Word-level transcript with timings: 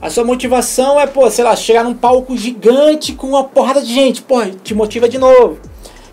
A 0.00 0.08
sua 0.08 0.24
motivação 0.24 0.98
é, 0.98 1.06
pô, 1.06 1.30
sei 1.30 1.44
lá, 1.44 1.54
chegar 1.54 1.84
num 1.84 1.94
palco 1.94 2.36
gigante 2.36 3.12
com 3.12 3.28
uma 3.28 3.44
porrada 3.44 3.82
de 3.82 3.92
gente, 3.92 4.22
pô, 4.22 4.44
te 4.46 4.74
motiva 4.74 5.08
de 5.08 5.18
novo. 5.18 5.58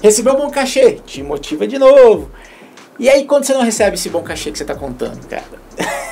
Receber 0.01 0.31
um 0.31 0.35
bom 0.35 0.49
cachê, 0.49 0.99
te 1.05 1.23
motiva 1.23 1.65
de 1.65 1.79
novo. 1.79 2.29
E 2.99 3.09
aí 3.09 3.23
quando 3.25 3.45
você 3.45 3.53
não 3.53 3.61
recebe 3.61 3.95
esse 3.95 4.09
bom 4.09 4.21
cachê 4.21 4.51
que 4.51 4.57
você 4.57 4.65
tá 4.65 4.75
contando, 4.75 5.25
cara? 5.27 5.45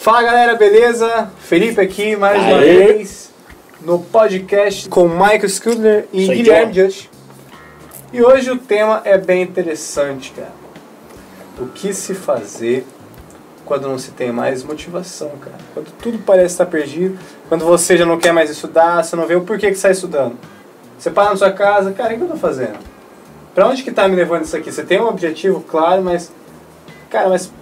Fala 0.00 0.22
galera, 0.22 0.54
beleza? 0.54 1.30
Felipe 1.40 1.78
aqui 1.78 2.16
mais 2.16 2.42
uma 2.42 2.56
Aê. 2.60 2.94
vez 2.94 3.30
no 3.82 3.98
podcast 3.98 4.88
com 4.88 5.06
Michael 5.06 5.44
Skudner 5.44 6.06
e 6.10 6.24
Sou 6.24 6.34
Guilherme. 6.34 6.72
Just. 6.72 7.10
E 8.10 8.22
hoje 8.22 8.50
o 8.50 8.56
tema 8.56 9.02
é 9.04 9.18
bem 9.18 9.42
interessante, 9.42 10.32
cara. 10.32 10.52
O 11.58 11.66
que 11.66 11.92
se 11.92 12.14
fazer 12.14 12.86
quando 13.66 13.90
não 13.90 13.98
se 13.98 14.12
tem 14.12 14.32
mais 14.32 14.62
motivação, 14.62 15.32
cara? 15.38 15.58
Quando 15.74 15.92
tudo 15.98 16.18
parece 16.24 16.54
estar 16.54 16.64
perdido, 16.64 17.18
quando 17.46 17.66
você 17.66 17.98
já 17.98 18.06
não 18.06 18.18
quer 18.18 18.32
mais 18.32 18.48
estudar, 18.48 19.04
você 19.04 19.14
não 19.14 19.26
vê 19.26 19.34
o 19.34 19.42
porquê 19.42 19.66
que 19.66 19.76
está 19.76 19.90
estudando. 19.90 20.38
Você 20.98 21.10
para 21.10 21.28
na 21.28 21.36
sua 21.36 21.52
casa, 21.52 21.92
cara, 21.92 22.14
o 22.14 22.16
que 22.16 22.22
eu 22.22 22.28
tô 22.28 22.36
fazendo? 22.36 22.78
Pra 23.54 23.68
onde 23.68 23.82
que 23.82 23.92
tá 23.92 24.08
me 24.08 24.16
levando 24.16 24.44
isso 24.44 24.56
aqui? 24.56 24.72
Você 24.72 24.82
tem 24.82 24.98
um 24.98 25.08
objetivo 25.08 25.60
claro, 25.60 26.00
mas. 26.00 26.32
Cara, 27.10 27.28
mas 27.28 27.52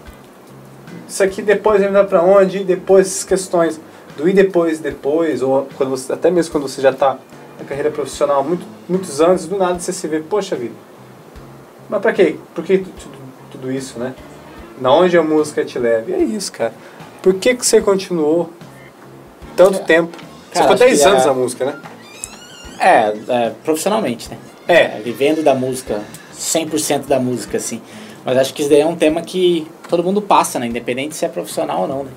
isso 1.09 1.23
aqui 1.23 1.41
depois 1.43 1.81
vai 1.81 1.89
me 1.89 1.95
dar 1.95 2.05
pra 2.05 2.23
onde, 2.23 2.59
e 2.59 2.65
depois 2.65 3.07
essas 3.07 3.25
questões 3.25 3.81
do 4.17 4.29
ir 4.29 4.33
depois, 4.35 4.79
depois, 4.79 5.43
ou 5.43 5.67
quando 5.77 5.91
você, 5.91 6.13
até 6.13 6.31
mesmo 6.31 6.53
quando 6.53 6.69
você 6.69 6.81
já 6.83 6.93
tá 6.93 7.19
na 7.59 7.65
carreira 7.65 7.91
profissional 7.91 8.41
há 8.41 8.43
muito, 8.43 8.67
muitos 8.89 9.21
anos, 9.21 9.47
do 9.47 9.57
nada 9.57 9.79
você 9.79 9.93
se 9.93 10.07
vê, 10.07 10.21
poxa 10.21 10.55
vida, 10.57 10.75
mas 11.89 12.01
pra 12.03 12.13
quê? 12.13 12.37
Por 12.55 12.65
que 12.65 12.79
tu- 12.79 12.91
tudo, 12.91 13.19
tudo 13.53 13.73
isso, 13.73 13.99
né? 13.99 14.15
Na 14.81 14.93
onde 14.93 15.17
a 15.17 15.23
música 15.23 15.65
te 15.65 15.79
leva? 15.79 16.11
E 16.11 16.15
é 16.15 16.19
isso, 16.19 16.53
cara. 16.53 16.73
Por 17.23 17.35
que, 17.35 17.55
que 17.55 17.67
você 17.67 17.81
continuou 17.81 18.51
tanto 19.57 19.81
tempo? 19.81 20.17
Você 20.17 20.55
Cara, 20.55 20.63
ficou 20.63 20.75
acho 20.75 20.85
10 20.85 21.01
que 21.01 21.09
anos 21.09 21.23
é- 21.23 21.27
na 21.27 21.35
música, 21.35 21.65
né? 21.65 21.77
É, 22.81 23.15
é, 23.47 23.53
profissionalmente, 23.65 24.31
né? 24.31 24.39
É. 24.69 25.01
vivendo 25.01 25.43
da 25.43 25.55
música, 25.55 26.01
100% 26.33 27.07
da 27.09 27.19
música, 27.19 27.57
assim. 27.57 27.81
Mas 28.25 28.37
acho 28.37 28.53
que 28.55 28.61
isso 28.63 28.71
daí 28.71 28.81
é 28.83 28.87
um 28.87 28.95
tema 28.95 29.23
que 29.23 29.67
todo 29.89 30.03
mundo 30.05 30.21
passa, 30.23 30.59
né? 30.59 30.67
Independente 30.67 31.17
se 31.17 31.25
é 31.25 31.29
profissional 31.29 31.83
ou 31.83 31.89
não, 31.89 32.05
né? 32.05 32.11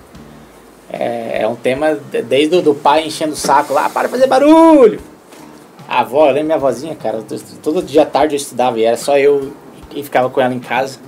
É, 0.91 1.41
é 1.43 1.47
um 1.47 1.55
tema 1.55 1.95
de- 1.95 2.21
desde 2.21 2.57
o 2.57 2.61
do 2.61 2.75
pai 2.75 3.05
enchendo 3.07 3.33
o 3.33 3.35
saco 3.35 3.73
lá, 3.73 3.89
para 3.89 4.09
fazer 4.09 4.27
barulho! 4.27 4.99
A 5.87 6.01
avó, 6.01 6.27
eu 6.27 6.33
lembro 6.33 6.47
minha 6.47 6.57
vozinha, 6.57 6.95
cara, 6.95 7.23
todo 7.61 7.81
dia 7.81 8.03
à 8.03 8.05
tarde 8.05 8.35
eu 8.35 8.37
estudava 8.37 8.79
e 8.79 8.83
era 8.83 8.95
só 8.97 9.17
eu 9.17 9.51
e 9.93 10.03
ficava 10.03 10.29
com 10.29 10.39
ela 10.39 10.53
em 10.53 10.59
casa. 10.59 10.99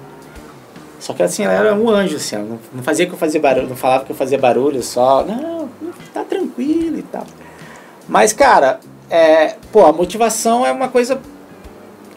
Só 1.00 1.14
que 1.14 1.22
assim, 1.24 1.44
ela 1.44 1.54
era 1.54 1.76
um 1.76 1.90
anjo, 1.90 2.16
assim, 2.16 2.38
não, 2.38 2.60
não 2.74 2.84
fazia 2.84 3.06
que 3.06 3.14
eu 3.14 3.18
fazia 3.18 3.40
barulho, 3.40 3.68
não 3.68 3.76
falava 3.76 4.06
que 4.06 4.12
eu 4.12 4.16
fazia 4.16 4.38
barulho, 4.38 4.82
só, 4.82 5.24
não, 5.24 5.70
tá 6.14 6.24
tranquilo 6.24 6.98
e 6.98 7.04
tal. 7.04 7.26
Mas, 8.08 8.32
cara, 8.34 8.80
é, 9.10 9.56
pô, 9.72 9.86
a 9.86 9.92
motivação 9.94 10.66
é 10.66 10.72
uma 10.72 10.88
coisa 10.88 11.20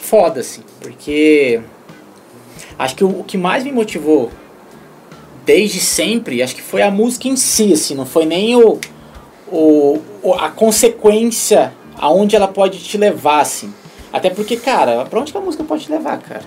foda, 0.00 0.40
assim, 0.40 0.62
porque 0.80 1.60
acho 2.78 2.94
que 2.96 3.04
o, 3.04 3.20
o 3.20 3.24
que 3.24 3.36
mais 3.38 3.64
me 3.64 3.72
motivou 3.72 4.30
desde 5.44 5.78
sempre, 5.80 6.42
acho 6.42 6.54
que 6.54 6.62
foi 6.62 6.82
a 6.82 6.90
música 6.90 7.28
em 7.28 7.36
si, 7.36 7.72
assim, 7.72 7.94
não 7.94 8.04
foi 8.06 8.24
nem 8.26 8.56
o, 8.56 8.78
o, 9.50 9.98
o- 10.22 10.34
a 10.34 10.48
consequência 10.50 11.72
aonde 11.98 12.34
ela 12.34 12.48
pode 12.48 12.78
te 12.78 12.98
levar, 12.98 13.40
assim. 13.40 13.72
Até 14.12 14.28
porque, 14.30 14.56
cara, 14.56 15.04
pra 15.04 15.20
onde 15.20 15.30
que 15.32 15.38
a 15.38 15.40
música 15.40 15.62
pode 15.62 15.84
te 15.84 15.90
levar, 15.92 16.18
cara? 16.18 16.42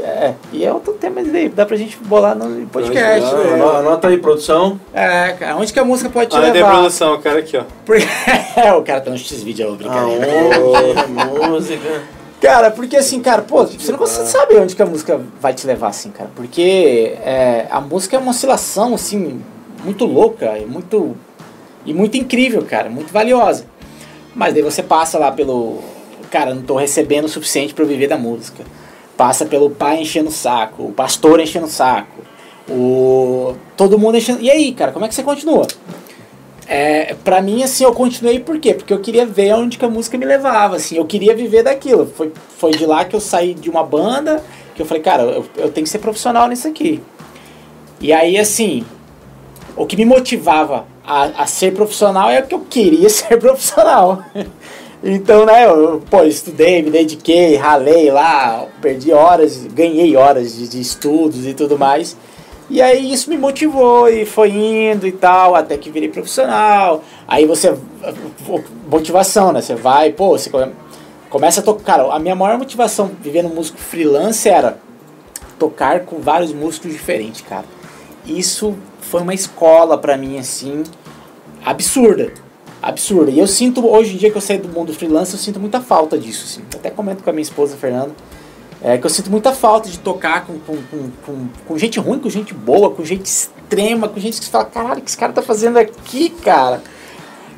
É, 0.00 0.34
e 0.52 0.64
é 0.64 0.72
outro 0.72 0.92
tema 0.92 1.20
aí, 1.20 1.48
dá 1.48 1.66
pra 1.66 1.76
gente 1.76 1.96
bolar 1.96 2.36
no 2.36 2.66
podcast. 2.68 3.34
Ah, 3.34 3.38
né? 3.38 3.54
ano- 3.54 3.68
Anota 3.78 4.06
aí, 4.08 4.16
produção. 4.18 4.78
É, 4.94 5.32
cara, 5.32 5.56
onde 5.56 5.72
que 5.72 5.78
a 5.80 5.84
música 5.84 6.08
pode 6.08 6.30
te 6.30 6.36
Olha 6.36 6.50
a 6.50 6.52
levar? 6.52 6.70
produção, 6.72 7.14
o 7.14 7.18
cara 7.18 7.40
aqui, 7.40 7.56
ó. 7.56 7.64
Porque... 7.84 8.04
o 8.78 8.82
cara 8.82 9.00
tá 9.00 9.10
no 9.10 9.18
X-Video, 9.18 9.74
brincadeira. 9.74 10.26
Aonde? 10.56 11.48
música. 11.50 12.02
Cara, 12.40 12.70
porque 12.70 12.96
assim, 12.96 13.20
cara, 13.20 13.42
pô, 13.42 13.66
você 13.66 13.90
não 13.90 13.98
consegue 13.98 14.28
saber 14.28 14.60
onde 14.60 14.76
que 14.76 14.82
a 14.82 14.86
música 14.86 15.20
vai 15.40 15.52
te 15.52 15.66
levar, 15.66 15.88
assim, 15.88 16.10
cara. 16.10 16.30
Porque 16.36 17.16
é, 17.24 17.66
a 17.70 17.80
música 17.80 18.16
é 18.16 18.18
uma 18.18 18.30
oscilação, 18.30 18.94
assim, 18.94 19.42
muito 19.84 20.04
louca 20.04 20.56
e 20.58 20.64
muito, 20.64 21.16
e 21.84 21.92
muito 21.92 22.16
incrível, 22.16 22.64
cara, 22.64 22.88
muito 22.88 23.12
valiosa. 23.12 23.66
Mas 24.34 24.54
daí 24.54 24.62
você 24.62 24.82
passa 24.82 25.18
lá 25.18 25.32
pelo. 25.32 25.80
Cara, 26.30 26.54
não 26.54 26.62
tô 26.62 26.76
recebendo 26.76 27.24
o 27.24 27.28
suficiente 27.28 27.74
eu 27.76 27.86
viver 27.86 28.06
da 28.06 28.16
música. 28.16 28.62
Passa 29.16 29.44
pelo 29.44 29.70
pai 29.70 30.00
enchendo 30.02 30.28
o 30.28 30.32
saco, 30.32 30.84
o 30.84 30.92
pastor 30.92 31.40
enchendo 31.40 31.66
o 31.66 31.70
saco, 31.70 32.22
o. 32.70 33.56
Todo 33.76 33.98
mundo 33.98 34.16
enchendo. 34.16 34.40
E 34.40 34.48
aí, 34.48 34.72
cara, 34.72 34.92
como 34.92 35.04
é 35.04 35.08
que 35.08 35.14
você 35.14 35.24
continua? 35.24 35.66
É, 36.70 37.16
pra 37.24 37.40
mim, 37.40 37.62
assim, 37.62 37.84
eu 37.84 37.94
continuei 37.94 38.38
por 38.40 38.60
quê? 38.60 38.74
Porque 38.74 38.92
eu 38.92 39.00
queria 39.00 39.24
ver 39.24 39.54
onde 39.54 39.78
que 39.78 39.84
a 39.86 39.88
música 39.88 40.18
me 40.18 40.26
levava, 40.26 40.76
assim, 40.76 40.96
eu 40.96 41.06
queria 41.06 41.34
viver 41.34 41.62
daquilo. 41.62 42.06
Foi, 42.06 42.30
foi 42.58 42.72
de 42.72 42.84
lá 42.84 43.06
que 43.06 43.16
eu 43.16 43.20
saí 43.20 43.54
de 43.54 43.70
uma 43.70 43.82
banda, 43.82 44.44
que 44.74 44.82
eu 44.82 44.86
falei, 44.86 45.02
cara, 45.02 45.22
eu, 45.22 45.46
eu 45.56 45.70
tenho 45.70 45.84
que 45.84 45.90
ser 45.90 45.98
profissional 45.98 46.46
nisso 46.46 46.68
aqui. 46.68 47.00
E 47.98 48.12
aí, 48.12 48.38
assim, 48.38 48.84
o 49.74 49.86
que 49.86 49.96
me 49.96 50.04
motivava 50.04 50.84
a, 51.02 51.42
a 51.42 51.46
ser 51.46 51.72
profissional 51.72 52.28
é 52.28 52.42
que 52.42 52.54
eu 52.54 52.60
queria 52.60 53.08
ser 53.10 53.38
profissional. 53.38 54.22
Então, 55.02 55.46
né, 55.46 55.64
eu, 55.64 56.02
pô, 56.10 56.22
estudei, 56.24 56.82
me 56.82 56.90
dediquei, 56.90 57.56
ralei 57.56 58.10
lá, 58.10 58.66
perdi 58.82 59.10
horas, 59.10 59.64
ganhei 59.72 60.16
horas 60.16 60.54
de, 60.54 60.68
de 60.68 60.80
estudos 60.80 61.46
e 61.46 61.54
tudo 61.54 61.78
mais. 61.78 62.14
E 62.70 62.82
aí 62.82 63.12
isso 63.12 63.30
me 63.30 63.38
motivou 63.38 64.08
e 64.08 64.26
foi 64.26 64.50
indo 64.50 65.06
e 65.06 65.12
tal, 65.12 65.54
até 65.54 65.76
que 65.78 65.90
virei 65.90 66.08
profissional. 66.08 67.02
Aí 67.26 67.46
você. 67.46 67.74
Motivação, 68.90 69.52
né? 69.52 69.60
Você 69.60 69.74
vai, 69.74 70.12
pô, 70.12 70.30
você 70.38 70.50
come- 70.50 70.72
começa 71.30 71.60
a 71.60 71.62
tocar. 71.62 71.84
Cara, 71.98 72.12
a 72.14 72.18
minha 72.18 72.34
maior 72.34 72.58
motivação 72.58 73.10
vivendo 73.22 73.48
músico 73.48 73.78
freelance 73.78 74.48
era 74.48 74.78
tocar 75.58 76.00
com 76.00 76.18
vários 76.20 76.52
músicos 76.52 76.92
diferentes, 76.92 77.40
cara. 77.40 77.64
Isso 78.26 78.74
foi 79.00 79.22
uma 79.22 79.32
escola 79.34 79.96
pra 79.96 80.16
mim, 80.16 80.38
assim, 80.38 80.82
absurda. 81.64 82.32
Absurda. 82.80 83.30
E 83.30 83.38
eu 83.38 83.46
sinto, 83.46 83.84
hoje 83.86 84.14
em 84.14 84.16
dia 84.18 84.30
que 84.30 84.36
eu 84.36 84.40
saí 84.42 84.58
do 84.58 84.68
mundo 84.68 84.92
freelance, 84.92 85.32
eu 85.32 85.38
sinto 85.38 85.58
muita 85.58 85.80
falta 85.80 86.16
disso, 86.18 86.44
assim. 86.44 86.62
Até 86.78 86.90
comento 86.90 87.24
com 87.24 87.30
a 87.30 87.32
minha 87.32 87.42
esposa, 87.42 87.76
Fernanda. 87.76 88.10
É 88.82 88.96
que 88.96 89.04
eu 89.04 89.10
sinto 89.10 89.30
muita 89.30 89.52
falta 89.52 89.88
de 89.88 89.98
tocar 89.98 90.46
com, 90.46 90.58
com, 90.60 90.76
com, 91.26 91.48
com, 91.66 91.78
gente 91.78 91.98
ruim, 91.98 92.18
com 92.18 92.30
gente 92.30 92.54
boa, 92.54 92.90
com 92.90 93.04
gente 93.04 93.26
extrema, 93.26 94.08
com 94.08 94.20
gente 94.20 94.38
que 94.38 94.44
você 94.44 94.50
fala, 94.50 94.64
caralho, 94.66 95.00
o 95.00 95.02
que 95.02 95.10
esse 95.10 95.16
cara 95.18 95.32
tá 95.32 95.42
fazendo 95.42 95.78
aqui, 95.78 96.30
cara? 96.30 96.80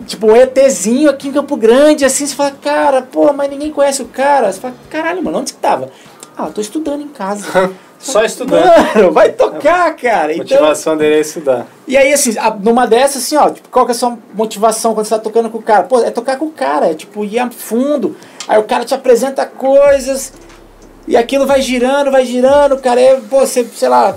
Tipo, 0.06 0.28
um 0.28 0.36
ETzinho 0.36 1.10
aqui 1.10 1.28
em 1.28 1.32
Campo 1.32 1.56
Grande, 1.56 2.06
assim, 2.06 2.26
você 2.26 2.34
fala, 2.34 2.52
cara, 2.52 3.02
pô, 3.02 3.32
mas 3.34 3.50
ninguém 3.50 3.70
conhece 3.70 4.00
o 4.00 4.06
cara. 4.06 4.50
Você 4.50 4.58
fala, 4.58 4.74
caralho, 4.88 5.22
mano, 5.22 5.38
onde 5.40 5.50
você 5.50 5.56
tava? 5.60 5.90
Ah, 6.36 6.46
eu 6.46 6.52
tô 6.52 6.60
estudando 6.62 7.02
em 7.02 7.08
casa. 7.08 7.70
Só 8.00 8.24
estudando. 8.24 8.64
Mano, 8.94 9.12
vai 9.12 9.30
tocar, 9.30 9.94
cara. 9.94 10.28
A 10.28 10.32
Então, 10.32 10.56
motivação 10.56 10.96
dele 10.96 11.16
é 11.16 11.20
estudar. 11.20 11.66
e 11.86 11.98
aí, 11.98 12.14
assim, 12.14 12.34
numa 12.62 12.86
dessas, 12.86 13.24
assim, 13.24 13.36
ó, 13.36 13.50
tipo, 13.50 13.68
qual 13.68 13.84
que 13.84 13.92
é 13.92 13.94
a 13.94 13.98
sua 13.98 14.16
motivação 14.32 14.94
quando 14.94 15.04
você 15.04 15.14
tá 15.16 15.20
tocando 15.20 15.50
com 15.50 15.58
o 15.58 15.62
cara? 15.62 15.82
Pô, 15.82 16.00
é 16.00 16.10
tocar 16.10 16.38
com 16.38 16.46
o 16.46 16.50
cara, 16.50 16.90
é 16.90 16.94
tipo, 16.94 17.22
ir 17.26 17.38
a 17.38 17.50
fundo. 17.50 18.16
Aí 18.48 18.58
o 18.58 18.62
cara 18.62 18.86
te 18.86 18.94
apresenta 18.94 19.44
coisas 19.44 20.32
e 21.08 21.16
aquilo 21.16 21.46
vai 21.46 21.60
girando, 21.62 22.10
vai 22.10 22.24
girando, 22.24 22.76
cara. 22.78 23.00
É, 23.00 23.16
pô, 23.16 23.40
você, 23.40 23.64
sei 23.64 23.88
lá, 23.88 24.16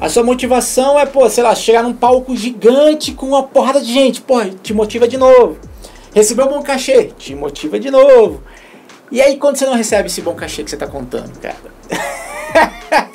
a 0.00 0.08
sua 0.08 0.22
motivação 0.22 0.98
é, 0.98 1.06
pô, 1.06 1.28
sei 1.30 1.42
lá, 1.44 1.54
chegar 1.54 1.82
num 1.82 1.92
palco 1.94 2.36
gigante 2.36 3.12
com 3.12 3.26
uma 3.26 3.42
porrada 3.42 3.80
de 3.80 3.92
gente. 3.92 4.20
Pô, 4.20 4.42
te 4.44 4.72
motiva 4.74 5.06
de 5.08 5.16
novo. 5.16 5.56
Receber 6.14 6.44
um 6.44 6.48
bom 6.48 6.62
cachê, 6.62 7.10
te 7.18 7.34
motiva 7.34 7.78
de 7.78 7.90
novo. 7.90 8.42
E 9.10 9.20
aí, 9.20 9.36
quando 9.36 9.56
você 9.56 9.66
não 9.66 9.74
recebe 9.74 10.08
esse 10.08 10.20
bom 10.20 10.34
cachê 10.34 10.62
que 10.64 10.70
você 10.70 10.76
tá 10.76 10.86
contando, 10.86 11.32
cara? 11.40 11.56
É. 11.90 13.14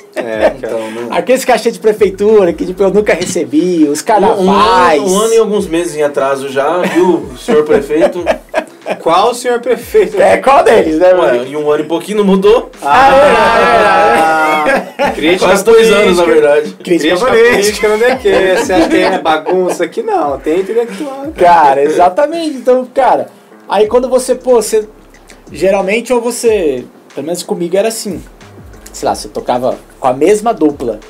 Então, 0.58 0.90
não. 0.90 1.12
Aqueles 1.14 1.44
cachê 1.46 1.70
de 1.70 1.78
prefeitura 1.78 2.52
que 2.52 2.66
tipo, 2.66 2.82
eu 2.82 2.90
nunca 2.92 3.14
recebi, 3.14 3.88
os 3.88 4.02
Um, 4.02 4.04
carnavais. 4.04 5.00
um 5.00 5.18
ano 5.18 5.32
e 5.32 5.38
alguns 5.38 5.66
meses 5.66 5.94
em 5.96 6.02
atraso 6.02 6.48
já, 6.50 6.78
viu, 6.82 7.30
senhor 7.38 7.64
prefeito? 7.64 8.22
Qual 8.98 9.30
o 9.30 9.34
senhor 9.34 9.60
prefeito? 9.60 10.20
É, 10.20 10.36
qual 10.38 10.64
deles, 10.64 10.98
né, 10.98 11.08
Ué, 11.08 11.14
mano? 11.14 11.46
em 11.46 11.56
um 11.56 11.70
ano 11.70 11.84
e 11.84 11.86
pouquinho 11.86 12.18
não 12.18 12.24
mudou? 12.24 12.70
Ah, 12.82 14.64
crítica 15.14 15.46
Quase 15.46 15.64
dois 15.64 15.88
política. 15.88 16.02
anos, 16.02 16.18
na 16.18 16.24
verdade. 16.24 16.70
Crítica 16.82 17.16
Crítica 17.16 17.26
política 17.26 17.88
não 17.96 18.06
é 18.06 18.16
que 18.16 18.56
Você 18.56 18.72
acha 18.72 18.88
que 18.88 18.96
é 18.96 19.18
bagunça 19.18 19.84
aqui? 19.84 20.02
Não, 20.02 20.38
tem 20.38 20.60
intelectual. 20.60 21.26
Cara, 21.36 21.82
exatamente. 21.82 22.56
Então, 22.56 22.86
cara, 22.92 23.28
aí 23.68 23.86
quando 23.86 24.08
você, 24.08 24.34
pô, 24.34 24.52
você. 24.62 24.88
Geralmente, 25.52 26.12
ou 26.12 26.20
você. 26.20 26.84
Pelo 27.14 27.26
menos 27.26 27.42
comigo 27.42 27.76
era 27.76 27.88
assim. 27.88 28.22
Sei 28.92 29.08
lá, 29.08 29.14
você 29.14 29.28
tocava 29.28 29.76
com 29.98 30.06
a 30.08 30.12
mesma 30.12 30.52
dupla. 30.52 31.00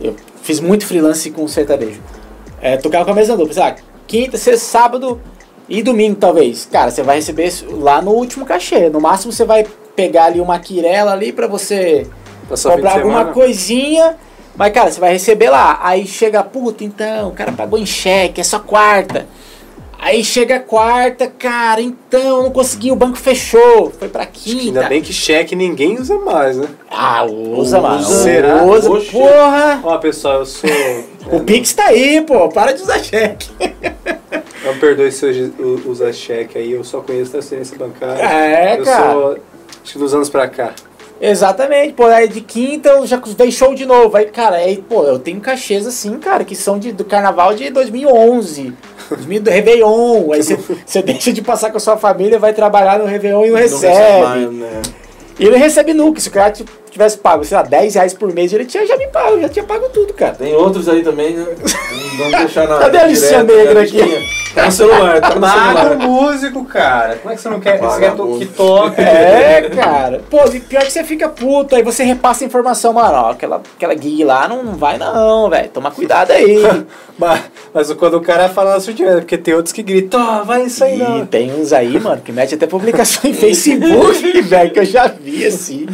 Eu 0.00 0.14
fiz 0.42 0.60
muito 0.60 0.86
freelance 0.86 1.30
com 1.30 1.46
sertanejo. 1.48 2.00
é, 2.60 2.76
tocar 2.76 3.04
com 3.04 3.10
a 3.10 3.14
mesma 3.14 3.36
dupla. 3.36 3.52
Sei 3.54 3.62
lá, 3.62 3.76
quinta, 4.06 4.36
sexta, 4.38 4.64
sábado 4.66 5.20
e 5.68 5.82
domingo, 5.82 6.16
talvez. 6.16 6.66
Cara, 6.70 6.90
você 6.90 7.02
vai 7.02 7.16
receber 7.16 7.52
lá 7.70 8.00
no 8.00 8.12
último 8.12 8.46
cachê. 8.46 8.88
No 8.88 9.00
máximo 9.00 9.32
você 9.32 9.44
vai 9.44 9.66
pegar 9.94 10.24
ali 10.26 10.40
uma 10.40 10.58
quirela 10.58 11.12
ali 11.12 11.32
pra 11.32 11.46
você 11.46 12.06
de 12.50 12.62
comprar 12.62 12.92
alguma 12.92 13.26
coisinha. 13.26 14.16
Mas, 14.56 14.72
cara, 14.72 14.90
você 14.90 14.98
vai 14.98 15.12
receber 15.12 15.50
lá. 15.50 15.78
Aí 15.82 16.06
chega, 16.06 16.42
puta, 16.42 16.82
então, 16.82 17.28
o 17.28 17.32
cara 17.32 17.52
pagou 17.52 17.78
em 17.78 17.86
cheque, 17.86 18.40
é 18.40 18.44
só 18.44 18.58
quarta. 18.58 19.26
Aí 20.00 20.24
chega 20.24 20.56
a 20.56 20.60
quarta, 20.60 21.26
cara, 21.26 21.80
então, 21.80 22.44
não 22.44 22.50
consegui, 22.52 22.92
o 22.92 22.96
banco 22.96 23.18
fechou. 23.18 23.92
Foi 23.98 24.08
pra 24.08 24.24
quinta. 24.26 24.62
Ainda 24.62 24.88
bem 24.88 25.02
que 25.02 25.12
cheque 25.12 25.56
ninguém 25.56 25.98
usa 25.98 26.16
mais, 26.18 26.56
né? 26.56 26.68
Ah, 26.88 27.24
usa, 27.24 27.80
mano. 27.80 28.04
Será? 28.04 28.64
Usa, 28.64 28.90
Oxe. 28.90 29.10
porra. 29.10 29.80
Ó, 29.82 29.98
pessoal, 29.98 30.38
eu 30.38 30.46
sou. 30.46 30.70
O 31.32 31.40
Pix 31.40 31.74
tá 31.74 31.86
aí, 31.86 32.20
pô. 32.20 32.48
Para 32.48 32.72
de 32.72 32.82
usar 32.82 33.00
cheque. 33.00 33.48
Não 34.64 34.76
perdoe 34.78 35.10
se 35.12 35.52
eu 35.58 35.80
usar 35.86 36.12
cheque 36.12 36.58
aí, 36.58 36.72
eu 36.72 36.82
só 36.84 37.00
conheço 37.00 37.30
transferência 37.30 37.76
bancária. 37.78 38.22
É, 38.22 38.78
eu 38.78 38.84
cara. 38.84 39.12
sou. 39.12 39.38
Acho 39.82 39.92
que 39.92 39.98
dos 39.98 40.14
anos 40.14 40.28
pra 40.28 40.48
cá. 40.48 40.72
Exatamente, 41.20 41.94
pô, 41.94 42.04
aí 42.06 42.28
de 42.28 42.40
quinta 42.40 42.90
eu 42.90 43.06
já 43.06 43.20
show 43.50 43.74
de 43.74 43.84
novo. 43.84 44.16
Aí, 44.16 44.26
cara, 44.26 44.56
aí, 44.56 44.76
pô, 44.76 45.02
eu 45.04 45.18
tenho 45.18 45.40
cachês 45.40 45.84
assim, 45.86 46.16
cara, 46.18 46.44
que 46.44 46.54
são 46.54 46.78
de, 46.78 46.92
do 46.92 47.04
carnaval 47.04 47.54
de 47.54 47.70
2011. 47.70 48.72
2000 49.08 49.40
do 49.42 49.50
Réveillon. 49.50 50.32
Aí 50.32 50.42
você- 50.86 51.02
deixa 51.02 51.32
de 51.32 51.42
passar 51.42 51.70
com 51.70 51.76
a 51.76 51.80
sua 51.80 51.96
família, 51.96 52.38
vai 52.38 52.52
trabalhar 52.52 52.98
no 52.98 53.04
Réveillon 53.04 53.44
e 53.44 53.48
não 53.48 53.54
Não 53.54 53.62
recebe. 53.62 54.22
mais, 54.22 54.52
né? 54.52 54.82
E 55.40 55.44
ele 55.46 55.56
recebe 55.56 55.92
nunca. 55.94 56.20
Se 56.20 56.28
o 56.28 56.32
cara 56.32 56.52
tivesse 56.90 57.18
pago, 57.18 57.44
sei 57.44 57.56
lá, 57.56 57.62
10 57.62 57.94
reais 57.94 58.14
por 58.14 58.32
mês, 58.32 58.52
ele 58.52 58.64
tinha 58.64 58.86
já 58.86 58.96
me 58.96 59.06
pago, 59.08 59.40
já 59.40 59.48
tinha 59.48 59.64
pago 59.64 59.88
tudo, 59.88 60.12
cara. 60.14 60.34
Tem 60.34 60.54
outros 60.54 60.88
aí 60.88 61.02
também, 61.02 61.34
né? 61.34 61.46
Não 61.46 62.18
vamos 62.18 62.38
deixar 62.38 62.68
na. 62.68 62.78
Cadê 62.80 62.98
a 62.98 63.06
listinha 63.06 63.44
direto, 63.44 63.56
negra 63.56 63.74
né? 63.74 63.86
aqui? 63.86 64.48
Tá 64.54 64.64
no 64.66 64.72
celular, 64.72 65.20
tá 65.20 65.34
no 65.34 65.40
Paga 65.40 65.94
o 65.94 65.98
músico, 65.98 66.64
cara. 66.64 67.16
Como 67.16 67.32
é 67.32 67.36
que 67.36 67.42
você 67.42 67.48
não 67.48 67.60
quer? 67.60 67.78
Você 67.78 68.00
quer 68.00 68.16
que 68.16 68.46
toque? 68.46 69.00
É, 69.00 69.70
cara. 69.74 70.20
Pô, 70.28 70.44
e 70.52 70.60
pior 70.60 70.82
que 70.82 70.90
você 70.90 71.04
fica 71.04 71.28
puto, 71.28 71.76
aí 71.76 71.82
você 71.82 72.02
repassa 72.02 72.44
a 72.44 72.46
informação, 72.46 72.92
mano, 72.92 73.14
ó, 73.14 73.30
aquela, 73.30 73.62
aquela 73.76 73.96
gig 73.96 74.24
lá 74.24 74.48
não, 74.48 74.62
não 74.62 74.74
vai 74.74 74.98
não, 74.98 75.48
velho. 75.50 75.68
Toma 75.68 75.90
cuidado 75.90 76.32
aí. 76.32 76.62
Mas, 77.18 77.40
mas 77.74 77.92
quando 77.94 78.14
o 78.14 78.20
cara 78.20 78.48
fala 78.48 78.74
na 78.74 78.80
sua 78.80 78.94
direita, 78.94 79.18
porque 79.18 79.36
tem 79.36 79.52
outros 79.52 79.72
que 79.72 79.82
gritam, 79.82 80.24
ó, 80.24 80.44
vai 80.44 80.66
isso 80.66 80.84
aí 80.84 80.94
E 80.94 80.98
não. 80.98 81.26
tem 81.26 81.52
uns 81.52 81.72
aí, 81.72 81.98
mano, 81.98 82.22
que 82.22 82.30
mete 82.30 82.54
até 82.54 82.64
publicação 82.64 83.28
em 83.28 83.34
Facebook, 83.34 84.40
velho, 84.42 84.70
que 84.70 84.78
eu 84.78 84.84
já 84.84 85.08
vi, 85.08 85.44
assim, 85.44 85.86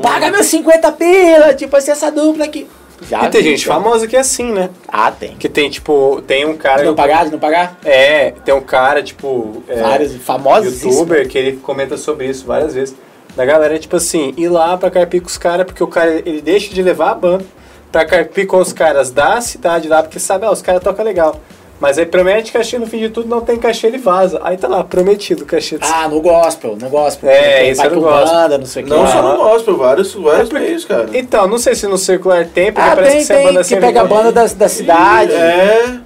paga 0.00 0.30
meus 0.30 0.46
50 0.46 0.92
pila, 0.92 1.54
tipo 1.54 1.76
assim, 1.76 1.90
essa 1.90 2.10
dupla 2.10 2.44
aqui. 2.44 2.66
Já 3.08 3.24
E 3.24 3.28
tem 3.30 3.42
vi, 3.42 3.50
gente 3.50 3.66
cara. 3.66 3.80
famosa 3.80 4.06
que 4.06 4.16
é 4.16 4.20
assim, 4.20 4.52
né? 4.52 4.70
Ah, 4.86 5.10
tem. 5.10 5.34
Que 5.36 5.48
tem, 5.48 5.68
tipo, 5.68 6.22
tem 6.26 6.44
um 6.46 6.56
cara. 6.56 6.82
De 6.82 6.84
não 6.86 6.94
pagar, 6.94 7.24
de 7.24 7.32
não 7.32 7.38
pagar? 7.38 7.76
É, 7.84 8.32
tem 8.44 8.54
um 8.54 8.60
cara, 8.60 9.02
tipo. 9.02 9.62
É, 9.68 9.80
Vários 9.82 10.14
famosos. 10.18 10.82
youtuber 10.82 11.28
que 11.28 11.36
ele 11.36 11.56
comenta 11.56 11.96
sobre 11.96 12.26
isso 12.28 12.46
várias 12.46 12.74
vezes. 12.74 12.94
Da 13.34 13.44
galera, 13.44 13.78
tipo 13.78 13.96
assim, 13.96 14.32
ir 14.36 14.48
lá 14.48 14.76
pra 14.76 14.90
carpir 14.90 15.20
com 15.20 15.26
os 15.26 15.38
caras, 15.38 15.66
porque 15.66 15.82
o 15.82 15.86
cara 15.88 16.10
ele 16.12 16.40
deixa 16.42 16.72
de 16.72 16.82
levar 16.82 17.10
a 17.10 17.14
banda 17.14 17.44
pra 17.90 18.04
carpir 18.04 18.46
com 18.46 18.58
os 18.58 18.72
caras 18.72 19.10
da 19.10 19.40
cidade 19.40 19.88
lá, 19.88 20.02
porque 20.02 20.20
sabe, 20.20 20.46
ah, 20.46 20.50
os 20.52 20.62
caras 20.62 20.82
tocam 20.82 21.04
legal. 21.04 21.40
Mas 21.82 21.98
aí 21.98 22.06
promete 22.06 22.52
cachê 22.52 22.78
no 22.78 22.86
fim 22.86 23.00
de 23.00 23.08
tudo, 23.08 23.28
não 23.28 23.40
tem 23.40 23.56
cachê, 23.56 23.88
ele 23.88 23.98
vaza. 23.98 24.40
Aí 24.44 24.56
tá 24.56 24.68
lá, 24.68 24.84
prometido 24.84 25.42
o 25.42 25.46
cachê. 25.46 25.78
do- 25.78 25.84
Ah, 25.84 26.06
no 26.06 26.20
gospel, 26.20 26.76
no 26.80 26.88
gospel. 26.88 27.28
É, 27.28 27.68
isso 27.68 27.80
pai 27.80 27.88
é 27.88 27.90
no 27.90 27.96
com 27.96 28.02
gospel. 28.02 28.32
banda, 28.32 28.58
não 28.58 28.66
sei 28.66 28.82
o 28.82 28.84
que. 28.86 28.90
Não 28.92 29.02
lá. 29.02 29.06
só 29.08 29.20
no 29.20 29.36
gospel, 29.36 29.76
vários, 29.76 30.14
vários 30.14 30.50
meios, 30.50 30.84
cara. 30.84 31.08
Então, 31.12 31.48
não 31.48 31.58
sei 31.58 31.74
se 31.74 31.88
no 31.88 31.98
circular 31.98 32.46
tem, 32.46 32.72
porque 32.72 32.88
Ah, 32.88 32.94
parece 32.94 33.16
tem, 33.16 33.26
que 33.26 33.32
a 33.32 33.36
tem, 33.36 33.46
banda 33.46 33.64
que 33.64 33.76
pega 33.76 34.00
a 34.00 34.04
banda 34.04 34.30
da, 34.30 34.46
da 34.46 34.68
cidade. 34.68 35.32
É. 35.32 35.98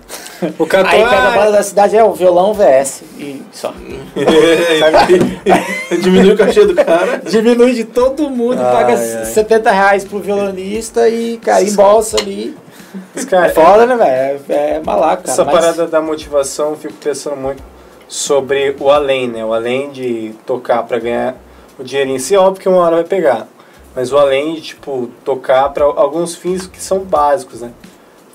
O 0.58 0.66
cantor. 0.66 0.94
Aí 0.94 1.04
pega 1.04 1.14
a 1.14 1.34
ah, 1.34 1.38
banda 1.38 1.52
da 1.52 1.62
cidade, 1.62 1.94
é 1.94 2.02
o 2.02 2.12
violão 2.14 2.54
VS. 2.54 3.02
E 3.18 3.42
só. 3.52 3.74
Diminui 6.02 6.32
o 6.32 6.38
cachê 6.38 6.64
do 6.64 6.74
cara. 6.74 7.20
Diminui 7.28 7.74
de 7.74 7.84
todo 7.84 8.30
mundo, 8.30 8.62
Ai, 8.62 8.72
paga 8.72 8.94
ai. 8.94 9.26
70 9.26 9.70
reais 9.70 10.04
pro 10.04 10.20
violonista 10.20 11.06
e, 11.06 11.36
cara, 11.36 11.62
embolsa 11.62 12.16
ali. 12.18 12.56
Cara, 13.28 13.46
É 13.46 13.48
foda, 13.50 13.86
né, 13.86 13.96
velho? 13.96 14.40
É, 14.48 14.70
é 14.76 14.80
malaco, 14.80 15.22
cara. 15.22 15.32
Essa 15.32 15.44
mas- 15.44 15.54
parada 15.54 15.86
da 15.86 16.00
motivação, 16.00 16.70
eu 16.70 16.76
fico 16.76 16.94
pensando 16.94 17.36
muito 17.36 17.62
sobre 18.08 18.74
o 18.78 18.90
além, 18.90 19.28
né? 19.28 19.44
O 19.44 19.52
além 19.52 19.90
de 19.90 20.34
tocar 20.46 20.82
pra 20.84 20.98
ganhar 20.98 21.34
o 21.78 21.82
dinheiro 21.84 22.10
em 22.10 22.18
si, 22.18 22.36
óbvio 22.36 22.62
que 22.62 22.68
uma 22.68 22.78
hora 22.80 22.96
vai 22.96 23.04
pegar. 23.04 23.46
Mas 23.94 24.12
o 24.12 24.18
além 24.18 24.54
de, 24.54 24.60
tipo, 24.60 25.08
tocar 25.24 25.70
pra 25.70 25.84
alguns 25.84 26.34
fins 26.34 26.66
que 26.66 26.80
são 26.82 26.98
básicos, 27.00 27.62
né? 27.62 27.70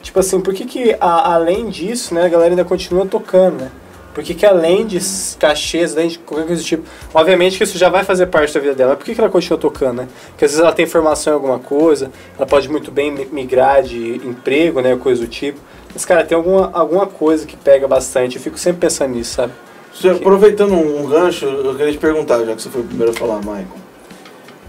Tipo 0.01 0.19
assim, 0.19 0.41
por 0.41 0.53
que 0.53 0.65
que 0.65 0.95
a- 0.99 1.33
além 1.35 1.69
disso, 1.69 2.13
né, 2.15 2.25
a 2.25 2.29
galera 2.29 2.51
ainda 2.51 2.65
continua 2.65 3.05
tocando, 3.05 3.61
né? 3.61 3.71
Por 4.13 4.23
que 4.23 4.33
que 4.33 4.45
além 4.45 4.85
de 4.85 4.99
cachês, 5.39 5.95
além 5.95 6.09
de 6.09 6.19
qualquer 6.19 6.45
coisa 6.47 6.61
do 6.61 6.65
tipo... 6.65 6.83
Obviamente 7.13 7.57
que 7.57 7.63
isso 7.63 7.77
já 7.77 7.89
vai 7.89 8.03
fazer 8.03 8.25
parte 8.27 8.53
da 8.53 8.59
vida 8.59 8.75
dela, 8.75 8.95
por 8.95 9.05
que 9.05 9.15
que 9.15 9.21
ela 9.21 9.29
continua 9.29 9.57
tocando, 9.57 10.01
né? 10.01 10.07
Porque 10.29 10.45
às 10.45 10.51
vezes 10.51 10.59
ela 10.63 10.73
tem 10.73 10.85
formação 10.85 11.31
em 11.31 11.35
alguma 11.35 11.59
coisa, 11.59 12.11
ela 12.37 12.45
pode 12.45 12.67
muito 12.69 12.91
bem 12.91 13.09
mi- 13.11 13.29
migrar 13.31 13.81
de 13.83 14.15
emprego, 14.25 14.81
né, 14.81 14.95
coisa 14.97 15.21
do 15.21 15.27
tipo. 15.27 15.59
Mas, 15.93 16.05
cara, 16.05 16.23
tem 16.23 16.35
alguma, 16.35 16.69
alguma 16.73 17.07
coisa 17.07 17.45
que 17.45 17.55
pega 17.55 17.87
bastante. 17.87 18.35
Eu 18.37 18.41
fico 18.41 18.57
sempre 18.57 18.81
pensando 18.81 19.13
nisso, 19.15 19.35
sabe? 19.35 19.53
Você, 19.93 20.09
aproveitando 20.09 20.73
um, 20.73 21.05
gancho, 21.05 21.45
eu 21.45 21.75
queria 21.75 21.91
te 21.91 21.97
perguntar, 21.97 22.43
já 22.45 22.55
que 22.55 22.61
você 22.61 22.69
foi 22.69 22.81
o 22.81 22.85
primeiro 22.85 23.11
a 23.11 23.15
falar, 23.15 23.39
Michael. 23.39 23.67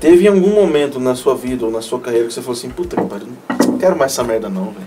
Teve 0.00 0.26
algum 0.26 0.50
momento 0.50 0.98
na 0.98 1.14
sua 1.14 1.36
vida 1.36 1.64
ou 1.64 1.70
na 1.70 1.80
sua 1.80 2.00
carreira 2.00 2.26
que 2.26 2.34
você 2.34 2.40
falou 2.40 2.58
assim, 2.58 2.68
puta 2.70 2.96
que 2.96 3.04
pariu, 3.06 3.28
não 3.66 3.78
quero 3.78 3.96
mais 3.96 4.12
essa 4.12 4.24
merda 4.24 4.48
não, 4.48 4.66
velho. 4.72 4.86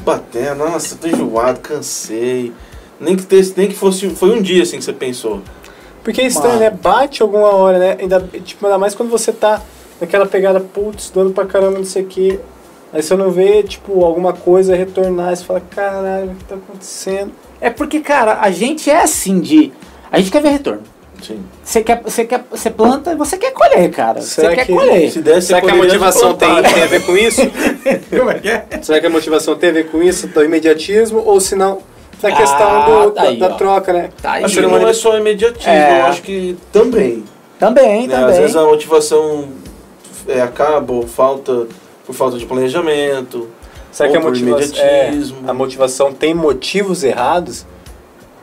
Bater, 0.00 0.54
nossa, 0.54 0.96
tô 0.96 1.08
enjoado, 1.08 1.60
cansei. 1.60 2.52
Nem 3.00 3.16
que, 3.16 3.22
ter, 3.24 3.44
nem 3.56 3.68
que 3.68 3.74
fosse. 3.74 4.08
Foi 4.10 4.30
um 4.30 4.40
dia 4.42 4.62
assim 4.62 4.78
que 4.78 4.84
você 4.84 4.92
pensou. 4.92 5.42
Porque 6.02 6.20
é 6.20 6.26
estranho, 6.26 6.54
Mano. 6.54 6.60
né? 6.64 6.70
Bate 6.70 7.22
alguma 7.22 7.48
hora, 7.54 7.78
né? 7.78 7.96
Ainda, 8.00 8.20
tipo, 8.44 8.64
ainda 8.66 8.78
mais 8.78 8.94
quando 8.94 9.08
você 9.10 9.32
tá 9.32 9.62
naquela 10.00 10.26
pegada, 10.26 10.60
putz, 10.60 11.10
dando 11.14 11.32
pra 11.32 11.46
caramba, 11.46 11.78
não 11.78 11.84
sei 11.84 12.02
o 12.02 12.06
quê. 12.06 12.38
Aí 12.92 13.02
você 13.02 13.16
não 13.16 13.30
vê, 13.30 13.62
tipo, 13.62 14.04
alguma 14.04 14.32
coisa 14.32 14.76
retornar, 14.76 15.32
e 15.32 15.36
você 15.36 15.44
fala, 15.44 15.60
caralho, 15.60 16.30
o 16.30 16.34
que 16.36 16.44
tá 16.44 16.54
acontecendo? 16.54 17.32
É 17.60 17.68
porque, 17.70 18.00
cara, 18.00 18.38
a 18.40 18.50
gente 18.50 18.88
é 18.90 19.00
assim 19.02 19.40
de. 19.40 19.72
A 20.12 20.18
gente 20.18 20.30
quer 20.30 20.42
ver 20.42 20.50
retorno. 20.50 20.82
Sim. 21.22 21.40
Você 21.64 21.82
quer, 21.82 22.02
você 22.02 22.24
quer, 22.26 22.44
você 22.50 22.70
planta 22.70 23.12
e 23.12 23.16
você 23.16 23.38
quer 23.38 23.52
colher, 23.52 23.90
cara. 23.90 24.20
Você 24.20 24.42
Será 24.42 24.54
quer 24.54 24.66
que- 24.66 24.72
colher. 24.74 25.10
Se 25.10 25.22
desse 25.22 25.46
Será 25.46 25.62
que 25.62 25.70
a 25.70 25.74
motivação 25.74 26.34
tem, 26.34 26.62
tem 26.62 26.82
a 26.82 26.86
ver 26.86 27.04
com 27.06 27.16
isso? 27.16 27.40
Como 28.16 28.30
é 28.30 28.34
que 28.38 28.48
é? 28.50 28.66
Será 28.82 29.00
que 29.00 29.06
a 29.06 29.10
motivação 29.10 29.56
tem 29.56 29.70
a 29.70 29.72
ver 29.72 29.90
com 29.90 30.02
isso, 30.02 30.26
do 30.28 30.44
imediatismo? 30.44 31.22
Ou 31.24 31.40
se 31.40 31.56
não, 31.56 31.78
da 32.20 32.32
questão 32.32 32.66
Ah, 32.68 32.86
do- 33.04 33.10
tá 33.12 33.22
da, 33.22 33.28
aí, 33.28 33.38
da 33.38 33.46
ó. 33.46 33.54
troca, 33.54 33.92
né? 33.92 34.10
Tá 34.22 34.32
aí. 34.32 34.44
Acho 34.44 34.54
que 34.56 34.66
não 34.66 34.88
é 34.88 34.92
só 34.92 35.16
imediatismo, 35.16 35.70
É. 35.72 36.00
eu 36.00 36.06
acho 36.06 36.22
que 36.22 36.56
também. 36.72 37.24
Também, 37.58 38.06
né? 38.08 38.14
também. 38.16 38.30
Às 38.32 38.38
vezes 38.38 38.56
a 38.56 38.64
motivação 38.64 39.48
é, 40.28 40.40
acaba 40.40 40.92
ou 40.92 41.06
falta 41.06 41.66
por 42.06 42.14
falta 42.14 42.36
de 42.38 42.46
planejamento. 42.46 43.48
Será 43.92 44.10
que 44.10 44.16
a 44.16 44.20
motivação, 44.20 44.78
é, 44.84 45.08
imediatismo. 45.08 45.48
a 45.50 45.54
motivação 45.54 46.12
tem 46.12 46.34
motivos 46.34 47.04
errados? 47.04 47.64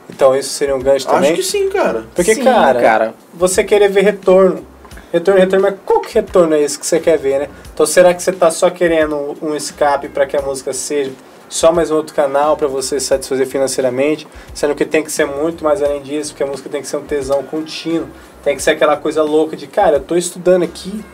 Então 0.08 0.34
isso 0.36 0.50
seria 0.50 0.74
um 0.74 0.80
gancho 0.80 1.06
também? 1.06 1.32
Acho 1.32 1.40
que 1.40 1.46
sim, 1.46 1.68
cara. 1.68 2.04
Porque, 2.14 2.34
Sim, 2.34 2.44
cara, 2.44 2.80
cara. 2.80 3.14
você 3.32 3.62
querer 3.64 3.88
ver 3.88 4.02
retorno. 4.02 4.66
Retorno, 5.12 5.40
retorno, 5.40 5.62
mas 5.66 5.74
qual 5.84 6.00
que 6.00 6.14
retorno 6.14 6.54
é 6.54 6.62
esse 6.62 6.78
que 6.78 6.86
você 6.86 6.98
quer 6.98 7.18
ver, 7.18 7.40
né? 7.40 7.48
Então 7.72 7.84
será 7.84 8.14
que 8.14 8.22
você 8.22 8.32
tá 8.32 8.50
só 8.50 8.70
querendo 8.70 9.36
um 9.42 9.54
escape 9.54 10.08
para 10.08 10.24
que 10.26 10.36
a 10.36 10.40
música 10.42 10.72
seja 10.72 11.12
só 11.52 11.70
mais 11.70 11.90
um 11.90 11.96
outro 11.96 12.14
canal 12.14 12.56
para 12.56 12.66
você 12.66 12.98
satisfazer 12.98 13.46
financeiramente? 13.46 14.26
Sendo 14.54 14.74
que 14.74 14.86
tem 14.86 15.04
que 15.04 15.12
ser 15.12 15.26
muito 15.26 15.62
mais 15.62 15.82
além 15.82 16.00
disso, 16.00 16.30
porque 16.32 16.42
a 16.42 16.46
música 16.46 16.70
tem 16.70 16.80
que 16.80 16.88
ser 16.88 16.96
um 16.96 17.02
tesão 17.02 17.42
contínuo. 17.42 18.08
Tem 18.42 18.56
que 18.56 18.62
ser 18.62 18.70
aquela 18.70 18.96
coisa 18.96 19.22
louca 19.22 19.54
de, 19.54 19.66
cara, 19.66 19.96
eu 19.96 20.00
tô 20.00 20.16
estudando 20.16 20.62
aqui, 20.62 21.04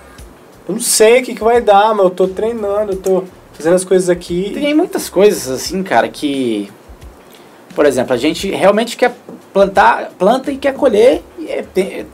eu 0.68 0.74
não 0.74 0.80
sei 0.80 1.20
o 1.20 1.24
que, 1.24 1.34
que 1.34 1.42
vai 1.42 1.60
dar, 1.60 1.92
mas 1.92 2.04
eu 2.04 2.10
tô 2.10 2.28
treinando, 2.28 2.92
eu 2.92 2.96
tô 2.96 3.24
fazendo 3.52 3.74
as 3.74 3.84
coisas 3.84 4.08
aqui. 4.08 4.52
Tem 4.54 4.72
muitas 4.74 5.08
coisas 5.10 5.50
assim, 5.50 5.82
cara, 5.82 6.08
que. 6.08 6.70
Por 7.74 7.84
exemplo, 7.84 8.14
a 8.14 8.16
gente 8.16 8.48
realmente 8.48 8.96
quer 8.96 9.16
plantar, 9.52 10.12
planta 10.16 10.52
e 10.52 10.56
quer 10.56 10.72
colher. 10.72 11.20
E 11.36 11.48
é- 11.48 11.62
tem- 11.62 12.06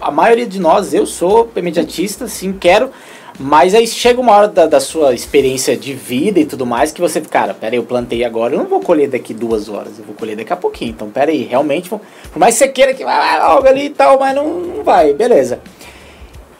a 0.00 0.10
maioria 0.12 0.46
de 0.46 0.60
nós, 0.60 0.94
eu 0.94 1.04
sou 1.04 1.50
imediatista, 1.56 2.28
sim, 2.28 2.52
quero. 2.52 2.90
Mas 3.38 3.74
aí 3.74 3.86
chega 3.86 4.20
uma 4.20 4.32
hora 4.32 4.48
da, 4.48 4.66
da 4.66 4.80
sua 4.80 5.14
experiência 5.14 5.76
de 5.76 5.94
vida 5.94 6.38
e 6.38 6.44
tudo 6.44 6.66
mais 6.66 6.92
que 6.92 7.00
você, 7.00 7.20
cara, 7.20 7.54
pera 7.54 7.74
aí, 7.74 7.78
eu 7.78 7.84
plantei 7.84 8.24
agora, 8.24 8.54
eu 8.54 8.58
não 8.58 8.66
vou 8.66 8.80
colher 8.80 9.08
daqui 9.08 9.32
duas 9.32 9.68
horas, 9.68 9.98
eu 9.98 10.04
vou 10.04 10.14
colher 10.14 10.36
daqui 10.36 10.52
a 10.52 10.56
pouquinho. 10.56 10.90
Então, 10.90 11.10
pera 11.10 11.30
aí, 11.30 11.42
realmente, 11.44 11.88
por 11.88 12.00
mais 12.36 12.54
que 12.54 12.58
você 12.58 12.68
queira 12.68 12.94
que 12.94 13.04
vai 13.04 13.40
logo 13.40 13.66
ali 13.66 13.86
e 13.86 13.90
tal, 13.90 14.18
mas 14.18 14.34
não, 14.34 14.60
não 14.60 14.84
vai, 14.84 15.14
beleza. 15.14 15.60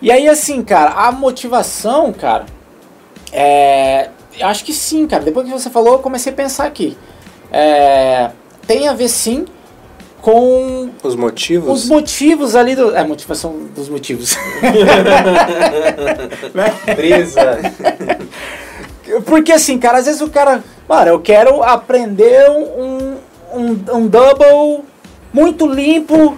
E 0.01 0.11
aí, 0.11 0.29
assim, 0.29 0.63
cara, 0.63 0.91
a 0.93 1.13
motivação, 1.13 2.13
cara, 2.13 2.47
é, 3.33 4.09
eu 4.39 4.47
acho 4.47 4.65
que 4.65 4.73
sim, 4.73 5.07
cara. 5.07 5.23
Depois 5.23 5.47
que 5.47 5.53
você 5.53 5.71
falou, 5.71 5.95
eu 5.95 5.99
comecei 6.01 6.33
a 6.33 6.35
pensar 6.35 6.67
aqui. 6.67 6.97
É, 7.51 8.31
tem 8.67 8.89
a 8.89 8.95
ver 8.95 9.09
sim 9.09 9.45
com 10.23 10.89
Os 11.03 11.15
motivos? 11.15 11.83
os 11.83 11.89
motivos 11.91 12.57
ali 12.57 12.75
do. 12.75 12.97
É, 12.97 13.05
motivação 13.05 13.67
dos 13.75 13.91
motivos. 13.91 14.35
Brisa. 16.97 17.59
Porque 19.27 19.53
assim, 19.53 19.79
cara, 19.79 19.99
às 19.99 20.07
vezes 20.07 20.23
o 20.23 20.31
cara 20.31 20.65
Mano, 20.89 21.09
eu 21.09 21.21
quero 21.21 21.63
aprender 21.63 22.51
um, 22.51 23.17
um, 23.55 23.97
um 23.97 24.07
double 24.07 24.85
muito 25.33 25.67
limpo 25.67 26.37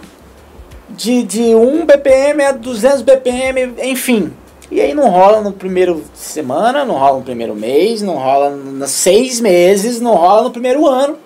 de, 0.90 1.24
de 1.24 1.54
1 1.54 1.86
BPM 1.86 2.44
a 2.44 2.52
200 2.52 3.02
BPM, 3.02 3.74
enfim. 3.82 4.32
E 4.70 4.80
aí 4.80 4.94
não 4.94 5.08
rola 5.08 5.40
no 5.40 5.52
primeiro 5.52 6.04
semana, 6.14 6.84
não 6.84 6.94
rola 6.94 7.18
no 7.18 7.24
primeiro 7.24 7.54
mês, 7.54 8.00
não 8.00 8.14
rola 8.14 8.50
nos 8.50 8.90
seis 8.90 9.40
meses, 9.40 10.00
não 10.00 10.14
rola 10.14 10.44
no 10.44 10.50
primeiro 10.50 10.86
ano. 10.86 11.16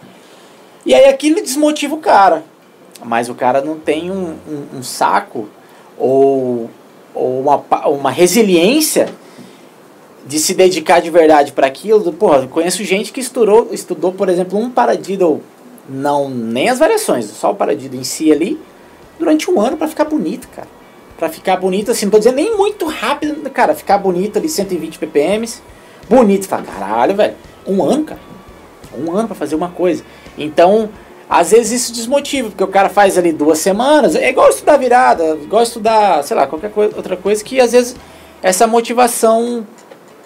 E 0.85 0.95
aí 0.95 1.07
aquilo 1.07 1.41
desmotiva 1.43 1.95
o 1.95 1.99
cara. 1.99 2.45
Mas 3.05 3.29
o 3.29 3.35
cara 3.35 3.61
não 3.61 3.79
tem 3.79 4.11
um, 4.11 4.37
um, 4.49 4.79
um 4.79 4.83
saco 4.83 5.49
ou, 5.97 6.69
ou 7.15 7.41
uma, 7.41 7.57
uma 7.87 8.11
resiliência 8.11 9.09
de 10.27 10.39
se 10.39 10.53
dedicar 10.53 11.01
de 11.01 11.11
verdade 11.11 11.53
para 11.53 11.67
aquilo. 11.67 12.13
Porra, 12.13 12.47
conheço 12.47 12.85
gente 12.85 13.13
que 13.13 13.21
estudou, 13.21 13.69
estudou, 13.73 14.13
por 14.13 14.29
exemplo, 14.29 14.59
um 14.59 14.71
paradiddle, 14.71 15.43
não 15.89 16.29
nem 16.29 16.69
as 16.69 16.79
variações, 16.79 17.25
só 17.27 17.53
o 17.53 17.55
paradiddle 17.55 17.99
em 17.99 18.05
si 18.05 18.31
ali, 18.31 18.61
durante 19.19 19.51
um 19.51 19.61
ano 19.61 19.77
para 19.77 19.89
ficar 19.89 20.05
bonito, 20.05 20.49
cara. 20.49 20.69
Pra 21.17 21.29
ficar 21.29 21.57
bonito, 21.57 21.91
assim, 21.91 22.07
não 22.07 22.13
tô 22.13 22.19
dizendo 22.19 22.37
nem 22.37 22.57
muito 22.57 22.87
rápido, 22.87 23.49
cara, 23.51 23.75
ficar 23.75 23.99
bonito 23.99 24.39
ali, 24.39 24.49
120 24.49 24.99
ppm, 24.99 25.49
bonito. 26.09 26.47
Fala, 26.47 26.63
caralho, 26.63 27.17
velho, 27.17 27.35
um 27.67 27.83
ano, 27.83 28.05
cara. 28.05 28.21
Um 28.97 29.11
ano 29.13 29.27
para 29.27 29.35
fazer 29.35 29.55
uma 29.55 29.69
coisa. 29.71 30.05
Então, 30.39 30.89
às 31.29 31.51
vezes 31.51 31.83
isso 31.83 31.93
desmotiva, 31.93 32.49
porque 32.49 32.65
o 32.65 32.69
cara 32.69 32.89
faz 32.89 33.19
ali 33.19 33.33
duas 33.33 33.59
semanas, 33.59 34.15
é 34.15 34.31
igual 34.31 34.49
estudar 34.49 34.77
virada, 34.77 35.37
igual 35.43 35.63
estudar, 35.63 36.25
sei 36.25 36.37
lá, 36.37 36.47
qualquer 36.47 36.71
coisa, 36.71 36.97
outra 36.97 37.17
coisa, 37.17 37.45
que 37.45 37.61
às 37.61 37.73
vezes 37.73 37.97
essa 38.43 38.67
motivação 38.67 39.67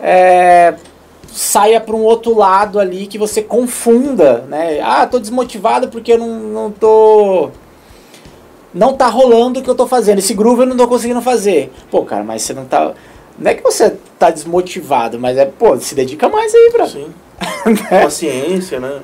é, 0.01 0.75
saia 1.33 1.81
para 1.81 1.97
um 1.97 2.03
outro 2.03 2.37
lado 2.37 2.79
ali 2.79 3.07
que 3.07 3.19
você 3.19 3.43
confunda, 3.43 4.45
né? 4.49 4.81
Ah, 4.81 5.07
tô 5.07 5.19
desmotivado 5.19 5.89
porque 5.89 6.13
eu 6.13 6.19
não, 6.19 6.41
não 6.41 6.71
tô. 6.71 7.51
Não 8.75 8.95
tá 8.95 9.07
rolando 9.07 9.61
o 9.61 9.63
que 9.63 9.69
eu 9.69 9.75
tô 9.75 9.87
fazendo. 9.87 10.19
Esse 10.19 10.35
groove 10.35 10.63
eu 10.63 10.67
não 10.67 10.77
tô 10.77 10.89
conseguindo 10.89 11.21
fazer. 11.21 11.71
Pô, 11.91 12.05
cara, 12.05 12.25
mas 12.25 12.43
você 12.43 12.53
não 12.53 12.65
tá. 12.65 12.93
Não 13.39 13.51
é 13.51 13.55
que 13.55 13.63
você 13.63 13.97
tá 14.19 14.31
desmotivado, 14.31 15.19
mas 15.19 15.37
é, 15.37 15.47
pô, 15.47 15.77
se 15.79 15.95
dedica 15.95 16.29
mais 16.29 16.55
aí, 16.55 16.71
pra. 16.71 16.87
Sim. 16.87 17.09
né? 17.67 18.03
Paciência, 18.03 18.79
né? 18.79 19.01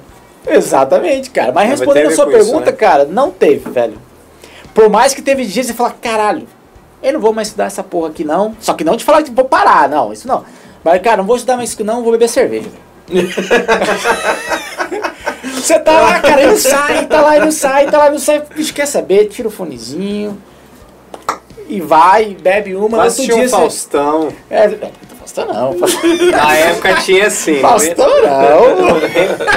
Exatamente, 0.49 1.31
cara. 1.31 1.53
Mas 1.53 1.69
Mas 1.69 1.79
respondendo 1.81 2.07
a 2.09 2.11
sua 2.15 2.25
com 2.27 2.31
isso, 2.33 2.45
pergunta, 2.45 2.71
né? 2.71 2.77
cara, 2.77 3.05
não 3.05 3.31
teve, 3.31 3.71
velho. 3.71 3.99
Por 4.75 4.89
mais 4.89 5.13
que 5.15 5.23
teve 5.23 5.45
dias 5.45 5.69
e 5.69 5.73
falar, 5.73 5.95
caralho, 6.01 6.47
eu 7.03 7.13
não 7.13 7.21
vou 7.21 7.33
mais 7.33 7.49
estudar 7.49 7.65
essa 7.67 7.83
porra 7.83 8.09
aqui 8.11 8.25
não. 8.25 8.57
Só 8.61 8.75
que 8.75 8.85
não 8.85 8.97
de 8.97 9.05
falar 9.05 9.23
que 9.23 9.31
vou 9.31 9.45
parar, 9.45 9.89
não, 9.89 10.13
isso 10.13 10.27
não. 10.29 10.45
Mas, 10.85 11.03
cara, 11.03 11.19
não 11.19 11.25
vou 11.25 11.37
estudar 11.37 11.57
mais 11.57 11.71
isso 11.71 11.85
não, 11.85 12.03
vou 12.03 12.13
beber 12.13 12.29
cerveja. 12.29 12.69
Você 15.55 15.79
tá 15.79 16.01
lá, 16.01 16.21
cara, 16.21 16.43
e 16.43 16.47
não 16.47 16.57
sai, 16.57 17.07
tá 17.07 17.21
lá 17.21 17.37
e 17.37 17.41
não 17.41 17.51
sai, 17.53 17.87
tá 17.91 17.99
lá 17.99 18.09
e 18.09 18.11
não 18.13 18.19
sai. 18.19 18.43
Bicho, 18.55 18.73
quer 18.75 18.87
saber? 18.87 19.27
Tira 19.27 19.49
o 19.49 19.51
fonezinho 19.51 20.41
e 21.69 21.81
vai, 21.81 22.37
bebe 22.41 22.75
uma. 22.75 22.97
Vai 22.99 23.07
assistir 23.09 23.33
um 23.33 23.37
dia 23.37 23.49
você- 23.49 23.57
Faustão. 23.57 24.29
É, 24.51 24.91
não. 25.45 25.75
Na 26.33 26.55
época 26.55 26.95
tinha 26.97 27.27
assim. 27.27 27.61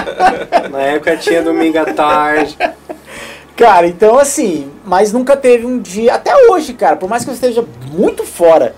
Na 0.71 0.81
época 0.81 1.17
tinha 1.17 1.41
domingo 1.41 1.79
à 1.79 1.85
tarde. 1.85 2.57
Cara, 3.55 3.87
então 3.87 4.17
assim, 4.17 4.71
mas 4.83 5.13
nunca 5.13 5.37
teve 5.37 5.65
um 5.65 5.79
dia, 5.79 6.15
até 6.15 6.35
hoje, 6.49 6.73
cara, 6.73 6.95
por 6.95 7.07
mais 7.09 7.23
que 7.23 7.29
eu 7.29 7.33
esteja 7.33 7.63
muito 7.91 8.25
fora 8.25 8.73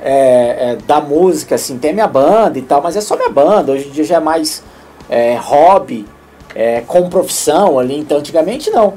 é, 0.00 0.72
é, 0.72 0.76
da 0.86 1.00
música, 1.00 1.54
assim, 1.54 1.78
tem 1.78 1.90
a 1.90 1.94
minha 1.94 2.06
banda 2.06 2.58
e 2.58 2.62
tal, 2.62 2.82
mas 2.82 2.96
é 2.96 3.00
só 3.00 3.16
minha 3.16 3.30
banda, 3.30 3.72
hoje 3.72 3.88
em 3.88 3.90
dia 3.90 4.04
já 4.04 4.16
é 4.16 4.20
mais 4.20 4.62
é, 5.08 5.36
hobby, 5.36 6.06
é, 6.54 6.82
com 6.82 7.08
profissão 7.08 7.78
ali, 7.78 7.98
então 7.98 8.18
antigamente 8.18 8.70
não. 8.70 8.94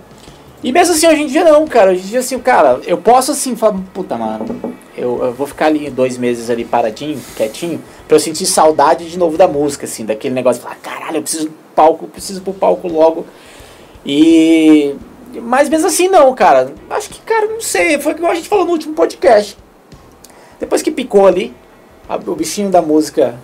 E 0.63 0.71
mesmo 0.71 0.93
assim, 0.93 1.07
hoje 1.07 1.23
em 1.23 1.27
dia 1.27 1.43
não, 1.43 1.65
cara, 1.67 1.91
hoje 1.91 2.01
em 2.01 2.07
dia 2.07 2.19
assim, 2.19 2.37
cara, 2.39 2.79
eu 2.85 2.97
posso 2.97 3.31
assim, 3.31 3.55
falar, 3.55 3.79
puta, 3.93 4.15
mano, 4.17 4.75
eu, 4.97 5.23
eu 5.23 5.33
vou 5.33 5.45
ficar 5.47 5.67
ali 5.67 5.89
dois 5.89 6.17
meses 6.17 6.49
ali 6.49 6.63
paradinho, 6.65 7.19
quietinho, 7.35 7.81
pra 8.07 8.15
eu 8.15 8.19
sentir 8.19 8.45
saudade 8.45 9.09
de 9.09 9.17
novo 9.17 9.37
da 9.37 9.47
música, 9.47 9.85
assim, 9.85 10.05
daquele 10.05 10.33
negócio, 10.33 10.61
de 10.61 10.67
falar, 10.67 10.79
caralho, 10.81 11.17
eu 11.17 11.21
preciso 11.21 11.45
do 11.45 11.53
palco, 11.75 12.07
preciso 12.07 12.41
pro 12.41 12.53
palco 12.53 12.87
logo. 12.87 13.25
E. 14.05 14.95
Mas 15.41 15.67
mesmo 15.67 15.87
assim, 15.87 16.07
não, 16.07 16.33
cara. 16.33 16.71
Acho 16.89 17.09
que, 17.09 17.19
cara, 17.21 17.47
não 17.47 17.59
sei. 17.59 17.99
Foi 17.99 18.13
igual 18.13 18.31
a 18.31 18.35
gente 18.35 18.47
falou 18.47 18.65
no 18.65 18.71
último 18.71 18.93
podcast. 18.93 19.57
Depois 20.59 20.81
que 20.81 20.91
picou 20.91 21.27
ali, 21.27 21.53
a- 22.07 22.15
o 22.15 22.35
bichinho 22.35 22.69
da 22.69 22.81
música 22.81 23.35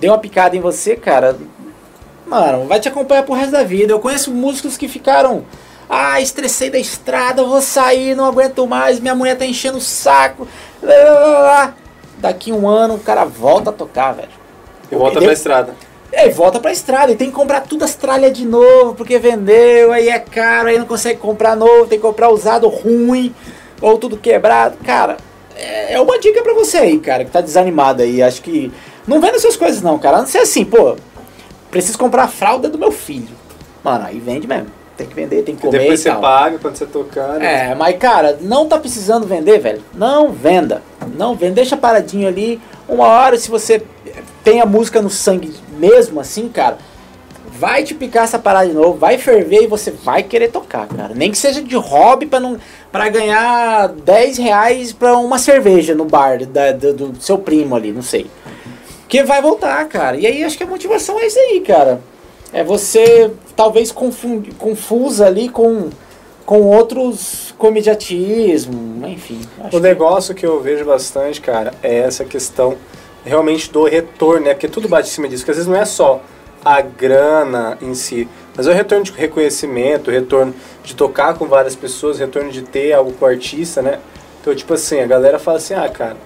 deu 0.00 0.12
uma 0.12 0.18
picada 0.18 0.56
em 0.56 0.60
você, 0.60 0.96
cara. 0.96 1.36
Mano, 2.26 2.66
vai 2.66 2.80
te 2.80 2.88
acompanhar 2.88 3.24
pro 3.24 3.34
resto 3.34 3.50
da 3.52 3.62
vida. 3.62 3.92
Eu 3.92 3.98
conheço 4.00 4.30
músicos 4.30 4.76
que 4.78 4.88
ficaram. 4.88 5.44
Ah, 5.94 6.22
estressei 6.22 6.70
da 6.70 6.78
estrada, 6.78 7.44
vou 7.44 7.60
sair, 7.60 8.16
não 8.16 8.24
aguento 8.24 8.66
mais, 8.66 8.98
minha 8.98 9.14
mulher 9.14 9.36
tá 9.36 9.44
enchendo 9.44 9.76
o 9.76 9.80
saco. 9.82 10.48
Lá, 10.82 10.94
lá, 10.94 11.38
lá. 11.38 11.74
Daqui 12.16 12.50
um 12.50 12.66
ano 12.66 12.94
o 12.94 12.98
cara 12.98 13.26
volta 13.26 13.68
a 13.68 13.72
tocar, 13.74 14.12
velho. 14.12 14.30
E 14.90 14.96
volta 14.96 15.20
pra 15.20 15.34
estrada. 15.34 15.74
É, 16.10 16.28
e 16.28 16.30
volta 16.30 16.58
pra 16.58 16.72
estrada 16.72 17.12
e 17.12 17.16
tem 17.16 17.28
que 17.28 17.34
comprar 17.34 17.60
tudo 17.60 17.84
as 17.84 17.94
tralhas 17.94 18.32
de 18.32 18.46
novo, 18.46 18.94
porque 18.94 19.18
vendeu, 19.18 19.92
aí 19.92 20.08
é 20.08 20.18
caro, 20.18 20.68
aí 20.68 20.78
não 20.78 20.86
consegue 20.86 21.20
comprar 21.20 21.54
novo, 21.54 21.86
tem 21.86 21.98
que 21.98 22.06
comprar 22.06 22.30
usado 22.30 22.68
ruim, 22.68 23.34
ou 23.78 23.98
tudo 23.98 24.16
quebrado. 24.16 24.78
Cara, 24.82 25.18
é 25.54 25.92
é 25.92 26.00
uma 26.00 26.18
dica 26.18 26.42
pra 26.42 26.54
você 26.54 26.78
aí, 26.78 26.98
cara, 27.00 27.22
que 27.22 27.30
tá 27.30 27.42
desanimado 27.42 28.02
aí. 28.02 28.22
Acho 28.22 28.40
que. 28.40 28.72
Não 29.06 29.20
venda 29.20 29.38
suas 29.38 29.56
coisas 29.56 29.82
não, 29.82 29.98
cara. 29.98 30.16
A 30.16 30.20
não 30.20 30.26
ser 30.26 30.38
assim, 30.38 30.64
pô, 30.64 30.96
preciso 31.70 31.98
comprar 31.98 32.22
a 32.22 32.28
fralda 32.28 32.70
do 32.70 32.78
meu 32.78 32.92
filho. 32.92 33.36
Mano, 33.84 34.06
aí 34.06 34.18
vende 34.18 34.46
mesmo. 34.46 34.80
Tem 34.96 35.06
que 35.06 35.14
vender, 35.14 35.42
tem 35.42 35.56
que 35.56 35.62
comer 35.62 35.78
depois 35.78 36.00
você 36.00 36.10
tal. 36.10 36.20
paga 36.20 36.58
quando 36.58 36.76
você 36.76 36.86
tocar. 36.86 37.38
né? 37.38 37.70
É, 37.70 37.74
mas 37.74 37.96
cara, 37.98 38.38
não 38.42 38.68
tá 38.68 38.78
precisando 38.78 39.26
vender, 39.26 39.58
velho. 39.58 39.82
Não 39.94 40.30
venda. 40.30 40.82
Não 41.16 41.34
venda. 41.34 41.54
Deixa 41.54 41.76
paradinho 41.76 42.28
ali. 42.28 42.60
Uma 42.88 43.06
hora, 43.06 43.38
se 43.38 43.50
você 43.50 43.82
tem 44.44 44.60
a 44.60 44.66
música 44.66 45.00
no 45.00 45.08
sangue 45.08 45.54
mesmo 45.78 46.20
assim, 46.20 46.48
cara, 46.48 46.76
vai 47.58 47.84
te 47.84 47.94
picar 47.94 48.24
essa 48.24 48.38
parada 48.38 48.68
de 48.68 48.74
novo, 48.74 48.98
vai 48.98 49.16
ferver 49.18 49.62
e 49.62 49.66
você 49.66 49.90
vai 49.90 50.22
querer 50.22 50.48
tocar, 50.50 50.86
cara. 50.88 51.14
Nem 51.14 51.30
que 51.30 51.38
seja 51.38 51.62
de 51.62 51.74
hobby 51.76 52.26
pra, 52.26 52.38
não, 52.40 52.58
pra 52.90 53.08
ganhar 53.08 53.88
10 53.88 54.36
reais 54.38 54.92
pra 54.92 55.16
uma 55.16 55.38
cerveja 55.38 55.94
no 55.94 56.04
bar 56.04 56.44
da- 56.44 56.72
do, 56.72 56.92
do 56.92 57.22
seu 57.22 57.38
primo 57.38 57.74
ali, 57.74 57.92
não 57.92 58.02
sei. 58.02 58.26
Que 59.08 59.22
vai 59.22 59.40
voltar, 59.40 59.86
cara. 59.88 60.16
E 60.16 60.26
aí 60.26 60.42
acho 60.44 60.56
que 60.56 60.64
a 60.64 60.66
motivação 60.66 61.18
é 61.20 61.26
isso 61.26 61.38
aí, 61.38 61.60
cara. 61.60 62.00
É 62.52 62.62
você 62.62 63.30
talvez 63.56 63.90
confunde, 63.90 64.50
confusa 64.52 65.26
ali 65.26 65.48
com, 65.48 65.88
com 66.44 66.60
outros 66.62 67.54
comediatismo, 67.58 69.06
enfim. 69.06 69.40
O 69.58 69.68
que- 69.70 69.80
negócio 69.80 70.34
que 70.34 70.44
eu 70.44 70.60
vejo 70.60 70.84
bastante, 70.84 71.40
cara, 71.40 71.72
é 71.82 71.98
essa 72.00 72.24
questão 72.24 72.76
realmente 73.24 73.70
do 73.70 73.84
retorno, 73.84 74.46
né? 74.46 74.54
Porque 74.54 74.68
tudo 74.68 74.88
bate 74.88 75.08
em 75.08 75.12
cima 75.12 75.28
disso, 75.28 75.42
porque 75.42 75.52
às 75.52 75.56
vezes 75.58 75.70
não 75.70 75.78
é 75.80 75.84
só 75.84 76.20
a 76.64 76.80
grana 76.80 77.76
em 77.80 77.94
si, 77.94 78.28
mas 78.56 78.66
é 78.66 78.70
o 78.70 78.74
retorno 78.74 79.04
de 79.04 79.12
reconhecimento, 79.12 80.08
o 80.08 80.12
retorno 80.12 80.54
de 80.84 80.94
tocar 80.94 81.34
com 81.34 81.46
várias 81.46 81.74
pessoas, 81.74 82.16
o 82.16 82.20
retorno 82.20 82.50
de 82.50 82.62
ter 82.62 82.92
algo 82.92 83.12
com 83.12 83.24
o 83.24 83.28
artista, 83.28 83.80
né? 83.82 83.98
Então, 84.40 84.54
tipo 84.54 84.74
assim, 84.74 85.00
a 85.00 85.06
galera 85.06 85.38
fala 85.38 85.56
assim, 85.58 85.74
ah, 85.74 85.88
cara, 85.88 86.16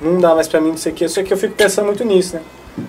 não 0.00 0.18
dá 0.20 0.34
mais 0.34 0.46
pra 0.48 0.60
mim 0.60 0.72
isso 0.72 0.88
aqui, 0.88 1.08
só 1.08 1.22
que 1.22 1.32
eu 1.32 1.36
fico 1.36 1.54
pensando 1.54 1.86
muito 1.86 2.04
nisso, 2.04 2.36
né? 2.36 2.42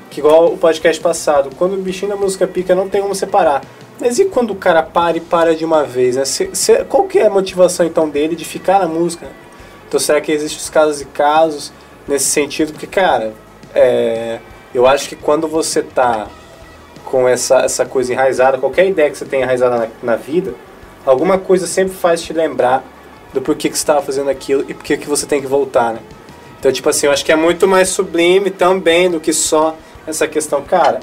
Que 0.10 0.20
igual 0.20 0.52
o 0.54 0.58
podcast 0.58 1.02
passado, 1.02 1.50
quando 1.58 1.74
o 1.74 1.78
bichinho 1.78 2.12
da 2.12 2.18
música 2.18 2.48
pica, 2.48 2.74
não 2.74 2.90
tem 2.90 3.02
como 3.02 3.14
separar. 3.14 3.62
Mas 4.00 4.18
e 4.20 4.26
quando 4.26 4.52
o 4.52 4.56
cara 4.56 4.82
para 4.84 5.18
e 5.18 5.22
para 5.22 5.56
de 5.56 5.64
uma 5.64 5.84
vez, 5.84 6.16
né? 6.16 6.26
Se- 6.26 6.50
se- 6.54 6.84
qual 6.86 7.04
que 7.04 7.20
é 7.20 7.28
a 7.28 7.30
motivação 7.30 7.86
então 7.86 8.10
dele 8.10 8.36
de 8.36 8.44
ficar 8.44 8.80
na 8.80 8.88
música? 8.88 9.28
Então 9.88 10.00
será 10.00 10.20
que 10.20 10.32
existem 10.32 10.60
os 10.60 10.70
casos 10.70 11.02
e 11.02 11.06
casos 11.06 11.72
nesse 12.08 12.26
sentido? 12.26 12.72
Porque, 12.74 12.88
cara, 12.88 13.34
é, 13.74 14.40
eu 14.74 14.86
acho 14.88 15.08
que 15.08 15.16
quando 15.16 15.48
você 15.48 15.82
tá 15.82 16.28
com 17.06 17.28
essa, 17.30 17.60
essa 17.60 17.86
coisa 17.86 18.12
enraizada, 18.12 18.58
qualquer 18.58 18.88
ideia 18.88 19.10
que 19.12 19.18
você 19.18 19.26
tenha 19.26 19.44
enraizada 19.44 19.78
na, 19.78 19.88
na 20.02 20.16
vida, 20.16 20.54
alguma 21.06 21.38
coisa 21.38 21.68
sempre 21.68 21.94
faz 21.94 22.22
te 22.22 22.34
lembrar 22.34 22.84
do 23.34 23.42
porquê 23.42 23.70
que 23.70 23.76
você 23.78 23.84
estava 23.84 24.02
fazendo 24.02 24.30
aquilo 24.30 24.66
e 24.68 24.74
porquê 24.74 24.98
que 24.98 25.08
você 25.08 25.26
tem 25.26 25.40
que 25.40 25.48
voltar, 25.48 25.94
né? 25.94 26.00
Então, 26.66 26.74
tipo 26.74 26.90
assim, 26.90 27.06
eu 27.06 27.12
acho 27.12 27.24
que 27.24 27.32
é 27.32 27.36
muito 27.36 27.68
mais 27.68 27.90
sublime 27.90 28.50
também 28.50 29.08
do 29.08 29.20
que 29.20 29.32
só 29.32 29.78
essa 30.08 30.28
questão. 30.28 30.64
Cara, 30.64 31.00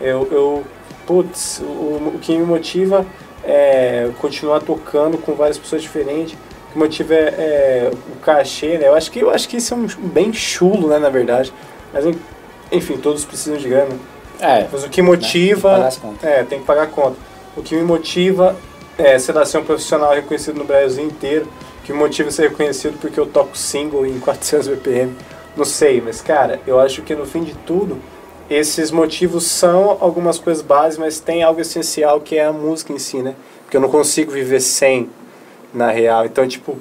eu, 0.00 0.26
eu 0.32 0.64
putz, 1.06 1.60
o, 1.60 2.14
o 2.16 2.18
que 2.20 2.36
me 2.36 2.44
motiva 2.44 3.06
é 3.44 4.10
continuar 4.18 4.58
tocando 4.58 5.16
com 5.16 5.34
várias 5.34 5.56
pessoas 5.56 5.82
diferentes. 5.82 6.34
O 6.34 6.72
que 6.72 6.78
motiva 6.80 7.14
é, 7.14 7.18
é 7.28 7.90
o 8.12 8.16
cachê, 8.24 8.76
né? 8.76 8.88
Eu 8.88 8.94
acho 8.96 9.08
que, 9.12 9.20
eu 9.20 9.30
acho 9.30 9.48
que 9.48 9.58
isso 9.58 9.72
é 9.72 9.76
um 9.76 9.86
bem 10.08 10.32
chulo, 10.32 10.88
né, 10.88 10.98
na 10.98 11.10
verdade. 11.10 11.52
Mas, 11.92 12.04
enfim, 12.72 12.96
todos 12.96 13.24
precisam 13.24 13.56
de 13.56 13.68
grana. 13.68 13.96
É, 14.40 14.66
Mas 14.72 14.82
o 14.82 14.88
que 14.88 14.90
Tem 14.90 14.90
que 14.90 15.02
motiva. 15.02 15.70
pagar 15.70 15.86
as 15.86 15.96
contas. 15.96 16.28
É, 16.28 16.42
tem 16.42 16.58
que 16.58 16.64
pagar 16.64 16.82
a 16.82 16.86
conta. 16.88 17.16
O 17.56 17.62
que 17.62 17.76
me 17.76 17.84
motiva 17.84 18.56
é, 18.98 19.16
sei 19.16 19.32
lá, 19.32 19.44
ser 19.44 19.58
um 19.58 19.64
profissional 19.64 20.12
reconhecido 20.12 20.58
no 20.58 20.64
Brasil 20.64 21.04
inteiro. 21.04 21.46
O 21.84 21.86
que 21.86 21.92
me 21.92 21.98
motiva 21.98 22.30
a 22.30 22.32
ser 22.32 22.48
reconhecido 22.48 22.98
porque 22.98 23.20
eu 23.20 23.26
toco 23.26 23.58
single 23.58 24.06
em 24.06 24.18
400 24.18 24.68
BPM. 24.68 25.14
Não 25.54 25.66
sei, 25.66 26.00
mas 26.00 26.22
cara, 26.22 26.58
eu 26.66 26.80
acho 26.80 27.02
que 27.02 27.14
no 27.14 27.26
fim 27.26 27.44
de 27.44 27.52
tudo 27.66 27.98
esses 28.48 28.90
motivos 28.90 29.44
são 29.44 29.98
algumas 30.00 30.38
coisas 30.38 30.62
básicas, 30.62 30.96
mas 30.96 31.20
tem 31.20 31.42
algo 31.42 31.60
essencial 31.60 32.22
que 32.22 32.38
é 32.38 32.46
a 32.46 32.52
música 32.54 32.90
em 32.90 32.98
si, 32.98 33.18
né? 33.18 33.34
Porque 33.64 33.76
eu 33.76 33.82
não 33.82 33.90
consigo 33.90 34.32
viver 34.32 34.60
sem, 34.60 35.10
na 35.74 35.90
real. 35.90 36.24
Então, 36.24 36.48
tipo, 36.48 36.78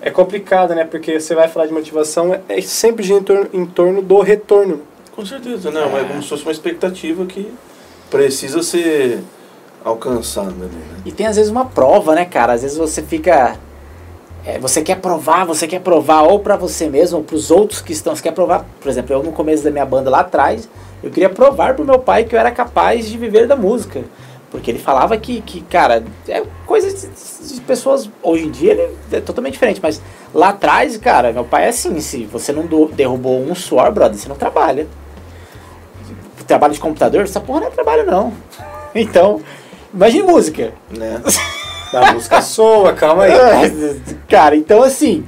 é 0.00 0.08
complicado, 0.08 0.72
né? 0.72 0.84
Porque 0.84 1.18
você 1.18 1.34
vai 1.34 1.48
falar 1.48 1.66
de 1.66 1.72
motivação, 1.72 2.40
é 2.48 2.60
sempre 2.60 3.02
gira 3.02 3.18
em 3.18 3.24
torno, 3.24 3.48
em 3.52 3.66
torno 3.66 4.00
do 4.00 4.20
retorno. 4.20 4.82
Com 5.16 5.26
certeza, 5.26 5.72
né? 5.72 5.80
É 5.82 6.04
como 6.04 6.22
se 6.22 6.28
fosse 6.28 6.44
uma 6.44 6.52
expectativa 6.52 7.26
que 7.26 7.52
precisa 8.08 8.62
ser 8.62 9.18
alcançada. 9.84 10.50
Né? 10.50 10.70
E 11.04 11.10
tem 11.10 11.26
às 11.26 11.34
vezes 11.34 11.50
uma 11.50 11.64
prova, 11.64 12.14
né, 12.14 12.24
cara? 12.24 12.52
Às 12.52 12.62
vezes 12.62 12.78
você 12.78 13.02
fica. 13.02 13.58
É, 14.48 14.58
você 14.58 14.80
quer 14.80 14.96
provar, 14.96 15.44
você 15.44 15.68
quer 15.68 15.80
provar 15.80 16.22
ou 16.22 16.40
para 16.40 16.56
você 16.56 16.88
mesmo 16.88 17.18
ou 17.18 17.22
para 17.22 17.36
os 17.36 17.50
outros 17.50 17.82
que 17.82 17.92
estão. 17.92 18.16
Você 18.16 18.22
quer 18.22 18.32
provar, 18.32 18.64
por 18.80 18.88
exemplo, 18.88 19.14
eu 19.14 19.22
no 19.22 19.30
começo 19.30 19.62
da 19.62 19.70
minha 19.70 19.84
banda 19.84 20.08
lá 20.08 20.20
atrás, 20.20 20.66
eu 21.02 21.10
queria 21.10 21.28
provar 21.28 21.74
pro 21.74 21.84
meu 21.84 21.98
pai 21.98 22.24
que 22.24 22.34
eu 22.34 22.40
era 22.40 22.50
capaz 22.50 23.06
de 23.06 23.18
viver 23.18 23.46
da 23.46 23.54
música. 23.54 24.02
Porque 24.50 24.70
ele 24.70 24.78
falava 24.78 25.18
que, 25.18 25.42
que 25.42 25.60
cara, 25.60 26.02
é 26.26 26.42
coisa 26.64 26.88
de, 26.88 27.56
de, 27.56 27.60
pessoas. 27.60 28.08
Hoje 28.22 28.46
em 28.46 28.50
dia 28.50 28.72
ele 28.72 28.96
é 29.12 29.20
totalmente 29.20 29.52
diferente, 29.52 29.80
mas 29.82 30.00
lá 30.32 30.48
atrás, 30.48 30.96
cara, 30.96 31.30
meu 31.30 31.44
pai 31.44 31.66
é 31.66 31.68
assim: 31.68 32.00
se 32.00 32.24
você 32.24 32.50
não 32.50 32.64
do, 32.64 32.86
derrubou 32.86 33.42
um 33.42 33.54
suor, 33.54 33.92
brother, 33.92 34.16
você 34.16 34.30
não 34.30 34.36
trabalha. 34.36 34.86
Trabalho 36.46 36.72
de 36.72 36.80
computador, 36.80 37.24
essa 37.24 37.38
porra 37.38 37.60
não 37.60 37.66
é 37.66 37.70
trabalho, 37.70 38.06
não. 38.06 38.32
Então, 38.94 39.42
imagine 39.92 40.22
música. 40.22 40.72
Né? 40.90 41.22
A 41.92 42.12
música 42.12 42.42
soa, 42.42 42.92
calma 42.92 43.24
aí. 43.24 43.32
cara, 44.28 44.56
então 44.56 44.82
assim. 44.82 45.24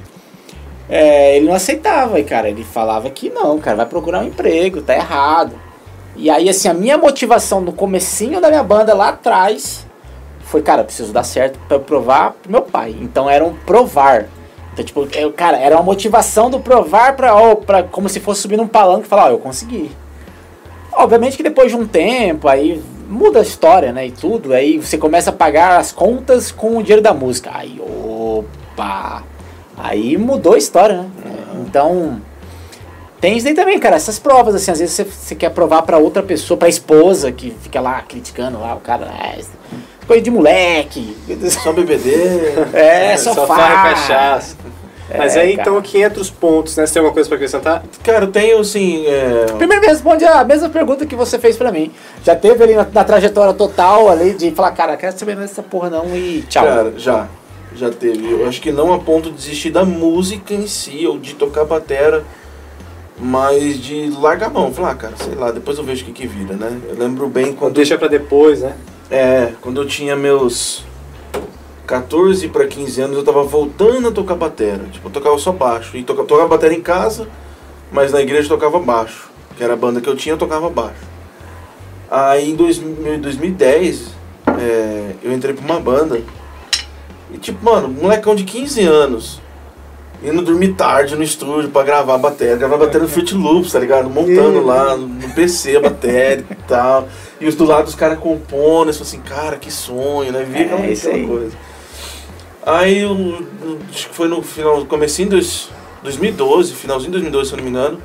É, 0.89 1.37
ele 1.37 1.47
não 1.47 1.53
aceitava, 1.53 2.21
cara. 2.23 2.49
Ele 2.49 2.63
falava 2.63 3.09
que 3.09 3.29
não, 3.29 3.57
cara, 3.59 3.77
vai 3.77 3.85
procurar 3.85 4.19
um 4.19 4.27
emprego, 4.27 4.81
tá 4.81 4.93
errado. 4.93 5.53
E 6.15 6.29
aí, 6.29 6.49
assim, 6.49 6.67
a 6.67 6.73
minha 6.73 6.97
motivação 6.97 7.61
no 7.61 7.71
comecinho 7.71 8.41
da 8.41 8.49
minha 8.49 8.63
banda 8.63 8.93
lá 8.93 9.09
atrás 9.09 9.85
foi, 10.41 10.61
cara, 10.61 10.83
preciso 10.83 11.13
dar 11.13 11.23
certo 11.23 11.57
para 11.67 11.79
provar 11.79 12.33
pro 12.33 12.51
meu 12.51 12.61
pai. 12.61 12.93
Então 12.99 13.29
era 13.29 13.43
um 13.43 13.53
provar. 13.53 14.25
Então, 14.73 14.83
tipo, 14.83 15.07
eu, 15.13 15.31
cara, 15.31 15.57
era 15.57 15.75
uma 15.77 15.83
motivação 15.83 16.49
do 16.49 16.59
provar 16.59 17.15
pra, 17.15 17.33
ó, 17.33 17.55
pra 17.55 17.83
como 17.83 18.09
se 18.09 18.19
fosse 18.19 18.41
subir 18.41 18.57
num 18.57 18.67
palanque 18.67 19.05
e 19.05 19.09
falar, 19.09 19.27
ó, 19.27 19.29
eu 19.29 19.39
consegui. 19.39 19.91
Obviamente 20.91 21.37
que 21.37 21.43
depois 21.43 21.71
de 21.71 21.77
um 21.77 21.87
tempo, 21.87 22.49
aí 22.49 22.83
muda 23.11 23.39
a 23.39 23.41
história, 23.41 23.91
né, 23.91 24.07
e 24.07 24.11
tudo, 24.11 24.53
aí 24.53 24.77
você 24.77 24.97
começa 24.97 25.29
a 25.29 25.33
pagar 25.33 25.77
as 25.77 25.91
contas 25.91 26.51
com 26.51 26.77
o 26.77 26.81
dinheiro 26.81 27.01
da 27.01 27.13
música. 27.13 27.51
Aí, 27.53 27.79
opa! 27.79 29.23
Aí 29.77 30.17
mudou 30.17 30.53
a 30.53 30.57
história, 30.57 31.01
né? 31.01 31.09
Uhum. 31.25 31.65
Então, 31.67 32.21
tem 33.19 33.35
isso 33.35 33.47
aí 33.47 33.53
também, 33.53 33.77
cara, 33.79 33.97
essas 33.97 34.17
provas, 34.17 34.55
assim, 34.55 34.71
às 34.71 34.79
vezes 34.79 34.95
você, 34.95 35.03
você 35.03 35.35
quer 35.35 35.49
provar 35.49 35.81
para 35.81 35.97
outra 35.97 36.23
pessoa, 36.23 36.57
pra 36.57 36.69
esposa, 36.69 37.31
que 37.31 37.51
fica 37.61 37.81
lá 37.81 38.01
criticando 38.01 38.59
lá, 38.59 38.75
o 38.75 38.79
cara, 38.79 39.05
é, 39.05 39.39
coisa 40.07 40.23
de 40.23 40.31
moleque. 40.31 41.17
Só 41.63 41.73
BBD. 41.73 42.13
É, 42.73 43.17
só, 43.17 43.33
só 43.33 43.45
farra. 43.45 43.89
cachaça. 43.89 44.55
É, 45.13 45.17
Mas 45.17 45.35
aí 45.35 45.57
cara. 45.57 45.61
então 45.61 45.77
aqui 45.77 46.01
entra 46.01 46.21
os 46.21 46.29
pontos, 46.29 46.77
né? 46.77 46.85
Você 46.85 46.93
tem 46.93 47.01
alguma 47.01 47.13
coisa 47.13 47.27
pra 47.27 47.35
acrescentar? 47.35 47.83
Cara, 48.01 48.23
eu 48.23 48.31
tenho 48.31 48.59
assim. 48.59 49.05
É... 49.05 49.45
Primeiro 49.57 49.81
me 49.81 49.87
responde 49.87 50.23
a 50.23 50.43
mesma 50.45 50.69
pergunta 50.69 51.05
que 51.05 51.15
você 51.15 51.37
fez 51.37 51.57
pra 51.57 51.69
mim. 51.69 51.91
Já 52.23 52.33
teve 52.33 52.63
ali 52.63 52.75
na, 52.75 52.87
na 52.91 53.03
trajetória 53.03 53.53
total 53.53 54.09
ali 54.09 54.33
de 54.33 54.51
falar, 54.51 54.71
cara, 54.71 54.95
quero 54.95 55.17
saber 55.17 55.35
dessa 55.35 55.61
porra 55.61 55.89
não 55.89 56.15
e 56.15 56.43
tchau. 56.47 56.65
Cara, 56.65 56.93
já. 56.97 57.27
Já 57.75 57.89
teve. 57.89 58.31
Eu 58.31 58.47
acho 58.47 58.61
que 58.61 58.71
não 58.71 58.93
a 58.93 58.99
ponto 58.99 59.29
de 59.29 59.35
desistir 59.35 59.69
da 59.69 59.83
música 59.83 60.53
em 60.53 60.67
si, 60.67 61.05
ou 61.05 61.17
de 61.17 61.35
tocar 61.35 61.65
batera 61.65 62.23
mas 63.23 63.79
de 63.79 64.09
largar 64.19 64.47
a 64.47 64.49
mão, 64.49 64.73
falar, 64.73 64.91
ah, 64.91 64.95
cara, 64.95 65.13
sei 65.15 65.35
lá, 65.35 65.51
depois 65.51 65.77
eu 65.77 65.83
vejo 65.83 66.01
o 66.01 66.05
que 66.07 66.11
que 66.11 66.27
vira, 66.27 66.55
né? 66.55 66.75
Eu 66.89 66.95
lembro 66.97 67.27
bem 67.27 67.53
quando. 67.53 67.75
Deixa 67.75 67.95
pra 67.95 68.07
depois, 68.07 68.61
né? 68.61 68.73
É, 69.11 69.51
quando 69.61 69.79
eu 69.79 69.85
tinha 69.85 70.15
meus 70.15 70.83
14 71.85 72.47
para 72.49 72.67
15 72.67 73.01
anos, 73.01 73.17
eu 73.17 73.23
tava 73.23 73.43
voltando 73.43 74.07
a 74.07 74.11
tocar 74.11 74.35
batera. 74.35 74.83
Tipo, 74.91 75.07
eu 75.07 75.11
tocava 75.11 75.37
só 75.37 75.51
baixo. 75.51 75.97
E 75.97 76.03
tocava, 76.03 76.27
tocava 76.27 76.47
batera 76.47 76.73
em 76.73 76.81
casa, 76.81 77.27
mas 77.91 78.11
na 78.11 78.21
igreja 78.21 78.45
eu 78.45 78.57
tocava 78.57 78.79
baixo. 78.79 79.29
Que 79.57 79.63
era 79.63 79.73
a 79.73 79.77
banda 79.77 80.01
que 80.01 80.07
eu 80.07 80.15
tinha, 80.15 80.33
eu 80.33 80.39
tocava 80.39 80.69
baixo. 80.69 81.11
Aí 82.09 82.51
em 82.51 82.55
2010, 82.55 84.11
é, 84.59 85.11
eu 85.23 85.33
entrei 85.33 85.53
pra 85.53 85.65
uma 85.65 85.79
banda. 85.79 86.21
E 87.33 87.37
tipo, 87.37 87.63
mano, 87.63 87.87
molecão 87.87 88.35
de 88.35 88.43
15 88.43 88.81
anos 88.81 89.41
indo 90.23 90.41
dormir 90.43 90.73
tarde 90.73 91.15
no 91.15 91.23
estúdio 91.23 91.69
pra 91.71 91.83
gravar 91.83 92.15
a 92.15 92.17
bateria, 92.17 92.55
gravar 92.55 92.75
a 92.75 92.79
bateria 92.79 93.01
no 93.01 93.07
Fruit 93.07 93.33
Loops, 93.33 93.71
tá 93.71 93.79
ligado? 93.79 94.09
Montando 94.09 94.63
lá 94.63 94.95
no 94.95 95.29
PC 95.33 95.77
a 95.77 95.81
bateria 95.81 96.45
e 96.49 96.55
tal. 96.67 97.07
E 97.39 97.47
os 97.47 97.55
do 97.55 97.65
lado 97.65 97.87
os 97.87 97.95
caras 97.95 98.19
compondo, 98.19 98.91
eu 98.91 99.01
assim, 99.01 99.19
cara, 99.19 99.57
que 99.57 99.71
sonho, 99.71 100.31
né? 100.31 100.43
Via 100.43 100.61
é, 100.61 100.93
aquela 100.93 101.27
coisa. 101.27 101.57
Aí 102.65 102.99
eu, 102.99 103.45
acho 103.89 104.09
que 104.09 104.15
foi 104.15 104.27
no 104.27 104.41
final, 104.41 104.85
comecinho 104.85 105.29
de 105.29 105.69
2012, 106.03 106.73
finalzinho 106.73 107.11
de 107.11 107.19
2012, 107.19 107.49
se 107.49 107.53
eu 107.53 107.57
não 107.57 107.63
me 107.63 107.69
engano. 107.71 108.01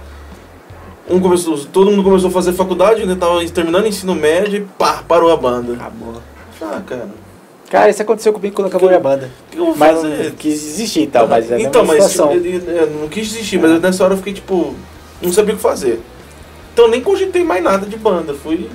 Um 1.08 1.20
começou, 1.20 1.58
todo 1.66 1.90
mundo 1.90 2.02
começou 2.02 2.30
a 2.30 2.32
fazer 2.32 2.52
faculdade, 2.52 3.04
né? 3.06 3.14
Tava 3.14 3.44
terminando 3.48 3.84
o 3.84 3.86
ensino 3.86 4.14
médio 4.14 4.58
e 4.58 4.60
pá, 4.78 5.04
parou 5.06 5.30
a 5.30 5.36
banda. 5.36 5.74
Acabou. 5.74 6.20
Ah, 6.60 6.82
cara 6.86 7.08
Cara, 7.70 7.90
isso 7.90 8.00
aconteceu 8.00 8.32
comigo 8.32 8.54
quando 8.54 8.68
acabou 8.68 8.88
a 8.88 8.98
banda. 8.98 9.30
Que 9.50 9.58
eu 9.58 9.74
mas 9.76 10.02
não 10.02 10.30
quis 10.32 10.60
desistir 10.60 11.02
e 11.02 11.06
tal, 11.08 11.26
mas 11.26 11.50
é 11.50 11.60
Então, 11.60 11.84
mas 11.84 12.12
tipo, 12.12 12.22
eu 12.22 12.90
não 13.00 13.08
quis 13.08 13.28
desistir, 13.28 13.58
mas 13.58 13.80
nessa 13.80 14.04
hora 14.04 14.14
eu 14.14 14.18
fiquei 14.18 14.32
tipo, 14.32 14.74
não 15.20 15.32
sabia 15.32 15.54
o 15.54 15.56
que 15.56 15.62
fazer. 15.62 16.00
Então 16.72 16.88
nem 16.88 17.00
cogitei 17.00 17.42
mais 17.42 17.62
nada 17.62 17.86
de 17.86 17.96
banda, 17.96 18.34
fui 18.34 18.70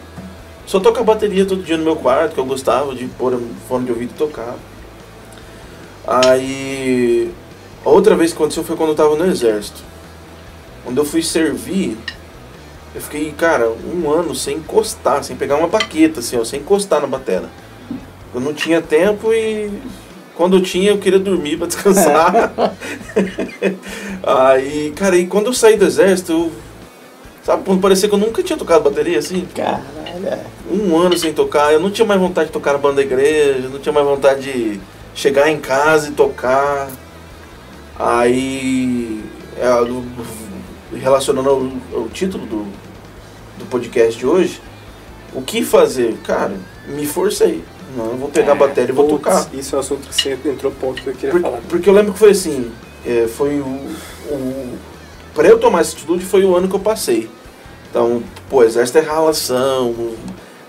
só 0.65 0.79
tocar 0.79 1.03
bateria 1.03 1.45
todo 1.45 1.63
dia 1.63 1.77
no 1.77 1.83
meu 1.83 1.95
quarto, 1.95 2.33
que 2.33 2.39
eu 2.39 2.45
gostava 2.45 2.93
de 2.93 3.05
pôr 3.05 3.39
fone 3.67 3.85
de 3.85 3.91
ouvido 3.91 4.11
e 4.13 4.17
tocar. 4.17 4.55
Aí 6.07 7.31
a 7.85 7.89
outra 7.89 8.15
vez 8.15 8.31
que 8.31 8.37
aconteceu 8.37 8.63
foi 8.63 8.75
quando 8.75 8.89
eu 8.89 8.95
tava 8.95 9.15
no 9.15 9.25
exército. 9.25 9.81
Quando 10.83 10.97
eu 10.97 11.05
fui 11.05 11.21
servir, 11.21 11.97
eu 12.93 13.01
fiquei, 13.01 13.31
cara, 13.31 13.69
um 13.69 14.09
ano 14.09 14.35
sem 14.35 14.57
encostar, 14.57 15.23
sem 15.23 15.35
pegar 15.35 15.55
uma 15.55 15.67
baqueta, 15.67 16.19
assim, 16.19 16.37
ó, 16.37 16.43
sem 16.43 16.59
encostar 16.59 17.01
na 17.01 17.07
bateria. 17.07 17.49
Eu 18.33 18.41
não 18.41 18.53
tinha 18.53 18.81
tempo 18.81 19.33
e 19.33 19.71
quando 20.35 20.57
eu 20.57 20.61
tinha 20.61 20.91
eu 20.91 20.97
queria 20.97 21.19
dormir 21.19 21.57
para 21.57 21.67
descansar. 21.67 22.53
aí, 24.23 24.91
cara, 24.95 25.17
e 25.17 25.27
quando 25.27 25.47
eu 25.47 25.53
saí 25.53 25.77
do 25.77 25.85
exército, 25.85 26.31
eu, 26.31 26.51
sabe, 27.43 27.63
quando 27.63 27.81
parecia 27.81 28.09
que 28.09 28.15
eu 28.15 28.19
nunca 28.19 28.41
tinha 28.41 28.57
tocado 28.57 28.83
bateria 28.83 29.19
assim? 29.19 29.47
Caralho. 29.55 29.81
É. 30.25 30.39
Um 30.69 30.97
ano 30.97 31.17
sem 31.17 31.33
tocar, 31.33 31.73
eu 31.73 31.79
não 31.79 31.91
tinha 31.91 32.07
mais 32.07 32.19
vontade 32.19 32.47
de 32.47 32.53
tocar 32.53 32.73
na 32.73 32.79
banda 32.79 32.95
da 32.95 33.01
igreja, 33.01 33.69
não 33.69 33.79
tinha 33.79 33.93
mais 33.93 34.05
vontade 34.05 34.41
de 34.41 34.81
chegar 35.13 35.49
em 35.49 35.59
casa 35.59 36.09
e 36.09 36.11
tocar. 36.11 36.89
Aí, 37.97 39.23
é, 39.57 40.97
relacionando 40.97 41.49
ao, 41.49 42.01
ao 42.01 42.09
título 42.09 42.45
do, 42.45 42.63
do 43.59 43.65
podcast 43.69 44.17
de 44.17 44.25
hoje, 44.25 44.61
o 45.33 45.41
que 45.41 45.63
fazer? 45.63 46.17
Cara, 46.23 46.55
me 46.87 47.05
forcei 47.05 47.63
não, 47.95 48.11
eu 48.11 48.17
vou 48.17 48.29
pegar 48.29 48.49
é, 48.49 48.51
a 48.51 48.55
bateria 48.55 48.91
e 48.91 48.95
vou 48.95 49.07
tocar. 49.07 49.49
Isso 49.53 49.75
é 49.75 49.77
um 49.77 49.81
assunto 49.81 50.07
que 50.07 50.15
você 50.15 50.37
entrou 50.45 50.71
ponto 50.71 51.01
que 51.01 51.09
eu 51.09 51.13
queria 51.13 51.31
Por, 51.31 51.41
falar. 51.41 51.59
Porque 51.67 51.89
eu 51.89 51.93
lembro 51.93 52.13
que 52.13 52.19
foi 52.19 52.31
assim, 52.31 52.71
é, 53.05 53.27
foi 53.27 53.59
o, 53.59 53.65
o 53.65 54.77
para 55.33 55.47
eu 55.47 55.57
tomar 55.59 55.81
essa 55.81 55.95
atitude 55.95 56.25
foi 56.25 56.43
o 56.43 56.55
ano 56.55 56.67
que 56.67 56.75
eu 56.75 56.79
passei. 56.79 57.29
Então, 57.89 58.23
pô, 58.49 58.63
exército 58.63 58.97
é 58.97 59.01
ralação, 59.01 59.93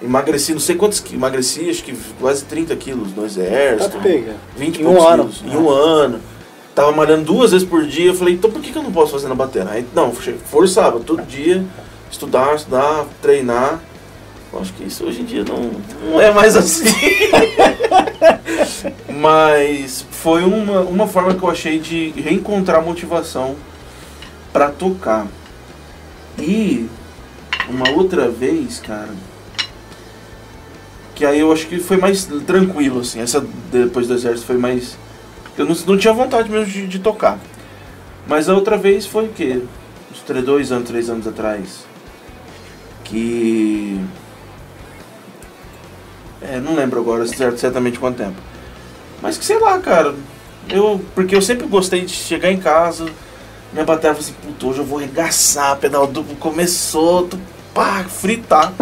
emagreci 0.03 0.53
não 0.53 0.61
sei 0.61 0.77
quantos 0.77 1.01
quilos, 1.01 1.19
emagreci 1.19 1.71
acho 1.71 1.85
que 1.85 1.95
quase 2.21 2.45
30 2.45 2.75
quilos 2.77 3.15
no 3.15 3.25
exército. 3.25 3.97
Tá 3.97 4.03
pega. 4.03 4.35
20 4.57 4.83
em 4.83 4.87
um 4.87 5.07
ano. 5.07 5.29
Quilos, 5.29 5.55
em 5.55 5.57
um 5.57 5.71
ano. 5.71 6.21
Tava 6.75 6.93
malhando 6.93 7.25
duas 7.25 7.53
vezes 7.53 7.67
por 7.67 7.85
dia, 7.85 8.07
eu 8.07 8.15
falei, 8.15 8.35
então 8.35 8.51
por 8.51 8.61
que, 8.61 8.73
que 8.73 8.79
eu 8.79 8.83
não 8.83 8.93
posso 8.93 9.13
fazer 9.13 9.29
na 9.29 9.35
bateria? 9.35 9.71
Aí, 9.71 9.87
não, 9.95 10.11
forçava, 10.13 11.01
todo 11.01 11.23
dia, 11.23 11.65
estudar, 12.11 12.55
estudar, 12.55 13.07
treinar. 13.21 13.81
Acho 14.61 14.73
que 14.75 14.85
isso 14.85 15.05
hoje 15.05 15.23
em 15.23 15.25
dia 15.25 15.45
não, 15.45 15.71
não 16.11 16.21
é 16.21 16.31
mais 16.31 16.57
assim. 16.57 16.85
Mas 19.09 20.05
foi 20.11 20.45
uma, 20.45 20.81
uma 20.81 21.07
forma 21.07 21.35
que 21.35 21.43
eu 21.43 21.49
achei 21.49 21.79
de 21.79 22.11
reencontrar 22.11 22.83
motivação 22.85 23.57
para 24.53 24.69
tocar. 24.69 25.27
E 26.39 26.87
uma 27.69 27.91
outra 27.91 28.29
vez, 28.29 28.79
cara, 28.81 29.11
que 31.23 31.27
aí 31.27 31.39
eu 31.39 31.53
acho 31.53 31.69
que 31.69 31.79
foi 31.79 31.99
mais 31.99 32.25
tranquilo, 32.45 32.99
assim. 32.99 33.21
Essa 33.21 33.47
depois 33.71 34.09
do 34.09 34.15
exército 34.15 34.45
foi 34.45 34.57
mais. 34.57 34.99
Eu 35.57 35.65
não, 35.65 35.77
não 35.87 35.97
tinha 35.97 36.13
vontade 36.13 36.51
mesmo 36.51 36.67
de, 36.67 36.89
de 36.89 36.99
tocar. 36.99 37.39
Mas 38.27 38.49
a 38.49 38.55
outra 38.55 38.77
vez 38.77 39.07
foi 39.07 39.27
o 39.27 39.29
quê? 39.29 39.63
Uns 40.11 40.45
dois 40.45 40.73
anos, 40.73 40.89
três 40.89 41.09
anos 41.09 41.25
atrás. 41.25 41.87
Que 43.05 44.01
é, 46.41 46.59
não 46.59 46.75
lembro 46.75 46.99
agora 46.99 47.25
certamente 47.57 48.01
quanto 48.01 48.17
tempo. 48.17 48.41
Mas 49.23 49.39
que 49.39 49.45
sei 49.45 49.61
lá, 49.61 49.79
cara. 49.79 50.17
Eu, 50.69 51.01
porque 51.15 51.37
eu 51.37 51.43
sempre 51.43 51.69
gostei 51.69 52.01
de 52.05 52.11
chegar 52.11 52.51
em 52.51 52.59
casa, 52.59 53.07
minha 53.73 53.85
bateria 53.85 54.19
assim, 54.19 54.33
puta, 54.45 54.67
hoje 54.67 54.79
eu 54.81 54.85
vou 54.85 54.99
arregaçar, 54.99 55.77
pedal 55.77 56.05
duplo 56.09 56.35
começou, 56.35 57.29
tô 57.29 57.39
pá, 57.73 58.03
fritar. 58.09 58.73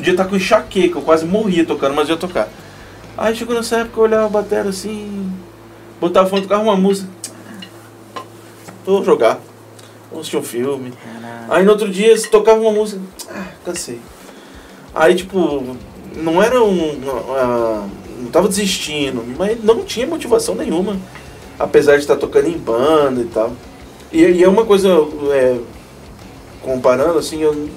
Podia 0.00 0.14
estar 0.14 0.24
com 0.24 0.34
enxaqueca, 0.34 0.96
eu 0.96 1.02
quase 1.02 1.26
morria 1.26 1.62
tocando, 1.62 1.94
mas 1.94 2.08
ia 2.08 2.16
tocar. 2.16 2.48
Aí 3.18 3.36
chegou 3.36 3.54
nessa 3.54 3.80
época, 3.80 4.00
eu 4.00 4.04
olhava 4.04 4.24
a 4.24 4.28
bateria 4.30 4.70
assim, 4.70 5.30
botava 6.00 6.26
o 6.26 6.30
fone, 6.30 6.40
tocava 6.40 6.62
uma 6.62 6.74
música. 6.74 7.06
Vou 8.86 9.04
jogar. 9.04 9.38
Vou 10.10 10.20
assistir 10.20 10.38
um 10.38 10.42
filme. 10.42 10.94
Aí 11.50 11.62
no 11.66 11.72
outro 11.72 11.86
dia, 11.90 12.18
tocava 12.30 12.58
uma 12.58 12.72
música, 12.72 13.02
ah, 13.28 13.48
cansei. 13.62 14.00
Aí, 14.94 15.14
tipo, 15.14 15.76
não 16.16 16.42
era 16.42 16.64
um. 16.64 16.98
ah, 17.36 17.86
não 18.20 18.30
tava 18.30 18.48
desistindo, 18.48 19.22
mas 19.36 19.62
não 19.62 19.84
tinha 19.84 20.06
motivação 20.06 20.54
nenhuma. 20.54 20.96
Apesar 21.58 21.96
de 21.96 22.00
estar 22.00 22.16
tocando 22.16 22.48
em 22.48 22.56
banda 22.56 23.20
e 23.20 23.26
tal. 23.26 23.52
E, 24.10 24.22
e 24.22 24.42
é 24.42 24.48
uma 24.48 24.64
coisa, 24.64 24.88
é, 25.30 25.58
comparando 26.62 27.18
assim, 27.18 27.42
eu, 27.42 27.68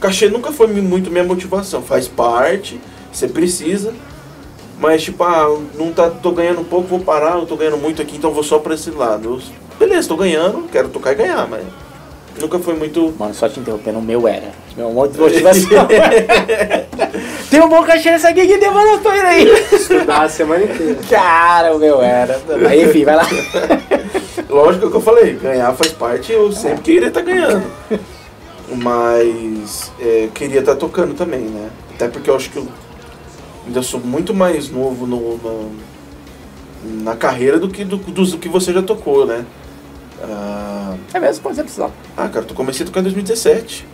cachê 0.00 0.28
nunca 0.28 0.52
foi 0.52 0.66
muito 0.66 1.10
minha 1.10 1.24
motivação. 1.24 1.82
Faz 1.82 2.08
parte, 2.08 2.80
você 3.12 3.28
precisa. 3.28 3.92
Mas 4.78 5.02
tipo, 5.02 5.24
ah, 5.24 5.58
não 5.74 5.90
tá, 5.92 6.10
tô 6.10 6.32
ganhando 6.32 6.62
pouco, 6.62 6.86
vou 6.86 7.00
parar, 7.00 7.36
eu 7.36 7.46
tô 7.46 7.56
ganhando 7.56 7.78
muito 7.78 8.02
aqui, 8.02 8.16
então 8.16 8.30
vou 8.30 8.42
só 8.42 8.58
pra 8.58 8.74
esse 8.74 8.90
lado. 8.90 9.30
Eu, 9.30 9.40
beleza, 9.78 10.08
tô 10.08 10.16
ganhando, 10.16 10.68
quero 10.70 10.88
tocar 10.90 11.12
e 11.12 11.14
ganhar, 11.14 11.48
mas 11.48 11.64
nunca 12.38 12.58
foi 12.58 12.74
muito. 12.74 13.14
Mano, 13.18 13.32
só 13.32 13.48
te 13.48 13.58
interrompendo, 13.58 13.98
o 13.98 14.02
meu 14.02 14.28
era. 14.28 14.52
Meu 14.76 14.92
monte 14.92 15.12
de 15.12 15.18
motivação. 15.18 15.88
Tem 17.50 17.62
um 17.62 17.68
bom 17.68 17.82
cachê 17.84 18.10
nessa 18.10 18.34
gig, 18.34 18.58
demora 18.58 18.98
pra 18.98 19.16
ir 19.16 19.24
aí. 19.24 19.66
Estudar 19.72 20.24
a 20.24 20.28
semana 20.28 20.64
inteira. 20.64 20.98
Cara, 21.08 21.74
o 21.74 21.78
meu 21.78 22.02
era. 22.02 22.38
Aí, 22.68 22.84
enfim, 22.84 23.04
vai 23.04 23.16
lá. 23.16 23.26
Lógico 24.50 24.90
que 24.90 24.96
eu 24.96 25.00
falei, 25.00 25.32
ganhar 25.34 25.72
faz 25.74 25.92
parte, 25.92 26.32
eu 26.32 26.52
sempre 26.52 26.82
queria 26.82 27.08
estar 27.08 27.22
ganhando. 27.22 27.64
Mas 28.74 29.92
é, 30.00 30.28
queria 30.34 30.60
estar 30.60 30.76
tocando 30.76 31.14
também, 31.14 31.40
né? 31.40 31.70
Até 31.94 32.08
porque 32.08 32.28
eu 32.28 32.36
acho 32.36 32.50
que 32.50 32.56
eu 32.58 32.66
ainda 33.66 33.82
sou 33.82 34.00
muito 34.00 34.34
mais 34.34 34.68
novo 34.70 35.06
no, 35.06 35.36
no- 35.38 35.72
na 37.02 37.16
carreira 37.16 37.58
do 37.58 37.68
que, 37.68 37.84
do, 37.84 37.96
do 37.96 38.38
que 38.38 38.48
você 38.48 38.72
já 38.72 38.82
tocou, 38.82 39.26
né? 39.26 39.44
Ah, 40.22 40.94
É 41.14 41.20
mesmo, 41.20 41.42
por 41.42 41.52
exemplo, 41.52 41.70
só. 41.70 41.90
ah, 42.16 42.28
cara, 42.28 42.44
tu 42.44 42.54
comecei 42.54 42.82
a 42.84 42.86
tocar 42.86 43.00
em 43.00 43.04
2017. 43.04 43.86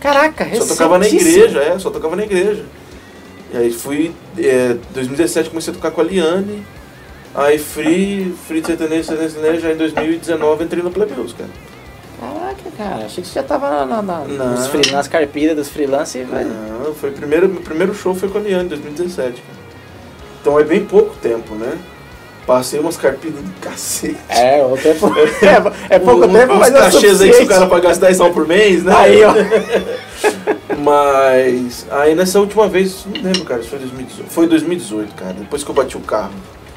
Caraca, 0.00 0.44
Só 0.56 0.66
tocava 0.66 0.98
na 0.98 1.06
igreja, 1.08 1.60
é, 1.62 1.78
só 1.78 1.90
tocava 1.90 2.16
na 2.16 2.22
igreja. 2.24 2.64
E 3.52 3.56
aí 3.56 3.72
fui, 3.72 4.12
é, 4.38 4.76
2017 4.92 5.50
comecei 5.50 5.72
a 5.72 5.76
tocar 5.76 5.90
com 5.90 6.00
a 6.00 6.04
Liane. 6.04 6.64
Aí 7.34 7.58
Free, 7.58 8.34
Free 8.46 8.64
Sertanejo, 8.64 9.04
Sertanejo, 9.04 9.34
Sertanejo, 9.34 9.60
já 9.62 9.72
em 9.72 9.76
2019 9.76 10.64
entrei 10.64 10.82
no 10.82 10.90
Plebeus, 10.90 11.32
cara. 11.32 11.50
Caraca, 12.62 12.76
cara, 12.76 13.04
achei 13.06 13.22
que 13.22 13.28
você 13.28 13.34
já 13.34 13.42
tava 13.42 13.84
na, 13.86 14.02
na, 14.02 14.24
na- 14.24 14.56
free- 14.68 14.90
nas 14.90 15.08
carpidas 15.08 15.56
dos 15.56 15.68
freelancers. 15.68 16.28
Não, 16.30 16.94
foi 16.94 17.10
primeiro, 17.10 17.48
meu 17.48 17.60
primeiro 17.62 17.94
show 17.94 18.14
foi 18.14 18.28
com 18.28 18.38
a 18.38 18.40
Liane, 18.40 18.64
em 18.64 18.68
2017. 18.68 19.42
cara. 19.42 19.58
Então 20.40 20.60
é 20.60 20.64
bem 20.64 20.84
pouco 20.84 21.14
tempo, 21.16 21.54
né? 21.54 21.76
Passei 22.46 22.78
umas 22.78 22.96
carpidas 22.96 23.40
do 23.42 23.60
cacete. 23.60 24.16
É, 24.28 24.62
o 24.64 24.76
tempo. 24.76 25.08
É, 25.90 25.96
é 25.96 25.98
pouco 25.98 26.24
Um- 26.26 26.32
tempo, 26.32 26.52
uns 26.52 26.58
mas 26.60 26.74
é 26.74 26.78
o 26.78 26.82
cachês 26.82 27.20
aí 27.20 27.30
que 27.32 27.42
o 27.42 27.46
cara 27.48 27.66
pagar 27.66 27.96
10 27.96 28.16
sal 28.16 28.30
por 28.30 28.46
mês, 28.46 28.84
né? 28.84 28.94
Aí, 28.96 29.24
ó. 29.24 29.32
Mas 30.78 31.86
aí 31.90 32.14
nessa 32.14 32.38
última 32.38 32.68
vez, 32.68 33.04
não 33.06 33.20
lembro, 33.22 33.44
cara, 33.44 33.62
foi 33.62 33.78
2018. 33.78 34.30
Foi 34.30 34.46
2018, 34.46 35.14
cara, 35.14 35.32
depois 35.32 35.64
que 35.64 35.70
eu 35.70 35.74
bati 35.74 35.96
o 35.96 36.00
carro. 36.00 36.32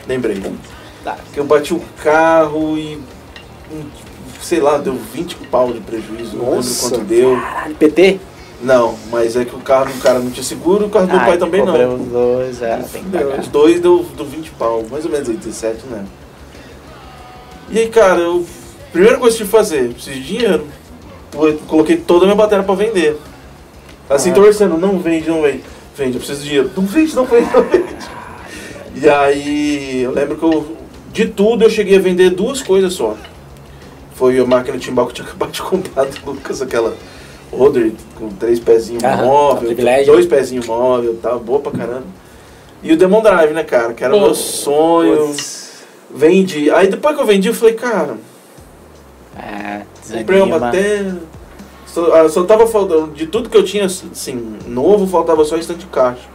Lembrei. 0.08 0.42
Tá. 1.04 1.18
Que 1.34 1.40
eu 1.40 1.44
bati 1.44 1.74
o 1.74 1.82
carro 2.04 2.78
e. 2.78 3.00
Sei 4.42 4.60
lá, 4.60 4.78
deu 4.78 4.94
20 5.14 5.36
pau 5.52 5.72
de 5.74 5.80
prejuízo. 5.80 6.36
Não 6.38 6.46
lembro 6.46 6.56
Nossa. 6.58 6.90
quanto 6.90 7.04
deu. 7.06 7.36
Caralho, 7.40 7.76
PT? 7.76 8.20
Não, 8.62 8.96
mas 9.10 9.36
é 9.38 9.46
que 9.46 9.56
o 9.56 9.60
carro 9.60 9.92
do 9.94 10.02
cara 10.02 10.20
não 10.20 10.30
tinha 10.32 10.44
seguro, 10.44 10.88
o 10.88 10.90
carro 10.90 11.06
do 11.08 11.12
meu 11.12 11.20
Ai, 11.22 11.28
pai 11.30 11.38
também 11.38 11.64
não. 11.64 11.96
os 11.96 12.08
dois, 12.10 12.62
é, 12.62 12.78
tem 12.92 13.04
que 13.04 13.10
pagar. 13.10 13.40
Os 13.40 13.48
dois 13.48 13.80
deu, 13.80 14.06
deu 14.18 14.26
20 14.26 14.52
pau, 14.52 14.86
mais 14.92 15.06
ou 15.06 15.12
menos 15.12 15.30
aí, 15.30 15.36
17, 15.38 15.86
né? 15.88 16.06
E 17.70 17.80
aí, 17.80 17.88
cara, 17.90 18.20
eu. 18.20 18.46
Primeira 18.92 19.18
coisa 19.18 19.38
que 19.38 19.44
eu 19.44 19.48
tive 19.48 19.50
que 19.52 19.58
fazer, 19.58 19.94
preciso 19.94 20.16
de 20.20 20.24
dinheiro. 20.26 20.66
Eu 21.34 21.58
coloquei 21.68 21.96
toda 21.96 22.24
a 22.24 22.26
minha 22.26 22.36
bateria 22.36 22.64
pra 22.64 22.74
vender. 22.76 23.18
Assim, 24.10 24.32
Ah. 24.32 24.34
torcendo, 24.34 24.78
não 24.78 25.00
vende, 25.00 25.30
não 25.30 25.42
vende. 25.44 25.62
Vende, 25.96 26.14
eu 26.16 26.20
preciso 26.20 26.40
de 26.42 26.48
dinheiro. 26.48 26.72
Não 26.76 26.86
vende, 26.86 27.16
não 27.16 27.26
vende, 27.26 27.50
não 27.54 27.64
vende. 27.64 27.96
E 28.96 29.08
aí, 29.10 30.02
eu 30.02 30.12
lembro 30.12 30.36
que 30.38 30.44
eu. 30.44 30.76
De 31.14 31.26
tudo, 31.28 31.64
eu 31.64 31.70
cheguei 31.70 31.98
a 31.98 32.02
vender 32.02 32.32
duas 32.32 32.62
coisas 32.62 32.94
só. 32.94 33.16
Foi 34.20 34.38
a 34.38 34.46
máquina 34.46 34.78
timbal 34.78 35.06
que 35.08 35.12
eu 35.12 35.16
tinha 35.16 35.28
acabado 35.30 35.52
de 35.52 35.62
comprar 35.62 36.04
do 36.06 36.32
Lucas, 36.32 36.62
aquela 36.62 36.94
Oder 37.54 37.94
com 38.16 38.30
três 38.30 38.60
pezinhos 38.60 39.02
Aham, 39.04 39.26
móvel, 39.26 39.68
privilégio. 39.68 40.12
dois 40.14 40.26
pezinhos 40.26 40.68
móvel, 40.68 41.18
tá 41.22 41.36
boa 41.38 41.60
pra 41.62 41.72
caramba. 41.72 42.04
E 42.84 42.92
o 42.92 42.98
Demon 42.98 43.22
Drive, 43.22 43.54
né, 43.54 43.64
cara? 43.64 43.94
Que 43.94 44.04
era 44.04 44.14
o 44.16 44.20
meu 44.20 44.36
sonho. 44.36 45.28
Putz. 45.30 45.84
Vendi. 46.14 46.70
Aí 46.70 46.88
depois 46.90 47.16
que 47.16 47.22
eu 47.22 47.26
vendi, 47.26 47.48
eu 47.48 47.54
falei, 47.54 47.74
cara, 47.76 48.18
É, 49.38 49.82
comprei 50.18 50.42
uma 50.42 50.60
bateria. 50.60 51.18
Só, 51.88 52.14
ah, 52.14 52.30
só 52.30 52.44
tava 52.44 52.68
faltando. 52.68 53.08
De 53.14 53.26
tudo 53.26 53.50
que 53.50 53.58
eu 53.58 53.64
tinha, 53.64 53.86
assim, 53.86 54.58
novo, 54.68 55.08
faltava 55.08 55.44
só 55.46 55.56
estante 55.58 55.80
de 55.80 55.86
caixa. 55.88 56.28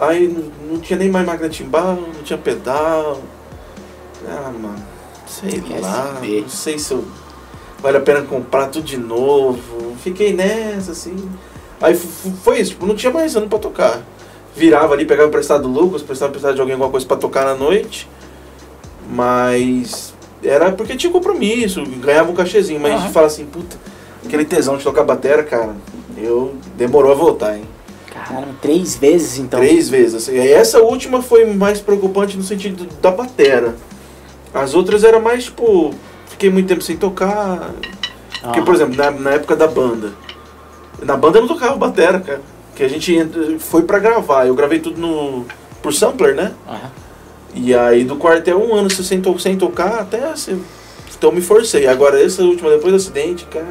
Aí 0.00 0.26
não- 0.26 0.72
não 0.72 0.80
tinha 0.80 0.98
nem 0.98 1.08
mais 1.10 1.24
máquina 1.26 1.48
de 1.48 1.56
timbal, 1.58 1.94
não 2.14 2.22
tinha 2.24 2.38
pedal. 2.38 3.20
Ah, 4.28 4.50
mano, 4.50 4.82
sei 5.40 5.62
lá. 5.80 6.20
Não 6.20 6.48
sei 6.48 6.78
se 6.78 6.92
eu, 6.92 7.04
vale 7.80 7.96
a 7.96 8.00
pena 8.00 8.22
comprar 8.22 8.66
tudo 8.68 8.84
de 8.84 8.96
novo. 8.96 9.96
Fiquei 10.02 10.32
nessa, 10.32 10.92
assim. 10.92 11.16
Aí 11.80 11.94
foi 11.94 12.60
isso, 12.60 12.72
tipo, 12.72 12.86
não 12.86 12.94
tinha 12.94 13.12
mais 13.12 13.34
ano 13.34 13.48
pra 13.48 13.58
tocar. 13.58 14.00
Virava 14.54 14.94
ali, 14.94 15.04
pegava 15.04 15.28
emprestado 15.28 15.62
do 15.62 15.68
Lucas, 15.68 16.02
prestava 16.02 16.30
emprestado 16.30 16.54
de 16.54 16.60
alguém 16.60 16.74
alguma 16.74 16.90
coisa 16.90 17.06
pra 17.06 17.16
tocar 17.16 17.44
na 17.44 17.54
noite. 17.54 18.08
Mas 19.10 20.14
era 20.44 20.70
porque 20.72 20.96
tinha 20.96 21.12
compromisso, 21.12 21.84
ganhava 22.00 22.30
um 22.30 22.34
cachezinho. 22.34 22.78
Mas 22.78 22.92
Aham. 22.94 23.06
de 23.06 23.12
falar 23.12 23.26
assim, 23.26 23.46
puta, 23.46 23.76
aquele 24.24 24.44
tesão 24.44 24.76
de 24.76 24.84
tocar 24.84 25.04
batera, 25.04 25.42
cara, 25.42 25.74
eu 26.16 26.54
demorou 26.76 27.12
a 27.12 27.14
voltar, 27.14 27.56
hein? 27.56 27.64
Caramba, 28.12 28.54
três 28.60 28.94
vezes 28.96 29.38
então. 29.38 29.58
Três 29.58 29.88
vezes. 29.88 30.14
Assim. 30.14 30.32
E 30.36 30.48
essa 30.52 30.80
última 30.80 31.22
foi 31.22 31.46
mais 31.46 31.80
preocupante 31.80 32.36
no 32.36 32.42
sentido 32.42 32.86
da 33.00 33.10
batera. 33.10 33.74
As 34.54 34.74
outras 34.74 35.02
era 35.04 35.18
mais 35.18 35.44
tipo, 35.44 35.94
fiquei 36.28 36.50
muito 36.50 36.68
tempo 36.68 36.82
sem 36.82 36.96
tocar. 36.96 37.70
Porque, 38.42 38.60
Ah. 38.60 38.62
por 38.62 38.74
exemplo, 38.74 38.96
na, 38.96 39.10
na 39.10 39.30
época 39.32 39.54
da 39.56 39.66
banda. 39.66 40.12
Na 41.02 41.16
banda 41.16 41.38
eu 41.38 41.42
não 41.42 41.48
tocava 41.48 41.76
batera, 41.76 42.20
cara. 42.20 42.40
Que 42.74 42.82
a 42.82 42.88
gente 42.88 43.58
foi 43.58 43.82
pra 43.82 43.98
gravar. 43.98 44.46
Eu 44.46 44.54
gravei 44.54 44.78
tudo 44.78 45.00
no. 45.00 45.44
por 45.82 45.92
sampler, 45.92 46.34
né? 46.34 46.52
Aham. 46.68 46.90
E 47.54 47.74
aí 47.74 48.02
do 48.04 48.16
quartel 48.16 48.58
um 48.62 48.74
ano 48.74 48.88
sem, 48.90 49.20
to 49.20 49.38
sem 49.38 49.56
tocar, 49.58 50.00
até 50.00 50.24
assim. 50.24 50.62
Então 51.16 51.30
me 51.32 51.40
forcei. 51.42 51.86
Agora 51.86 52.22
essa 52.22 52.42
última, 52.42 52.70
depois 52.70 52.92
do 52.92 52.96
acidente, 52.96 53.44
cara. 53.46 53.66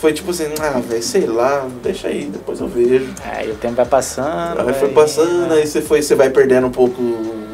Foi 0.00 0.12
tipo 0.12 0.30
assim, 0.32 0.46
ah, 0.60 0.80
velho, 0.80 1.02
sei 1.02 1.26
lá, 1.26 1.66
deixa 1.82 2.08
aí, 2.08 2.24
depois 2.26 2.60
eu 2.60 2.68
vejo. 2.68 3.06
Aí 3.24 3.50
o 3.50 3.54
tempo 3.54 3.74
vai 3.76 3.86
passando. 3.86 4.60
Aí 4.60 4.74
foi 4.74 4.88
vai- 4.88 5.04
passando, 5.04 5.52
aí 5.52 5.66
você, 5.66 5.80
foi, 5.80 6.02
você 6.02 6.14
vai 6.14 6.28
perdendo 6.28 6.66
um 6.66 6.70
pouco 6.70 7.00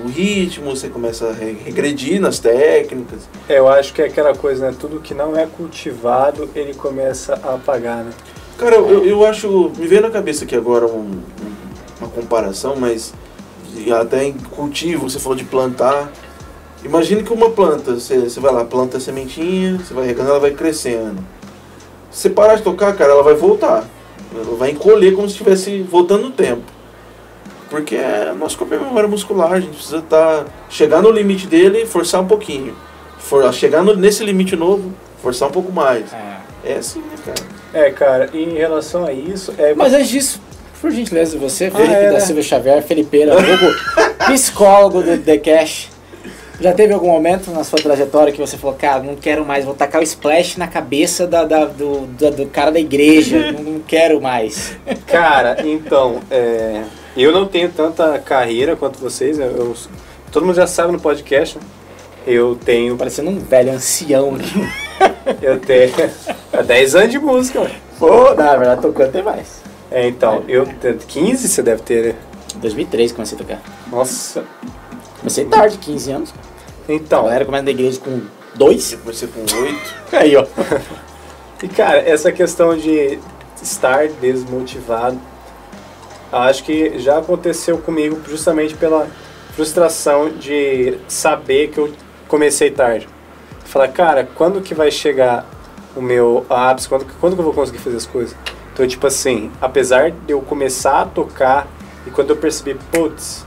o 0.04 0.08
ritmo, 0.08 0.74
você 0.74 0.88
começa 0.88 1.28
a 1.28 1.32
re- 1.32 1.56
regredir 1.64 2.20
nas 2.20 2.38
técnicas. 2.38 3.20
É, 3.48 3.58
Eu 3.58 3.68
acho 3.68 3.92
que 3.92 4.02
é 4.02 4.06
aquela 4.06 4.34
coisa, 4.34 4.70
né? 4.70 4.76
Tudo 4.78 5.00
que 5.00 5.14
não 5.14 5.36
é 5.36 5.46
cultivado, 5.46 6.48
ele 6.54 6.74
começa 6.74 7.34
a 7.42 7.54
apagar, 7.54 8.04
né? 8.04 8.10
Cara, 8.58 8.76
eu, 8.76 9.04
eu 9.04 9.24
acho. 9.26 9.70
Me 9.76 9.86
veio 9.86 10.02
na 10.02 10.10
cabeça 10.10 10.44
aqui 10.44 10.54
agora 10.54 10.86
um- 10.86 11.00
um- 11.00 11.22
uma 12.00 12.08
comparação, 12.10 12.76
mas 12.76 13.12
até 13.98 14.24
em 14.24 14.32
cultivo, 14.34 15.08
você 15.08 15.18
falou 15.18 15.36
de 15.36 15.44
plantar. 15.44 16.10
Imagine 16.84 17.22
que 17.22 17.32
uma 17.32 17.50
planta, 17.50 17.94
você, 17.94 18.18
você 18.20 18.40
vai 18.40 18.52
lá, 18.52 18.64
planta 18.64 18.96
a 18.96 19.00
sementinha, 19.00 19.78
você 19.78 19.92
vai 19.94 20.06
regando, 20.06 20.30
ela 20.30 20.40
vai 20.40 20.50
crescendo. 20.52 21.22
Se 22.10 22.22
você 22.22 22.30
parar 22.30 22.56
de 22.56 22.62
tocar, 22.62 22.94
cara, 22.96 23.12
ela 23.12 23.22
vai 23.22 23.34
voltar. 23.34 23.84
Ela 24.34 24.56
vai 24.56 24.70
encolher 24.70 25.14
como 25.14 25.28
se 25.28 25.32
estivesse 25.34 25.82
voltando 25.82 26.22
no 26.24 26.30
tempo. 26.30 26.62
Porque 27.70 27.94
é, 27.96 28.34
nosso 28.36 28.58
corpo 28.58 28.74
é 28.74 28.78
memória 28.78 29.08
muscular, 29.08 29.52
a 29.52 29.60
gente 29.60 29.74
precisa 29.76 29.98
estar. 29.98 30.44
chegar 30.68 31.00
no 31.00 31.10
limite 31.10 31.46
dele 31.46 31.82
e 31.82 31.86
forçar 31.86 32.20
um 32.20 32.26
pouquinho. 32.26 32.76
For, 33.18 33.50
chegar 33.54 33.82
no- 33.82 33.94
nesse 33.96 34.24
limite 34.24 34.56
novo, 34.56 34.92
forçar 35.22 35.48
um 35.48 35.52
pouco 35.52 35.70
mais. 35.72 36.12
É. 36.12 36.40
É 36.72 36.76
assim, 36.78 36.98
né, 37.00 37.14
cara? 37.24 37.38
É, 37.86 37.90
cara, 37.92 38.30
e 38.34 38.42
em 38.42 38.54
relação 38.58 39.06
a 39.06 39.12
isso, 39.12 39.54
é. 39.56 39.72
Mas 39.74 39.94
antes 39.94 40.08
disso, 40.08 40.40
por 40.80 40.90
gentileza, 40.90 41.38
você, 41.38 41.70
Felipe 41.70 41.94
é, 41.94 42.06
da 42.08 42.12
né? 42.14 42.20
Silva 42.20 42.42
Xavier, 42.42 42.82
Felipeira, 42.82 43.34
psicólogo 44.26 45.02
do 45.02 45.16
The 45.18 45.38
Cash. 45.38 45.88
Já 46.60 46.72
teve 46.74 46.92
algum 46.92 47.08
momento 47.08 47.50
na 47.52 47.64
sua 47.64 47.78
trajetória 47.78 48.32
que 48.32 48.38
você 48.38 48.58
falou, 48.58 48.76
cara, 48.76 49.02
não 49.02 49.14
quero 49.16 49.46
mais, 49.46 49.64
vou 49.64 49.72
tacar 49.72 50.00
o 50.00 50.04
splash 50.04 50.58
na 50.58 50.66
cabeça 50.68 51.26
da, 51.26 51.44
da- 51.44 51.64
do, 51.64 52.00
do, 52.06 52.30
do 52.32 52.46
cara 52.46 52.70
da 52.70 52.78
igreja, 52.80 53.52
não, 53.52 53.62
não 53.62 53.80
quero 53.80 54.20
mais. 54.20 54.76
Cara, 55.06 55.56
então, 55.64 56.20
é, 56.30 56.82
eu 57.22 57.32
não 57.32 57.46
tenho 57.46 57.70
tanta 57.70 58.18
carreira 58.18 58.76
quanto 58.76 58.98
vocês. 58.98 59.38
eu- 59.38 59.46
eu- 59.46 59.76
todo 60.32 60.46
mundo 60.46 60.54
já 60.56 60.66
sabe 60.66 60.92
no 60.92 61.00
podcast. 61.00 61.58
Eu 62.26 62.54
tenho. 62.56 62.96
Parecendo 62.96 63.30
um 63.30 63.38
velho 63.38 63.72
ancião 63.72 64.34
aqui. 64.36 64.68
Eu 65.40 65.58
tenho. 65.58 65.92
há 66.52 66.60
10 66.62 66.94
anos 66.94 67.10
de 67.10 67.18
música, 67.18 67.60
ué. 67.60 67.70
Pô, 67.98 68.34
na 68.34 68.54
verdade, 68.56 68.82
tocando 68.82 69.12
tem 69.12 69.22
mais. 69.22 69.62
É, 69.90 70.06
então, 70.06 70.44
eu 70.46 70.66
15 71.08 71.48
você 71.48 71.62
deve 71.62 71.82
ter, 71.82 72.04
né? 72.04 72.14
Em 72.54 72.58
2003 72.58 73.12
comecei 73.12 73.36
a 73.36 73.40
tocar. 73.40 73.62
Nossa. 73.90 74.44
Comecei 75.18 75.44
tarde, 75.46 75.78
15 75.78 76.10
anos. 76.12 76.34
A 76.88 76.92
Então, 76.92 77.22
galera 77.24 77.44
começa 77.46 77.64
na 77.64 77.70
igreja 77.70 77.98
com 78.00 78.20
dois. 78.54 78.90
Depois 78.90 79.16
você 79.16 79.26
com 79.26 79.40
oito. 79.40 79.94
Aí, 80.12 80.36
ó. 80.36 80.44
e 81.62 81.68
cara, 81.68 81.98
essa 82.00 82.30
questão 82.30 82.76
de 82.76 83.18
estar 83.62 84.08
desmotivado, 84.20 85.18
acho 86.32 86.64
que 86.64 86.98
já 86.98 87.18
aconteceu 87.18 87.78
comigo 87.78 88.18
justamente 88.28 88.74
pela 88.74 89.06
frustração 89.54 90.30
de 90.30 90.96
saber 91.08 91.68
que 91.68 91.78
eu 91.78 91.92
comecei 92.28 92.70
tarde. 92.70 93.08
Falar, 93.64 93.88
cara, 93.88 94.28
quando 94.34 94.60
que 94.60 94.74
vai 94.74 94.90
chegar 94.90 95.46
o 95.96 96.00
meu 96.00 96.46
ápice? 96.48 96.88
Quando, 96.88 97.06
quando 97.20 97.34
que 97.34 97.40
eu 97.40 97.44
vou 97.44 97.54
conseguir 97.54 97.78
fazer 97.78 97.96
as 97.96 98.06
coisas? 98.06 98.36
Então, 98.72 98.86
tipo 98.86 99.06
assim, 99.06 99.50
apesar 99.60 100.10
de 100.10 100.32
eu 100.32 100.40
começar 100.40 101.02
a 101.02 101.04
tocar 101.04 101.66
e 102.06 102.10
quando 102.10 102.30
eu 102.30 102.36
percebi, 102.36 102.78
putz, 102.90 103.44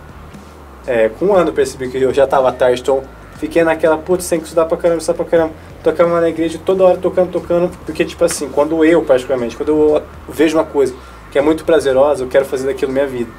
é, 0.86 1.10
com 1.10 1.28
um 1.28 1.34
ano 1.34 1.50
eu 1.50 1.54
percebi 1.54 1.90
que 1.90 1.98
eu 1.98 2.14
já 2.14 2.28
tava 2.28 2.52
tarde, 2.52 2.82
então 2.82 3.04
fiquei 3.38 3.64
naquela, 3.64 3.98
putz, 3.98 4.28
tem 4.30 4.40
que 4.40 4.46
estudar 4.46 4.66
pra 4.66 4.78
caramba, 4.78 5.00
estudar 5.00 5.16
pra 5.16 5.26
caramba. 5.26 5.54
Tocava 5.84 6.22
na 6.22 6.30
igreja 6.30 6.60
toda 6.64 6.84
hora 6.84 6.98
tocando, 6.98 7.32
tocando, 7.32 7.72
porque, 7.86 8.06
tipo 8.06 8.24
assim, 8.24 8.48
quando 8.50 8.86
eu, 8.86 9.02
particularmente, 9.04 9.58
quando 9.58 9.70
eu 9.70 10.04
vejo 10.30 10.58
uma 10.58 10.64
coisa 10.64 10.94
que 11.34 11.40
é 11.40 11.42
muito 11.42 11.66
prazerosa, 11.66 12.24
eu 12.24 12.28
quero 12.28 12.46
fazer 12.46 12.68
daquilo 12.68 12.92
minha 12.92 13.08
vida. 13.08 13.32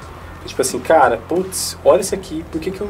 Tipo 0.45 0.61
assim, 0.61 0.79
cara, 0.79 1.17
putz, 1.29 1.77
olha 1.83 2.01
isso 2.01 2.13
aqui, 2.13 2.43
por 2.51 2.59
que, 2.59 2.69
que 2.69 2.81
eu 2.81 2.89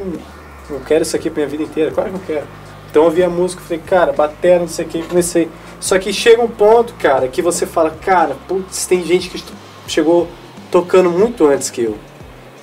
não, 0.68 0.80
quero 0.80 1.02
isso 1.02 1.14
aqui 1.14 1.30
pra 1.30 1.44
minha 1.44 1.48
vida 1.48 1.62
inteira? 1.62 1.92
Claro 1.92 2.10
que 2.10 2.16
eu 2.16 2.22
quero. 2.26 2.46
Então 2.90 3.02
eu 3.02 3.06
ouvi 3.06 3.22
a 3.22 3.30
música, 3.30 3.62
falei, 3.62 3.80
cara, 3.86 4.12
batera, 4.12 4.58
não 4.58 4.68
sei 4.68 4.84
o 4.84 4.88
que, 4.88 5.04
comecei. 5.04 5.48
Só 5.78 5.96
que 5.96 6.12
chega 6.12 6.42
um 6.42 6.48
ponto, 6.48 6.92
cara, 6.94 7.28
que 7.28 7.40
você 7.40 7.64
fala, 7.64 7.90
cara, 7.90 8.36
putz, 8.48 8.84
tem 8.86 9.04
gente 9.04 9.30
que 9.30 9.40
chegou 9.86 10.26
tocando 10.72 11.08
muito 11.08 11.46
antes 11.46 11.70
que 11.70 11.84
eu. 11.84 11.96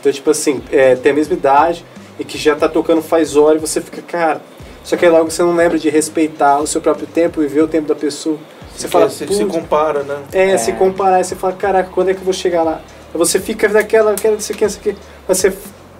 Então, 0.02 0.12
tipo 0.12 0.30
assim, 0.30 0.62
é, 0.70 0.96
tem 0.96 1.14
a 1.14 1.16
mesma 1.16 1.36
idade 1.36 1.86
e 2.20 2.26
que 2.26 2.38
já 2.38 2.58
tá 2.58 2.68
tocando 2.68 3.02
faz 3.02 3.38
hora 3.38 3.56
e 3.56 3.62
você 3.62 3.80
fica, 3.80 4.02
cara. 4.02 4.42
Só 4.84 4.98
que 4.98 5.06
aí 5.06 5.12
logo 5.12 5.32
você 5.32 5.42
não 5.42 5.56
lembra 5.56 5.80
de 5.80 5.90
respeitar 5.90 6.60
o 6.60 6.68
seu 6.68 6.82
próprio 6.82 7.08
tempo 7.08 7.42
e 7.42 7.48
ver 7.48 7.62
o 7.62 7.70
tempo 7.70 7.88
da 7.88 7.96
pessoa. 7.96 8.38
Você 8.76 8.88
fala, 8.88 9.10
você 9.10 9.28
se 9.28 9.46
"Putz, 9.46 9.52
compara, 9.56 10.04
né? 10.04 10.18
é, 10.32 10.52
É. 10.52 10.58
se 10.58 10.72
comparar, 10.74 11.20
e 11.22 11.24
você 11.24 11.36
fala, 11.36 11.54
caraca, 11.54 11.90
quando 11.92 12.10
é 12.10 12.14
que 12.14 12.20
eu 12.20 12.26
vou 12.26 12.34
chegar 12.34 12.64
lá? 12.64 12.82
Aí 13.14 13.18
Você 13.18 13.40
fica 13.40 13.70
daquela, 13.70 14.12
aquela, 14.12 14.34
não 14.34 14.42
sei 14.42 14.56
o 14.56 14.58
que, 14.58 14.64
não 14.66 14.72
sei 14.72 14.80
o 14.80 14.84
que. 14.96 15.02
Mas 15.28 15.38
você 15.38 15.54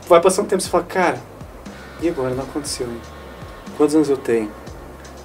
vai 0.10 0.20
passando 0.20 0.48
tempo 0.48 0.62
e 0.62 0.64
você 0.66 0.70
fala, 0.70 0.84
cara, 0.84 1.18
e 2.02 2.10
agora? 2.10 2.32
Não 2.34 2.44
aconteceu 2.44 2.88
ainda. 2.88 3.00
Quantos 3.78 3.96
anos 3.96 4.10
eu 4.10 4.18
tenho? 4.18 4.50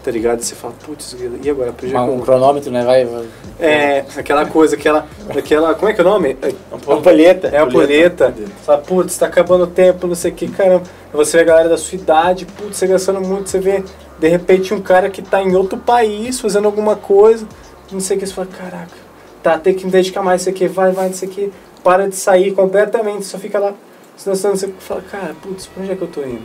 Tá 0.04 0.10
ligado? 0.12 0.40
E 0.40 0.44
você 0.44 0.54
fala, 0.54 0.74
putz, 0.86 1.16
e 1.42 1.50
agora? 1.50 1.70
Um 1.82 2.06
conta. 2.06 2.24
cronômetro, 2.24 2.70
né? 2.70 2.84
Vai. 2.84 3.04
vai. 3.04 3.26
É, 3.58 4.04
aquela 4.16 4.46
coisa, 4.46 4.76
aquela, 4.76 5.06
aquela, 5.36 5.74
como 5.74 5.90
é 5.90 5.94
que 5.94 6.00
é 6.00 6.04
o 6.04 6.06
nome? 6.06 6.36
É, 6.40 6.52
Ampulheta. 6.92 7.48
é 7.48 7.58
a 7.58 7.66
poleta. 7.66 8.26
Ampulheta. 8.28 8.34
Você 8.36 8.64
fala, 8.64 8.78
putz, 8.78 9.18
tá 9.18 9.26
acabando 9.26 9.64
o 9.64 9.66
tempo, 9.66 10.06
não 10.06 10.14
sei 10.14 10.30
o 10.30 10.34
que, 10.34 10.48
caramba. 10.48 10.84
Aí 11.12 11.16
Você 11.16 11.36
vê 11.38 11.42
a 11.42 11.46
galera 11.46 11.68
da 11.68 11.76
sua 11.76 11.96
idade, 11.96 12.46
putz, 12.46 12.76
você 12.76 12.86
gastando 12.86 13.20
muito, 13.20 13.50
você 13.50 13.58
vê, 13.58 13.82
de 14.18 14.28
repente, 14.28 14.74
um 14.74 14.80
cara 14.80 15.08
que 15.08 15.22
tá 15.22 15.42
em 15.42 15.54
outro 15.54 15.78
país 15.78 16.40
fazendo 16.40 16.66
alguma 16.66 16.96
coisa, 16.96 17.46
não 17.92 18.00
sei 18.00 18.16
o 18.16 18.20
que, 18.20 18.26
você 18.26 18.34
fala, 18.34 18.48
caraca, 18.48 18.96
tá, 19.42 19.58
tem 19.58 19.74
que 19.74 19.84
me 19.84 19.90
dedicar 19.92 20.22
mais, 20.22 20.40
não 20.40 20.44
sei 20.44 20.52
o 20.52 20.56
que, 20.56 20.68
vai, 20.68 20.92
vai, 20.92 21.06
não 21.06 21.14
sei 21.14 21.28
o 21.28 21.30
que, 21.30 21.52
para 21.82 22.08
de 22.08 22.16
sair 22.16 22.52
completamente, 22.52 23.24
só 23.24 23.38
fica 23.38 23.58
lá, 23.58 23.74
senão 24.16 24.36
você 24.36 24.68
fala, 24.78 25.02
cara, 25.02 25.34
putz, 25.40 25.66
pra 25.66 25.82
onde 25.82 25.92
é 25.92 25.96
que 25.96 26.02
eu 26.02 26.08
tô 26.08 26.22
indo? 26.22 26.42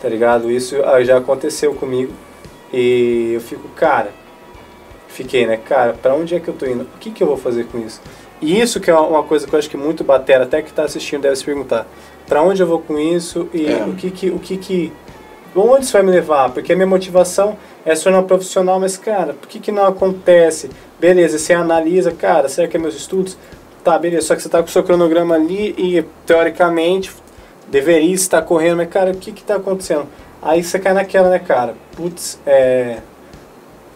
Tá 0.00 0.08
ligado? 0.08 0.50
Isso 0.50 0.76
ah, 0.84 1.02
já 1.04 1.18
aconteceu 1.18 1.72
comigo 1.74 2.12
e 2.72 3.32
eu 3.34 3.40
fico, 3.40 3.68
cara, 3.70 4.10
fiquei, 5.08 5.46
né, 5.46 5.56
cara, 5.56 5.92
pra 5.92 6.14
onde 6.14 6.34
é 6.34 6.40
que 6.40 6.48
eu 6.48 6.54
tô 6.54 6.66
indo? 6.66 6.82
O 6.82 6.98
que 6.98 7.10
que 7.10 7.22
eu 7.22 7.26
vou 7.28 7.36
fazer 7.36 7.66
com 7.66 7.78
isso? 7.78 8.00
E 8.40 8.60
isso 8.60 8.80
que 8.80 8.90
é 8.90 8.94
uma 8.94 9.22
coisa 9.22 9.46
que 9.46 9.54
eu 9.54 9.58
acho 9.58 9.70
que 9.70 9.76
muito 9.76 10.02
batera, 10.02 10.42
até 10.42 10.60
que 10.60 10.72
tá 10.72 10.82
assistindo 10.82 11.22
deve 11.22 11.36
se 11.36 11.44
perguntar, 11.44 11.86
pra 12.26 12.42
onde 12.42 12.60
eu 12.60 12.66
vou 12.66 12.80
com 12.80 12.98
isso 12.98 13.48
e 13.54 13.66
É. 13.66 13.84
o 13.84 13.94
que 13.94 14.10
que, 14.10 14.30
o 14.30 14.38
que 14.40 14.56
que, 14.56 14.92
onde 15.54 15.84
isso 15.84 15.92
vai 15.92 16.02
me 16.02 16.10
levar? 16.10 16.50
Porque 16.50 16.72
a 16.72 16.76
minha 16.76 16.86
motivação 16.86 17.56
é 17.84 17.94
se 17.94 18.04
tornar 18.04 18.20
um 18.20 18.26
profissional, 18.26 18.78
mas 18.80 18.96
cara, 18.96 19.34
por 19.34 19.48
que 19.48 19.58
que 19.58 19.72
não 19.72 19.86
acontece? 19.86 20.70
Beleza, 20.98 21.38
você 21.38 21.52
analisa, 21.52 22.12
cara, 22.12 22.48
será 22.48 22.68
que 22.68 22.76
é 22.76 22.80
meus 22.80 22.94
estudos? 22.94 23.36
Tá, 23.82 23.98
beleza, 23.98 24.28
só 24.28 24.36
que 24.36 24.42
você 24.42 24.48
tá 24.48 24.58
com 24.58 24.68
o 24.68 24.70
seu 24.70 24.84
cronograma 24.84 25.34
ali 25.34 25.74
e 25.76 26.04
teoricamente 26.24 27.10
deveria 27.68 28.14
estar 28.14 28.42
correndo, 28.42 28.76
mas 28.76 28.88
cara, 28.88 29.10
o 29.10 29.16
que 29.16 29.32
que 29.32 29.42
tá 29.42 29.56
acontecendo? 29.56 30.06
Aí 30.40 30.62
você 30.62 30.78
cai 30.78 30.92
naquela, 30.92 31.30
né, 31.30 31.38
cara? 31.38 31.74
Putz, 31.96 32.38
é. 32.46 32.98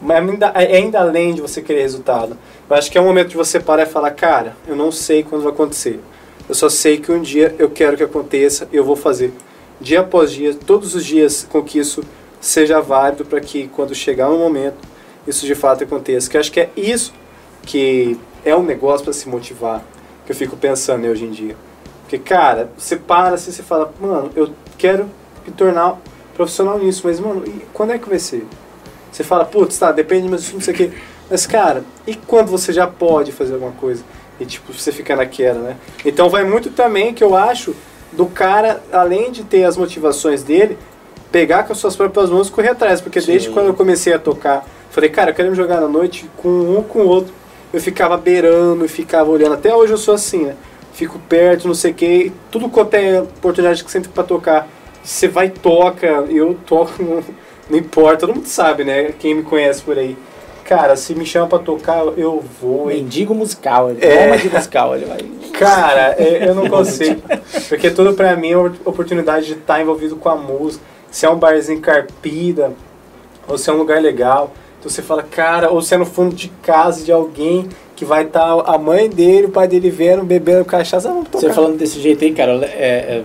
Mas 0.00 0.28
ainda, 0.28 0.46
é 0.54 0.76
ainda 0.76 1.00
além 1.00 1.34
de 1.34 1.40
você 1.40 1.60
querer 1.62 1.82
resultado. 1.82 2.36
Eu 2.68 2.76
acho 2.76 2.90
que 2.90 2.98
é 2.98 3.00
um 3.00 3.04
momento 3.04 3.28
de 3.28 3.36
você 3.36 3.58
parar 3.58 3.82
e 3.82 3.86
falar, 3.86 4.10
cara, 4.12 4.56
eu 4.66 4.76
não 4.76 4.92
sei 4.92 5.22
quando 5.22 5.42
vai 5.42 5.52
acontecer. 5.52 6.00
Eu 6.48 6.54
só 6.54 6.68
sei 6.68 6.98
que 6.98 7.10
um 7.10 7.20
dia 7.20 7.54
eu 7.58 7.68
quero 7.70 7.96
que 7.96 8.02
aconteça 8.02 8.68
e 8.72 8.76
eu 8.76 8.84
vou 8.84 8.94
fazer. 8.94 9.32
Dia 9.80 10.00
após 10.00 10.32
dia, 10.32 10.54
todos 10.54 10.94
os 10.94 11.04
dias, 11.04 11.46
com 11.50 11.62
que 11.62 11.78
isso 11.78 12.02
seja 12.40 12.80
válido 12.80 13.24
para 13.24 13.40
que 13.40 13.68
quando 13.68 13.94
chegar 13.94 14.30
um 14.30 14.38
momento, 14.38 14.76
isso 15.26 15.44
de 15.46 15.54
fato 15.54 15.84
aconteça. 15.84 16.30
Que 16.30 16.38
acho 16.38 16.52
que 16.52 16.60
é 16.60 16.70
isso 16.76 17.12
que 17.62 18.18
é 18.44 18.54
um 18.56 18.62
negócio 18.62 19.04
para 19.04 19.12
se 19.12 19.28
motivar, 19.28 19.84
que 20.24 20.32
eu 20.32 20.36
fico 20.36 20.56
pensando 20.56 21.02
né, 21.02 21.10
hoje 21.10 21.24
em 21.24 21.30
dia. 21.30 21.56
Porque, 22.02 22.18
cara, 22.18 22.70
você 22.78 22.94
para 22.94 23.34
assim, 23.34 23.50
você 23.50 23.62
fala, 23.62 23.92
mano, 24.00 24.30
eu 24.36 24.50
quero 24.78 25.10
me 25.44 25.52
tornar 25.52 25.98
profissional 26.34 26.78
nisso, 26.78 27.02
mas, 27.04 27.18
mano, 27.18 27.42
e 27.44 27.62
quando 27.72 27.92
é 27.92 27.98
que 27.98 28.08
vai 28.08 28.20
ser? 28.20 28.46
Você 29.10 29.24
fala, 29.24 29.44
putz, 29.44 29.76
tá, 29.78 29.90
depende, 29.90 30.28
mas 30.28 30.52
o 30.52 30.72
quê. 30.72 30.92
Mas, 31.28 31.46
cara, 31.46 31.82
e 32.06 32.14
quando 32.14 32.48
você 32.48 32.72
já 32.72 32.86
pode 32.86 33.32
fazer 33.32 33.54
alguma 33.54 33.72
coisa? 33.72 34.04
E, 34.38 34.46
tipo, 34.46 34.72
você 34.72 34.92
fica 34.92 35.16
naquela, 35.16 35.58
né? 35.58 35.76
Então 36.04 36.28
vai 36.28 36.44
muito 36.44 36.70
também, 36.70 37.12
que 37.12 37.24
eu 37.24 37.34
acho, 37.34 37.74
do 38.16 38.26
cara, 38.26 38.82
além 38.92 39.30
de 39.30 39.44
ter 39.44 39.64
as 39.64 39.76
motivações 39.76 40.42
dele, 40.42 40.78
pegar 41.30 41.64
com 41.64 41.72
as 41.72 41.78
suas 41.78 41.94
próprias 41.94 42.30
mãos 42.30 42.48
e 42.48 42.50
correr 42.50 42.70
atrás. 42.70 43.00
Porque 43.00 43.20
desde 43.20 43.48
Sim. 43.48 43.54
quando 43.54 43.66
eu 43.66 43.74
comecei 43.74 44.12
a 44.12 44.18
tocar, 44.18 44.66
falei, 44.90 45.10
cara, 45.10 45.30
eu 45.30 45.34
quero 45.34 45.50
me 45.50 45.56
jogar 45.56 45.80
na 45.80 45.88
noite 45.88 46.28
com 46.36 46.48
um 46.48 46.82
com 46.82 47.00
o 47.00 47.06
outro. 47.06 47.32
Eu 47.72 47.80
ficava 47.80 48.16
beirando 48.16 48.84
e 48.84 48.88
ficava 48.88 49.30
olhando. 49.30 49.54
Até 49.54 49.74
hoje 49.74 49.92
eu 49.92 49.98
sou 49.98 50.14
assim, 50.14 50.44
né? 50.44 50.56
Fico 50.94 51.18
perto, 51.28 51.68
não 51.68 51.74
sei 51.74 51.90
o 51.90 51.94
quê. 51.94 52.32
Tudo 52.50 52.70
quanto 52.70 52.94
é 52.94 53.20
oportunidade 53.20 53.84
que 53.84 53.90
você 53.90 54.00
tem 54.00 54.10
pra 54.10 54.24
tocar, 54.24 54.66
você 55.02 55.28
vai 55.28 55.46
e 55.46 55.50
toca. 55.50 56.06
Eu 56.06 56.56
toco, 56.66 57.02
não, 57.02 57.22
não 57.68 57.78
importa. 57.78 58.20
Todo 58.26 58.34
mundo 58.34 58.46
sabe, 58.46 58.84
né? 58.84 59.12
Quem 59.18 59.34
me 59.34 59.42
conhece 59.42 59.82
por 59.82 59.98
aí. 59.98 60.16
Cara, 60.68 60.96
se 60.96 61.14
me 61.14 61.24
chama 61.24 61.46
pra 61.46 61.58
tocar, 61.60 62.04
eu 62.16 62.42
vou. 62.60 62.86
Mendigo 62.86 63.34
musical, 63.34 63.90
ele 63.90 64.04
É. 64.04 64.30
é. 64.30 64.36
de 64.36 64.48
musical, 64.50 64.96
ele 64.96 65.04
vai. 65.06 65.18
Cara, 65.52 66.14
é- 66.18 66.48
eu 66.48 66.54
não 66.54 66.68
consigo. 66.68 67.22
Porque 67.68 67.90
tudo 67.90 68.14
pra 68.14 68.34
mim 68.36 68.50
é 68.50 68.56
uma 68.56 68.72
oportunidade 68.84 69.46
de 69.46 69.52
estar 69.52 69.80
envolvido 69.80 70.16
com 70.16 70.28
a 70.28 70.36
música. 70.36 70.84
Se 71.10 71.24
é 71.24 71.30
um 71.30 71.36
barzinho 71.36 71.80
carpida, 71.80 72.72
ou 73.48 73.56
se 73.56 73.70
é 73.70 73.72
um 73.72 73.76
lugar 73.76 74.02
legal. 74.02 74.50
Então 74.78 74.90
você 74.90 75.02
fala, 75.02 75.22
cara, 75.22 75.70
ou 75.70 75.80
se 75.80 75.94
é 75.94 75.96
no 75.98 76.04
fundo 76.04 76.34
de 76.34 76.48
casa 76.62 77.04
de 77.04 77.12
alguém 77.12 77.68
que 77.94 78.04
vai 78.04 78.24
estar 78.24 78.52
a 78.66 78.76
mãe 78.76 79.08
dele, 79.08 79.46
o 79.46 79.50
pai 79.50 79.66
dele 79.66 79.88
vendo, 79.88 80.22
bebendo 80.24 80.64
cachaça, 80.64 81.08
ah, 81.08 81.12
vamos 81.12 81.28
tocar. 81.28 81.46
Você 81.46 81.52
falando 81.54 81.78
desse 81.78 81.98
jeito 82.00 82.22
aí, 82.24 82.32
cara, 82.34 82.52
é, 82.64 83.22
é, 83.22 83.24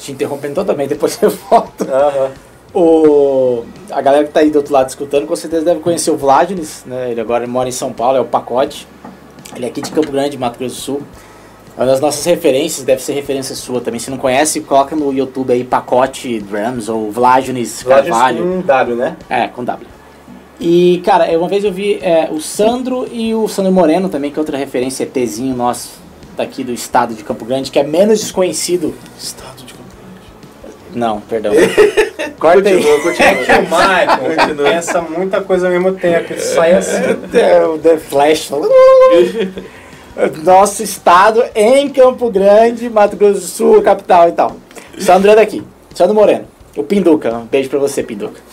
te 0.00 0.10
interrompendo 0.10 0.54
totalmente, 0.54 0.88
depois 0.88 1.12
você 1.16 1.28
volta. 1.28 1.84
Aham. 1.84 2.30
O, 2.74 3.64
a 3.90 4.00
galera 4.00 4.24
que 4.24 4.32
tá 4.32 4.40
aí 4.40 4.50
do 4.50 4.56
outro 4.56 4.72
lado 4.72 4.88
escutando, 4.88 5.26
com 5.26 5.34
certeza 5.34 5.64
deve 5.64 5.80
conhecer 5.80 6.10
o 6.10 6.16
Vladimir, 6.16 6.66
né? 6.86 7.10
Ele 7.10 7.20
agora 7.20 7.46
mora 7.46 7.68
em 7.68 7.72
São 7.72 7.92
Paulo, 7.92 8.18
é 8.18 8.20
o 8.20 8.24
Pacote. 8.24 8.86
Ele 9.56 9.64
é 9.64 9.68
aqui 9.68 9.80
de 9.80 9.90
Campo 9.90 10.12
Grande, 10.12 10.36
Mato 10.36 10.58
Grosso 10.58 10.74
do 10.74 10.80
Sul. 10.80 11.02
É 11.76 11.80
uma 11.80 11.86
das 11.86 12.00
nossas 12.00 12.24
referências, 12.24 12.84
deve 12.84 13.00
ser 13.00 13.12
referência 13.12 13.54
sua 13.54 13.80
também. 13.80 14.00
Se 14.00 14.10
não 14.10 14.18
conhece, 14.18 14.60
coloca 14.60 14.96
no 14.96 15.12
YouTube 15.12 15.52
aí 15.52 15.62
Pacote 15.62 16.40
Drums 16.40 16.88
ou 16.88 17.10
Vladimir 17.10 17.66
Carvalho. 17.84 18.44
Um 18.44 18.60
W, 18.60 18.96
né? 18.96 19.16
É, 19.30 19.46
com 19.46 19.64
W. 19.64 19.86
E, 20.60 21.00
cara, 21.04 21.26
uma 21.38 21.48
vez 21.48 21.62
eu 21.62 21.72
vi 21.72 22.00
é, 22.02 22.28
o 22.32 22.40
Sandro 22.40 23.06
e 23.10 23.32
o 23.32 23.46
Sandro 23.46 23.70
Moreno 23.70 24.08
também, 24.08 24.30
que 24.30 24.38
é 24.38 24.40
outra 24.40 24.58
referência, 24.58 25.04
ETzinho 25.04 25.54
nosso 25.54 25.90
daqui 26.36 26.64
do 26.64 26.72
estado 26.72 27.14
de 27.14 27.22
Campo 27.22 27.44
Grande, 27.44 27.70
que 27.70 27.78
é 27.78 27.84
menos 27.84 28.20
desconhecido. 28.20 28.92
Estado. 29.16 29.67
Não, 30.94 31.20
perdão. 31.20 31.52
Corta 32.38 32.68
aí. 32.68 32.76
Continua, 32.76 33.00
continua. 33.00 33.28
É 33.30 33.34
que 33.34 33.52
o 33.52 33.62
Michael 33.62 34.36
Continua. 34.46 34.70
pensa 34.70 35.00
muita 35.02 35.40
coisa 35.40 35.66
ao 35.66 35.72
mesmo 35.72 35.92
tempo. 35.92 36.32
Ele 36.32 36.40
sai 36.40 36.72
assim. 36.72 37.02
É, 37.34 37.64
o 37.64 37.78
The 37.78 37.96
Flash. 37.98 38.50
Nosso 40.44 40.82
estado 40.82 41.44
em 41.54 41.88
Campo 41.88 42.30
Grande, 42.30 42.88
Mato 42.90 43.16
Grosso 43.16 43.40
do 43.40 43.46
Sul, 43.46 43.82
capital 43.82 44.28
e 44.28 44.32
tal. 44.32 44.56
Sandro 44.98 45.30
é 45.30 45.36
daqui. 45.36 45.62
Sandro 45.94 46.14
Moreno. 46.14 46.44
O 46.76 46.82
Pinduca. 46.82 47.32
Um 47.34 47.46
beijo 47.46 47.68
pra 47.68 47.78
você, 47.78 48.02
Pinduca. 48.02 48.40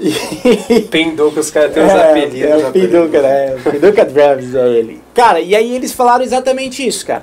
E- 0.00 0.80
que 0.88 1.38
os 1.38 1.50
caras 1.50 1.74
têm 1.74 1.84
uns 1.84 1.90
É, 1.92 2.10
apelidos. 2.10 2.50
É 2.50 2.56
o 2.68 2.72
Pinduca, 2.72 3.20
né? 3.22 3.56
O 3.64 3.70
Pinduca 3.70 4.04
Drums 4.04 4.54
é 4.54 4.68
ele. 4.70 5.00
Cara, 5.14 5.40
e 5.40 5.54
aí 5.54 5.76
eles 5.76 5.92
falaram 5.92 6.24
exatamente 6.24 6.86
isso, 6.86 7.04
cara. 7.06 7.22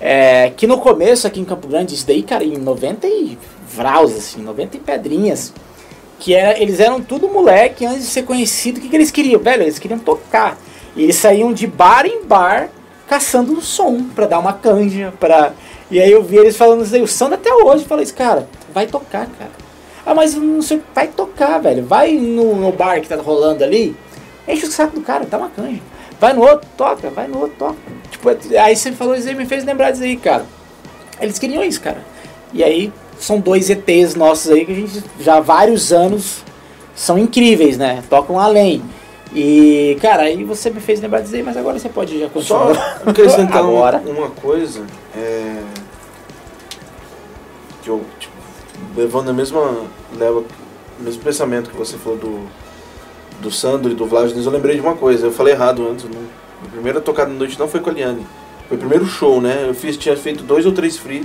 É, 0.00 0.52
que 0.56 0.66
no 0.68 0.78
começo 0.78 1.26
aqui 1.26 1.40
em 1.40 1.44
Campo 1.44 1.66
Grande, 1.66 1.94
isso 1.94 2.06
daí, 2.06 2.22
cara, 2.22 2.44
em 2.44 2.56
90 2.56 3.06
e 3.08 3.36
vraus, 3.72 4.12
assim, 4.12 4.42
90 4.42 4.76
e 4.76 4.80
pedrinhas, 4.80 5.52
que 6.18 6.34
era, 6.34 6.60
eles 6.60 6.80
eram 6.80 7.00
tudo 7.00 7.28
moleque 7.28 7.86
antes 7.86 8.02
de 8.02 8.08
ser 8.08 8.22
conhecido. 8.22 8.78
O 8.78 8.80
que, 8.80 8.88
que 8.88 8.96
eles 8.96 9.10
queriam? 9.10 9.40
Velho, 9.40 9.62
eles 9.62 9.78
queriam 9.78 9.98
tocar. 9.98 10.58
E 10.96 11.02
eles 11.02 11.16
saíam 11.16 11.52
de 11.52 11.66
bar 11.66 12.04
em 12.04 12.24
bar 12.24 12.68
caçando 13.08 13.52
um 13.52 13.60
som 13.60 14.04
pra 14.14 14.26
dar 14.26 14.38
uma 14.38 14.52
canja, 14.52 15.12
pra... 15.18 15.52
E 15.90 16.00
aí 16.00 16.12
eu 16.12 16.22
vi 16.22 16.36
eles 16.36 16.56
falando 16.56 16.84
isso 16.84 16.94
aí, 16.94 17.02
o 17.02 17.08
Sandro 17.08 17.34
até 17.34 17.52
hoje 17.52 17.84
fala 17.84 18.02
isso, 18.02 18.14
cara, 18.14 18.48
vai 18.72 18.86
tocar, 18.86 19.26
cara. 19.26 19.50
Ah, 20.06 20.14
mas 20.14 20.34
não 20.34 20.62
sei, 20.62 20.80
vai 20.94 21.08
tocar, 21.08 21.58
velho. 21.58 21.84
Vai 21.84 22.12
no, 22.12 22.54
no 22.54 22.72
bar 22.72 23.00
que 23.00 23.08
tá 23.08 23.16
rolando 23.16 23.64
ali, 23.64 23.96
enche 24.46 24.66
o 24.66 24.70
saco 24.70 24.94
do 24.94 25.02
cara, 25.02 25.24
dá 25.24 25.38
uma 25.38 25.48
canja. 25.48 25.80
Vai 26.20 26.32
no 26.32 26.42
outro, 26.42 26.68
toca, 26.76 27.10
vai 27.10 27.26
no 27.26 27.38
outro, 27.40 27.56
toca. 27.58 27.76
Tipo, 28.10 28.28
aí 28.60 28.76
você 28.76 28.92
falou 28.92 29.16
isso 29.16 29.28
aí, 29.28 29.34
me 29.34 29.46
fez 29.46 29.64
lembrar 29.64 29.90
disso 29.90 30.04
aí, 30.04 30.16
cara. 30.16 30.44
Eles 31.20 31.38
queriam 31.38 31.64
isso, 31.64 31.80
cara. 31.80 32.04
E 32.52 32.62
aí, 32.62 32.92
são 33.20 33.38
dois 33.38 33.68
ETs 33.68 34.14
nossos 34.14 34.50
aí 34.50 34.64
que 34.64 34.72
a 34.72 34.74
gente 34.74 35.04
já 35.20 35.36
há 35.36 35.40
vários 35.40 35.92
anos 35.92 36.42
são 36.94 37.18
incríveis, 37.18 37.76
né? 37.76 38.02
Tocam 38.08 38.38
além. 38.38 38.82
E, 39.32 39.96
cara, 40.00 40.22
aí 40.22 40.42
você 40.42 40.70
me 40.70 40.80
fez 40.80 41.00
lembrar 41.00 41.20
aí, 41.20 41.42
mas 41.42 41.56
agora 41.56 41.78
você 41.78 41.88
pode 41.88 42.18
já 42.18 42.26
Só 42.26 42.32
continuar. 42.32 43.02
acrescentar 43.06 43.62
uma, 43.62 43.70
Agora. 43.88 44.02
uma 44.04 44.30
coisa, 44.30 44.84
é, 45.14 45.62
que 47.82 47.88
eu, 47.88 48.02
tipo, 48.18 48.34
levando 48.96 49.30
a 49.30 49.32
mesma, 49.32 49.84
leva, 50.16 50.40
o 50.40 51.02
mesmo 51.02 51.22
pensamento 51.22 51.70
que 51.70 51.76
você 51.76 51.96
falou 51.96 52.18
do, 52.18 52.40
do 53.40 53.52
Sandro 53.52 53.92
e 53.92 53.94
do 53.94 54.04
Vladinis, 54.04 54.46
eu 54.46 54.50
lembrei 54.50 54.74
de 54.74 54.80
uma 54.80 54.96
coisa, 54.96 55.26
eu 55.26 55.32
falei 55.32 55.54
errado 55.54 55.86
antes, 55.88 56.06
não, 56.06 56.22
a 56.66 56.68
primeira 56.68 57.00
tocada 57.00 57.30
da 57.30 57.36
noite 57.36 57.56
não 57.56 57.68
foi 57.68 57.78
com 57.78 57.90
a 57.90 57.92
Liane, 57.92 58.26
foi 58.66 58.76
o 58.76 58.80
primeiro 58.80 59.06
show, 59.06 59.40
né, 59.40 59.66
eu 59.68 59.74
fiz, 59.74 59.96
tinha 59.96 60.16
feito 60.16 60.42
dois 60.42 60.66
ou 60.66 60.72
três 60.72 60.96
free 60.96 61.24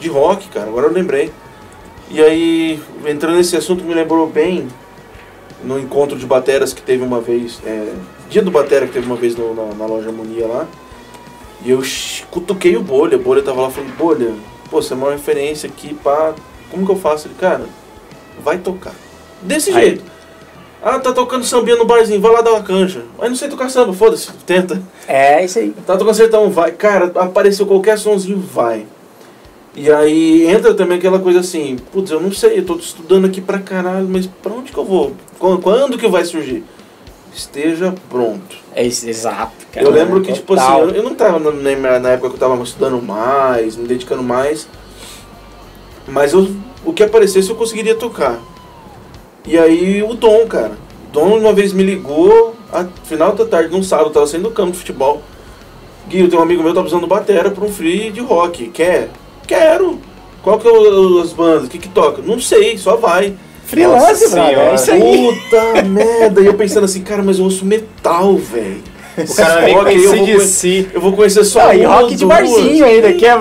de 0.00 0.08
rock, 0.08 0.48
cara, 0.48 0.66
agora 0.68 0.86
eu 0.86 0.92
lembrei. 0.92 1.30
E 2.10 2.22
aí, 2.22 2.80
entrando 3.06 3.36
nesse 3.36 3.56
assunto, 3.56 3.82
me 3.84 3.94
lembrou 3.94 4.26
bem 4.26 4.68
no 5.62 5.78
encontro 5.78 6.18
de 6.18 6.26
bateras 6.26 6.72
que 6.72 6.82
teve 6.82 7.02
uma 7.02 7.20
vez, 7.20 7.58
é, 7.64 7.92
dia 8.28 8.42
do 8.42 8.50
batera 8.50 8.86
que 8.86 8.92
teve 8.92 9.06
uma 9.06 9.16
vez 9.16 9.34
no- 9.34 9.54
na, 9.54 9.74
na 9.74 9.86
loja 9.86 10.08
Harmonia 10.08 10.46
lá. 10.46 10.66
E 11.64 11.70
eu 11.70 11.80
cutuquei 12.30 12.76
o 12.76 12.82
Bolha, 12.82 13.16
o 13.16 13.20
Bolha 13.20 13.42
tava 13.42 13.62
lá, 13.62 13.70
falei, 13.70 13.88
Bolha, 13.96 14.34
pô, 14.70 14.82
você 14.82 14.92
é 14.92 14.96
uma 14.96 15.12
referência 15.12 15.66
aqui, 15.68 15.94
pá, 15.94 16.34
como 16.70 16.84
que 16.84 16.92
eu 16.92 16.96
faço? 16.96 17.26
Ele, 17.28 17.34
cara, 17.40 17.64
vai 18.42 18.58
tocar. 18.58 18.92
Desse 19.40 19.70
Aí. 19.70 19.76
jeito. 19.84 20.04
Ah, 20.82 20.98
tá 20.98 21.14
tocando 21.14 21.46
sambinha 21.46 21.76
no 21.76 21.86
barzinho, 21.86 22.20
vai 22.20 22.30
lá 22.30 22.42
dar 22.42 22.50
uma 22.52 22.62
canja. 22.62 23.04
Mas 23.18 23.30
não 23.30 23.36
sei 23.36 23.48
tocar 23.48 23.70
samba, 23.70 23.94
foda-se, 23.94 24.30
tenta. 24.44 24.82
É, 25.08 25.42
isso 25.42 25.58
aí. 25.58 25.70
Tá 25.86 25.96
tocando 25.96 26.14
sertão, 26.14 26.50
vai. 26.50 26.72
Cara, 26.72 27.10
apareceu 27.16 27.64
qualquer 27.64 27.98
sonzinho, 27.98 28.38
vai. 28.38 28.84
E 29.76 29.90
aí 29.90 30.46
entra 30.46 30.72
também 30.72 30.98
aquela 30.98 31.18
coisa 31.18 31.40
assim, 31.40 31.76
putz, 31.92 32.10
eu 32.10 32.20
não 32.20 32.30
sei, 32.32 32.58
eu 32.58 32.64
tô 32.64 32.76
estudando 32.76 33.24
aqui 33.24 33.40
pra 33.40 33.58
caralho, 33.58 34.08
mas 34.08 34.26
pra 34.26 34.52
onde 34.52 34.70
que 34.70 34.78
eu 34.78 34.84
vou? 34.84 35.12
Quando, 35.38 35.60
quando 35.60 35.98
que 35.98 36.06
vai 36.06 36.24
surgir? 36.24 36.62
Esteja 37.34 37.92
pronto. 38.08 38.56
É 38.72 38.84
isso, 38.84 39.08
exato, 39.08 39.66
cara. 39.72 39.84
eu 39.84 39.90
lembro 39.90 40.20
que, 40.20 40.32
tipo 40.32 40.54
assim, 40.54 40.80
eu, 40.80 40.90
eu 40.90 41.02
não 41.02 41.16
tava 41.16 41.40
na, 41.40 41.50
na 41.50 41.98
na 41.98 42.08
época 42.10 42.28
que 42.28 42.36
eu 42.36 42.38
tava 42.38 42.62
estudando 42.62 43.02
mais, 43.02 43.76
me 43.76 43.88
dedicando 43.88 44.22
mais, 44.22 44.68
mas 46.06 46.32
eu, 46.32 46.48
o 46.84 46.92
que 46.92 47.02
aparecesse 47.02 47.50
eu 47.50 47.56
conseguiria 47.56 47.96
tocar. 47.96 48.38
E 49.44 49.58
aí 49.58 50.02
o 50.04 50.14
Dom, 50.14 50.46
cara. 50.46 50.78
O 51.08 51.12
Dom 51.12 51.38
uma 51.38 51.52
vez 51.52 51.72
me 51.72 51.82
ligou, 51.82 52.54
a 52.72 52.84
final 53.04 53.32
da 53.32 53.44
tarde, 53.44 53.70
num 53.70 53.82
sábado, 53.82 54.10
eu 54.10 54.12
tava 54.12 54.26
saindo 54.28 54.48
do 54.48 54.54
campo 54.54 54.70
de 54.70 54.78
futebol. 54.78 55.20
Gui, 56.08 56.20
eu 56.20 56.28
tenho 56.28 56.40
um 56.40 56.44
amigo 56.44 56.62
meu 56.62 56.70
que 56.70 56.76
tá 56.76 56.82
precisando 56.82 57.02
de 57.02 57.08
batera 57.08 57.50
pra 57.50 57.64
um 57.64 57.72
free 57.72 58.12
de 58.12 58.20
rock. 58.20 58.68
Quer? 58.68 59.10
Quero. 59.46 59.98
Qual 60.42 60.58
que 60.58 60.68
é 60.68 60.70
o- 60.70 61.20
as 61.20 61.32
bandas? 61.32 61.64
O 61.66 61.70
que 61.70 61.78
que 61.78 61.88
toca? 61.88 62.20
Não 62.24 62.38
sei, 62.40 62.76
só 62.78 62.96
vai. 62.96 63.34
Freelance, 63.66 64.28
brother, 64.30 64.58
é 64.58 64.74
isso 64.74 64.90
aí. 64.92 65.00
Puta 65.00 65.82
merda. 65.88 66.40
E 66.42 66.46
eu 66.46 66.54
pensando 66.54 66.84
assim, 66.84 67.02
cara, 67.02 67.22
mas 67.22 67.38
eu 67.38 67.44
ouço 67.44 67.64
metal, 67.64 68.36
velho. 68.36 68.82
O 69.16 69.34
cara 69.34 69.60
vem 69.60 69.74
Rock, 69.74 69.94
eu 69.94 70.02
vou 70.02 70.10
conhecer 70.10 70.24
de 70.26 70.32
conhe- 70.36 70.40
si. 70.48 70.88
Eu 70.92 71.00
vou 71.00 71.12
conhecer 71.12 71.44
só 71.44 71.68
Ah, 71.68 71.74
e 71.76 71.84
rock 71.84 72.14
de 72.16 72.26
barzinho 72.26 72.84
ainda, 72.84 73.12
que 73.12 73.24
é 73.24 73.40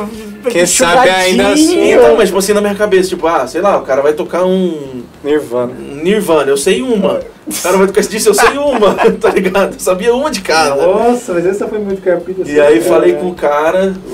Quem 0.50 0.66
sabe 0.66 1.10
ainda 1.10 1.50
assim, 1.50 1.92
Então, 1.94 2.16
mas 2.16 2.28
tipo 2.28 2.38
assim, 2.38 2.54
na 2.54 2.62
minha 2.62 2.76
cabeça, 2.76 3.10
tipo, 3.10 3.26
ah, 3.28 3.48
sei 3.48 3.60
lá, 3.62 3.78
o 3.78 3.82
cara 3.82 4.02
vai 4.02 4.14
tocar 4.14 4.46
um 4.46 5.02
Nirvana. 5.24 5.72
um 5.80 5.96
Nirvana, 6.04 6.50
eu 6.52 6.58
sei 6.58 6.82
uma. 6.82 7.22
O 7.48 7.62
cara 7.64 7.78
vai 7.78 7.88
tocar 7.88 8.02
esse 8.02 8.10
disco, 8.10 8.30
eu 8.30 8.34
sei 8.34 8.58
uma, 8.58 8.94
tá 9.20 9.30
ligado? 9.30 9.74
Eu 9.74 9.80
sabia 9.80 10.14
uma 10.14 10.30
de 10.30 10.42
cada. 10.42 10.76
Nossa, 10.86 11.34
mas 11.34 11.46
essa 11.46 11.68
foi 11.68 11.80
muito 11.80 12.02
capita. 12.02 12.50
E 12.50 12.60
aí 12.62 12.80
falei 12.82 13.14
com 13.14 13.30
o 13.30 13.34
cara, 13.34 13.94
o, 14.06 14.12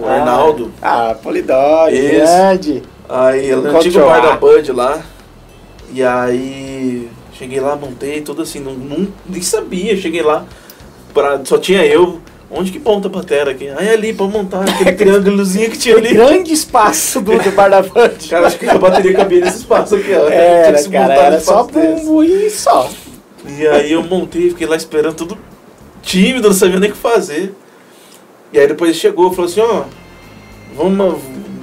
o 0.00 0.06
Ah. 0.06 0.12
Arnaldo, 0.14 0.72
Ah, 0.82 1.14
Polidori, 1.22 1.96
Isso. 1.96 2.16
grande. 2.18 2.82
aí 3.08 3.54
no 3.54 3.76
antigo 3.76 4.00
bar 4.00 4.20
da 4.22 4.36
Bud 4.36 4.72
lá. 4.72 5.00
E 5.92 6.02
aí 6.02 7.08
cheguei 7.36 7.60
lá, 7.60 7.74
montei, 7.76 8.20
tudo 8.20 8.42
assim, 8.42 8.60
não, 8.60 8.72
não- 8.74 9.08
nem 9.28 9.42
sabia, 9.42 9.96
cheguei 9.96 10.22
lá, 10.22 10.44
pra, 11.12 11.40
só 11.44 11.58
tinha 11.58 11.84
eu. 11.84 12.20
Onde 12.52 12.72
que 12.72 12.80
ponta 12.80 13.06
a 13.06 13.10
batera 13.10 13.52
aqui? 13.52 13.68
Aí 13.76 13.88
ali 13.90 14.12
pra 14.12 14.26
montar 14.26 14.62
aquele 14.68 14.90
triângulozinho 14.98 15.70
que 15.70 15.78
tinha 15.78 15.96
ali. 15.96 16.12
Grande 16.14 16.52
espaço 16.52 17.20
do, 17.20 17.38
do 17.38 17.50
bar 17.52 17.68
da 17.70 17.80
Band. 17.80 18.10
Cara, 18.28 18.48
acho 18.48 18.58
que 18.58 18.68
a 18.68 18.76
bateria 18.76 19.14
cabia 19.14 19.40
nesse 19.44 19.58
espaço 19.58 19.94
aqui, 19.94 20.12
ó. 20.12 20.18
Tinha 20.26 20.30
que 20.30 20.34
Era, 20.34 20.78
se 20.78 20.88
cara, 20.90 21.14
era 21.14 21.40
só 21.40 21.62
bumbo 21.62 22.24
e 22.24 22.50
só. 22.50 22.90
E 23.46 23.68
aí 23.68 23.92
eu 23.92 24.02
montei, 24.02 24.48
fiquei 24.50 24.66
lá 24.66 24.74
esperando 24.74 25.14
tudo 25.14 25.38
tímido, 26.02 26.48
não 26.48 26.54
sabia 26.54 26.80
nem 26.80 26.90
o 26.90 26.92
que 26.92 26.98
fazer. 26.98 27.54
E 28.52 28.58
aí 28.58 28.66
depois 28.66 28.96
chegou 28.96 29.30
e 29.30 29.34
falou 29.34 29.50
assim, 29.50 29.60
ó, 29.60 29.84
vamos 30.76 31.20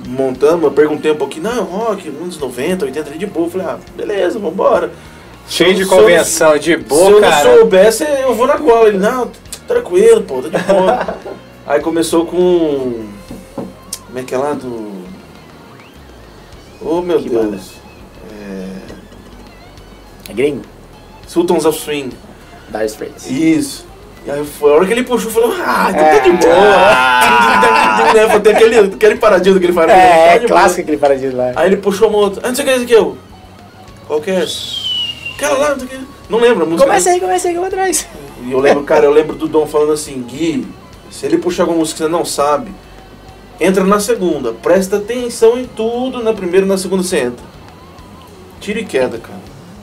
montando, 0.07 0.65
eu 0.67 0.71
perguntei 0.71 1.11
um 1.11 1.17
pouquinho, 1.17 1.43
não, 1.43 1.63
rock, 1.65 2.07
anos 2.07 2.39
90, 2.39 2.85
80 2.85 3.09
ali 3.09 3.19
de 3.19 3.25
boa. 3.25 3.47
Eu 3.47 3.51
falei, 3.51 3.67
ah, 3.67 3.77
beleza, 3.95 4.39
vambora. 4.39 4.91
Cheio 5.49 5.73
de 5.75 5.85
Se 5.85 5.91
eu- 5.91 5.97
convenção, 5.97 6.57
de 6.57 6.63
Se 6.65 6.71
eu 6.71 6.83
boa, 6.83 7.09
não 7.11 7.21
cara. 7.21 7.55
soubesse, 7.57 8.03
eu 8.03 8.33
vou 8.35 8.47
na 8.47 8.57
cola. 8.57 8.87
Ele, 8.89 8.97
não, 8.97 9.29
tranquilo, 9.67 10.21
pô, 10.23 10.41
tá 10.41 10.49
de 10.49 10.63
boa. 10.65 11.17
aí 11.67 11.79
começou 11.81 12.25
com. 12.25 13.05
Como 14.07 14.19
é 14.19 14.23
que 14.23 14.33
é 14.35 14.37
lá 14.37 14.53
do. 14.53 14.91
Oh 16.81 17.01
meu 17.01 17.19
Que 17.21 17.29
Deus. 17.29 17.45
banda? 17.45 17.57
É... 18.31 18.77
É 20.29 20.33
gringo? 20.33 20.61
Sultans 21.27 21.65
of 21.65 21.77
Swing. 21.79 22.11
Dire 22.69 22.85
Straits. 22.85 23.29
Isso. 23.29 23.86
E 24.27 24.29
aí 24.29 24.45
foi 24.45 24.71
a 24.71 24.75
hora 24.75 24.85
que 24.85 24.91
ele 24.91 25.03
puxou, 25.05 25.31
falei, 25.31 25.51
ah, 25.65 25.87
então 25.89 26.03
É. 26.03 26.19
tá 26.19 26.19
de 26.19 26.31
boa. 28.03 28.13
né? 28.13 28.29
Foi 28.29 28.39
ter 28.41 28.55
aquele, 28.57 28.79
aquele 28.79 29.15
paradinho 29.15 29.57
que 29.57 29.65
ele 29.65 29.71
faz. 29.71 29.89
É, 29.89 29.93
tá 29.95 30.33
é 30.33 30.39
clássico 30.39 30.81
aquele 30.81 30.97
paradinho 30.97 31.37
lá. 31.37 31.53
Aí 31.55 31.69
ele 31.69 31.77
puxou 31.77 32.09
uma 32.09 32.17
outra. 32.17 32.41
Ah, 32.43 32.49
não 32.49 32.55
sei 32.55 32.65
o 32.65 32.67
que 32.67 32.73
é 32.73 32.75
esse 32.75 32.83
aqui, 32.83 32.93
eu. 32.93 33.17
Qual 34.05 34.19
que 34.19 34.31
é? 34.31 34.45
Aquela 35.35 35.57
lá, 35.57 35.69
não 35.69 35.79
sei 35.79 35.85
o 35.85 35.89
que. 35.89 36.07
Não 36.29 36.39
lembro 36.39 36.63
a 36.63 36.67
música. 36.67 36.85
Começa 36.85 37.09
aí, 37.09 37.21
começa 37.21 37.47
aí 37.47 37.53
que 37.53 37.57
eu 37.57 37.61
vou 37.61 37.67
atrás. 37.69 38.05
E 38.43 38.51
eu 38.51 38.59
lembro, 38.59 38.83
cara, 38.83 39.05
eu 39.05 39.11
lembro 39.11 39.33
do 39.33 39.47
Dom 39.47 39.65
falando 39.65 39.93
assim, 39.93 40.21
Gui, 40.23 40.67
se 41.09 41.25
ele 41.25 41.37
puxar 41.37 41.63
alguma 41.63 41.79
música 41.79 41.99
que 41.99 42.03
você 42.03 42.09
não 42.09 42.25
sabe, 42.25 42.69
entra 43.61 43.85
na 43.85 44.01
segunda. 44.01 44.51
Presta 44.51 44.97
atenção 44.97 45.57
em 45.57 45.65
tudo, 45.65 46.21
na 46.21 46.33
primeira 46.33 46.65
e 46.65 46.69
na 46.69 46.77
segunda 46.77 47.01
você 47.01 47.19
entra. 47.19 47.45
Tira 48.59 48.81
e 48.81 48.85
queda, 48.85 49.17
cara. 49.19 49.39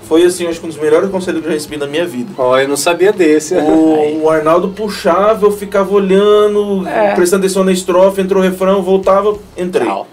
Foi 0.08 0.22
assim, 0.24 0.46
acho 0.46 0.60
que 0.60 0.66
um 0.66 0.68
dos 0.68 0.78
melhores 0.78 1.10
conselhos 1.10 1.40
que 1.40 1.46
eu 1.46 1.50
já 1.50 1.54
recebi 1.56 1.76
na 1.76 1.86
minha 1.86 2.06
vida. 2.06 2.30
Ó, 2.36 2.58
eu 2.58 2.68
não 2.68 2.76
sabia 2.76 3.12
desse. 3.12 3.54
O, 3.54 4.22
o 4.24 4.30
Arnaldo 4.30 4.68
puxava, 4.68 5.46
eu 5.46 5.50
ficava 5.50 5.92
olhando, 5.94 6.86
É. 6.86 7.14
prestando 7.14 7.44
atenção 7.44 7.64
na 7.64 7.72
estrofe, 7.72 8.20
entrou 8.20 8.42
o 8.42 8.44
refrão, 8.44 8.82
voltava, 8.82 9.36
entrei. 9.56 9.86
Tal. 9.86 10.06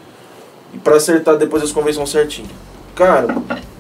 E 0.74 0.78
pra 0.78 0.96
acertar 0.96 1.36
depois 1.38 1.62
as 1.62 1.72
convenções 1.72 2.10
certinho. 2.10 2.48
Cara, 2.96 3.36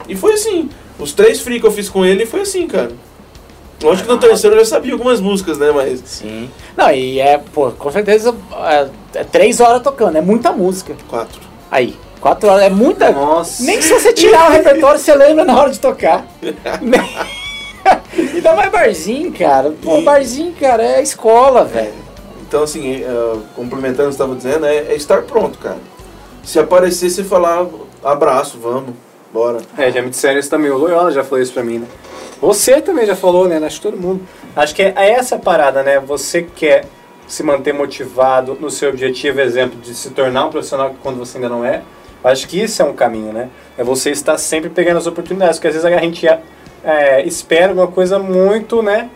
e 0.08 0.16
foi 0.16 0.34
assim. 0.34 0.70
Os 1.00 1.14
três 1.14 1.40
free 1.42 1.60
que 1.60 1.66
eu 1.66 1.72
fiz 1.72 1.90
com 1.90 2.06
ele 2.06 2.26
foi 2.26 2.42
assim, 2.42 2.68
cara. 2.68 2.92
Lógico 3.82 4.08
que 4.10 4.14
no 4.14 4.20
terceiro 4.20 4.56
eu 4.56 4.60
já 4.60 4.66
sabia 4.66 4.94
algumas 4.94 5.20
músicas, 5.20 5.58
né? 5.58 5.72
Mas. 5.72 6.02
Sim. 6.06 6.50
Não, 6.78 6.92
e 6.92 7.20
é, 7.20 7.38
pô, 7.40 7.72
com 7.72 7.90
certeza 7.92 8.36
é, 8.64 8.88
é 9.16 9.24
três 9.24 9.60
horas 9.60 9.82
tocando, 9.82 10.18
é 10.18 10.22
muita 10.22 10.52
música. 10.52 10.94
Quatro. 11.08 11.40
Aí, 11.72 11.96
quatro 12.22 12.48
horas, 12.50 12.64
é 12.64 12.70
muita. 12.70 13.12
Nossa. 13.12 13.64
Nem 13.64 13.82
se 13.82 13.92
você 13.92 14.14
tirar 14.14 14.50
o 14.50 14.54
repertório, 14.54 15.00
você 15.00 15.14
lembra 15.14 15.44
na 15.44 15.60
hora 15.60 15.72
de 15.72 15.80
tocar. 15.80 16.26
Nem- 16.82 17.02
Ainda 18.36 18.54
mais 18.56 18.72
barzinho, 18.72 19.32
cara. 19.34 19.72
Pô, 19.82 20.02
barzinho, 20.02 20.54
cara, 20.60 20.84
é 20.84 21.02
escola, 21.02 21.66
velho. 21.66 21.94
Então, 22.48 22.64
assim, 22.64 23.04
é, 23.04 23.38
complementando 23.56 24.10
o 24.10 24.12
que 24.12 24.18
você 24.18 24.24
estava 24.24 24.36
dizendo, 24.36 24.66
é, 24.66 24.78
é 24.78 24.96
estar 24.96 25.22
pronto, 25.24 25.58
cara. 25.58 25.78
Se 26.44 26.60
aparecer, 26.60 27.10
você 27.10 27.24
falar 27.24 27.66
abraço, 28.04 28.60
vamos, 28.62 28.94
bora. 29.32 29.60
É, 29.78 29.92
já 29.92 30.02
me 30.02 30.10
disseram 30.10 30.40
isso 30.40 30.50
também. 30.50 30.72
O 30.72 30.78
Loyola 30.78 31.12
já 31.12 31.24
falou 31.24 31.42
isso 31.42 31.54
pra 31.54 31.64
mim, 31.64 31.80
né? 31.80 31.88
Você 32.42 32.82
também 32.82 33.06
já 33.06 33.16
falou, 33.16 33.48
né? 33.48 33.58
Acho 33.64 33.78
que 33.80 33.88
todo 33.88 33.98
mundo. 33.98 34.22
Acho 34.56 34.74
que 34.76 34.82
é 34.82 34.94
essa 34.96 35.36
a 35.36 35.40
parada, 35.40 35.84
né? 35.84 36.00
Você 36.00 36.42
quer 36.44 36.86
se 37.28 37.44
manter 37.44 37.74
motivado 37.74 38.58
no 38.60 38.70
seu 38.70 38.90
objetivo, 38.90 39.40
exemplo, 39.40 39.80
de 39.80 39.94
se 39.94 40.10
tornar 40.10 40.46
um 40.46 40.50
profissional 40.50 40.94
quando 41.02 41.18
você 41.20 41.38
ainda 41.38 41.48
não 41.48 41.64
é. 41.64 41.84
Acho 42.24 42.48
que 42.48 42.62
isso 42.62 42.82
é 42.82 42.86
um 42.86 42.94
caminho, 42.94 43.34
né? 43.34 43.50
É 43.78 43.84
você 43.84 44.12
estar 44.12 44.38
sempre 44.38 44.70
pegando 44.70 44.98
as 44.98 45.08
oportunidades, 45.08 45.58
porque 45.58 45.68
às 45.70 45.74
vezes 45.74 45.86
a 45.86 46.00
gente 46.00 46.28
é, 46.84 47.26
espera 47.26 47.70
alguma 47.70 47.88
coisa 47.88 48.20
muito, 48.20 48.82
né? 48.82 49.10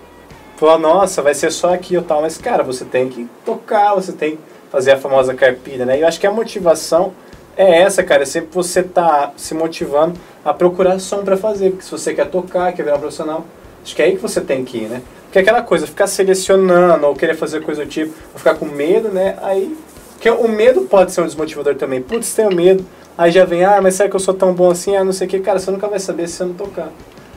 Falar, 0.58 0.78
nossa, 0.78 1.22
vai 1.22 1.34
ser 1.34 1.52
só 1.52 1.74
aqui 1.74 1.98
ou 1.98 2.04
tal, 2.04 2.22
mas 2.22 2.38
cara, 2.38 2.64
você 2.64 2.86
tem 2.86 3.10
que 3.10 3.28
tocar, 3.46 3.94
você 3.94 4.12
tem 4.12 4.38
que 4.38 4.42
fazer 4.72 4.92
a 4.92 4.98
famosa 4.98 5.34
carpida, 5.34 5.86
né? 5.86 5.98
E 5.98 6.02
eu 6.02 6.08
acho 6.08 6.20
que 6.20 6.28
a 6.28 6.32
motivação 6.32 7.14
é 7.58 7.82
essa, 7.82 8.04
cara, 8.04 8.24
é 8.24 8.26
sempre 8.26 8.50
você 8.52 8.82
tá 8.82 9.32
se 9.36 9.54
motivando 9.54 10.20
a 10.44 10.54
procurar 10.54 11.00
som 11.00 11.24
pra 11.24 11.38
fazer, 11.38 11.72
porque 11.72 11.84
se 11.86 11.92
você 11.92 12.14
quer 12.14 12.30
tocar, 12.30 12.74
quer 12.74 12.84
virar 12.84 12.98
um 12.98 13.00
profissional, 13.00 13.46
Acho 13.86 13.96
que 13.96 14.02
é 14.02 14.06
aí 14.06 14.16
que 14.16 14.22
você 14.22 14.42
tem 14.42 14.66
que 14.66 14.80
ir, 14.80 14.90
né? 14.90 15.04
Porque 15.26 15.38
aquela 15.38 15.62
coisa, 15.62 15.86
ficar 15.86 16.08
selecionando 16.08 17.06
ou 17.06 17.16
querer 17.16 17.36
fazer 17.36 17.62
coisa 17.62 17.86
do 17.86 17.90
tipo, 17.90 18.12
ou 18.34 18.40
ficar 18.40 18.56
com 18.56 18.66
medo, 18.66 19.10
né? 19.10 19.38
Aí. 19.44 19.78
Porque 20.26 20.44
o 20.44 20.48
medo 20.48 20.82
pode 20.82 21.12
ser 21.12 21.22
um 21.22 21.26
desmotivador 21.26 21.76
também. 21.76 22.02
Putz, 22.02 22.34
tenho 22.34 22.52
medo. 22.52 22.84
Aí 23.16 23.32
já 23.32 23.46
vem, 23.46 23.64
ah, 23.64 23.80
mas 23.82 23.94
será 23.94 24.10
que 24.10 24.16
eu 24.16 24.20
sou 24.20 24.34
tão 24.34 24.54
bom 24.54 24.72
assim? 24.72 24.96
Ah, 24.96 25.04
não 25.04 25.14
sei 25.14 25.28
o 25.28 25.30
que. 25.30 25.40
Cara, 25.40 25.60
você 25.60 25.70
nunca 25.70 25.88
vai 25.88 26.00
saber 26.00 26.28
se 26.28 26.38
você 26.38 26.46
não 26.46 26.54
tocar. 26.56 26.90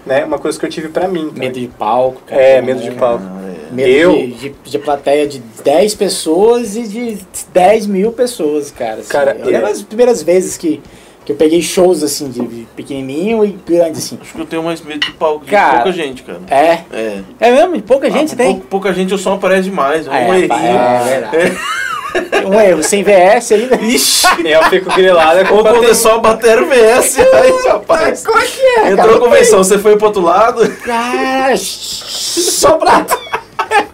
Né? 0.07 0.25
Uma 0.25 0.39
coisa 0.39 0.59
que 0.59 0.65
eu 0.65 0.71
tive 0.71 0.89
pra 0.89 1.07
mim. 1.07 1.27
cara. 1.29 1.39
Medo 1.39 1.61
de 1.61 1.69
palco, 1.69 2.23
cara. 2.27 2.41
É, 2.41 2.63
medo 2.63 2.81
de 2.81 2.91
palco. 2.93 3.23
Ah, 3.27 3.43
é. 3.71 3.75
Medo 3.75 3.91
Eu- 3.91 4.13
de, 4.15 4.27
de, 4.33 4.55
de 4.65 4.79
plateia 4.79 5.27
de 5.29 5.39
10 5.63 5.95
pessoas 5.97 6.77
e 6.77 6.85
de 6.89 7.19
10 7.53 7.87
mil 7.87 8.11
pessoas, 8.13 8.71
cara. 8.71 9.01
assim. 9.01 9.09
Cara, 9.11 9.37
eu 9.39 9.51
lembro 9.51 9.67
é- 9.69 9.71
as 9.73 9.83
primeiras 9.83 10.23
vezes 10.23 10.57
que, 10.57 10.81
que 11.27 11.33
eu 11.33 11.37
peguei 11.37 11.61
shows 11.61 12.03
assim, 12.03 12.31
de 12.31 12.41
de 12.41 12.67
pequenininho 12.75 13.45
e 13.45 13.49
grande, 13.67 13.99
assim. 13.99 14.19
Acho 14.19 14.33
que 14.33 14.41
eu 14.41 14.47
tenho 14.47 14.63
mais 14.63 14.81
medo 14.81 15.01
de 15.01 15.13
palco 15.13 15.45
de 15.45 15.51
Cara, 15.51 15.83
pouca 15.83 15.93
gente, 15.93 16.23
cara. 16.23 16.41
É. 16.51 16.79
É. 16.91 17.21
É 17.39 17.51
mesmo? 17.53 17.77
E 17.77 17.83
pouca 17.83 18.11
gente 18.11 18.33
Ah, 18.33 18.37
tem. 18.39 18.55
pou- 18.57 18.65
Pouca 18.71 18.95
gente, 18.95 19.13
o 19.13 19.19
som 19.19 19.35
aparece 19.35 19.65
demais. 19.65 20.07
É 20.07 20.11
um 20.11 20.13
Ah, 20.15 20.21
é, 20.21 20.39
errinho. 20.39 20.53
é 20.55 21.05
verdade. 21.05 21.59
Um 22.47 22.59
erro, 22.61 22.83
sem 22.83 23.03
VS 23.03 23.53
ainda. 23.53 23.77
Ixi! 23.77 24.27
Eu 24.45 24.63
fico 24.65 24.93
grilado. 24.95 25.39
é 25.41 25.43
Ou 25.51 25.63
quando 25.63 25.75
bater- 25.77 25.91
é 25.91 25.95
só 25.95 26.19
bater 26.19 26.65
VS, 26.65 27.19
aí 27.19 27.53
rapaz. 27.69 28.25
Como 28.25 28.39
é 28.39 28.45
que 28.47 28.61
é, 28.61 28.91
Entrou 28.93 29.17
a 29.17 29.19
convenção, 29.21 29.59
você 29.63 29.79
foi 29.79 29.97
pro 29.97 30.07
outro 30.07 30.23
lado? 30.23 30.67
Cara, 30.85 31.55
só 31.57 32.73
prato. 32.77 33.19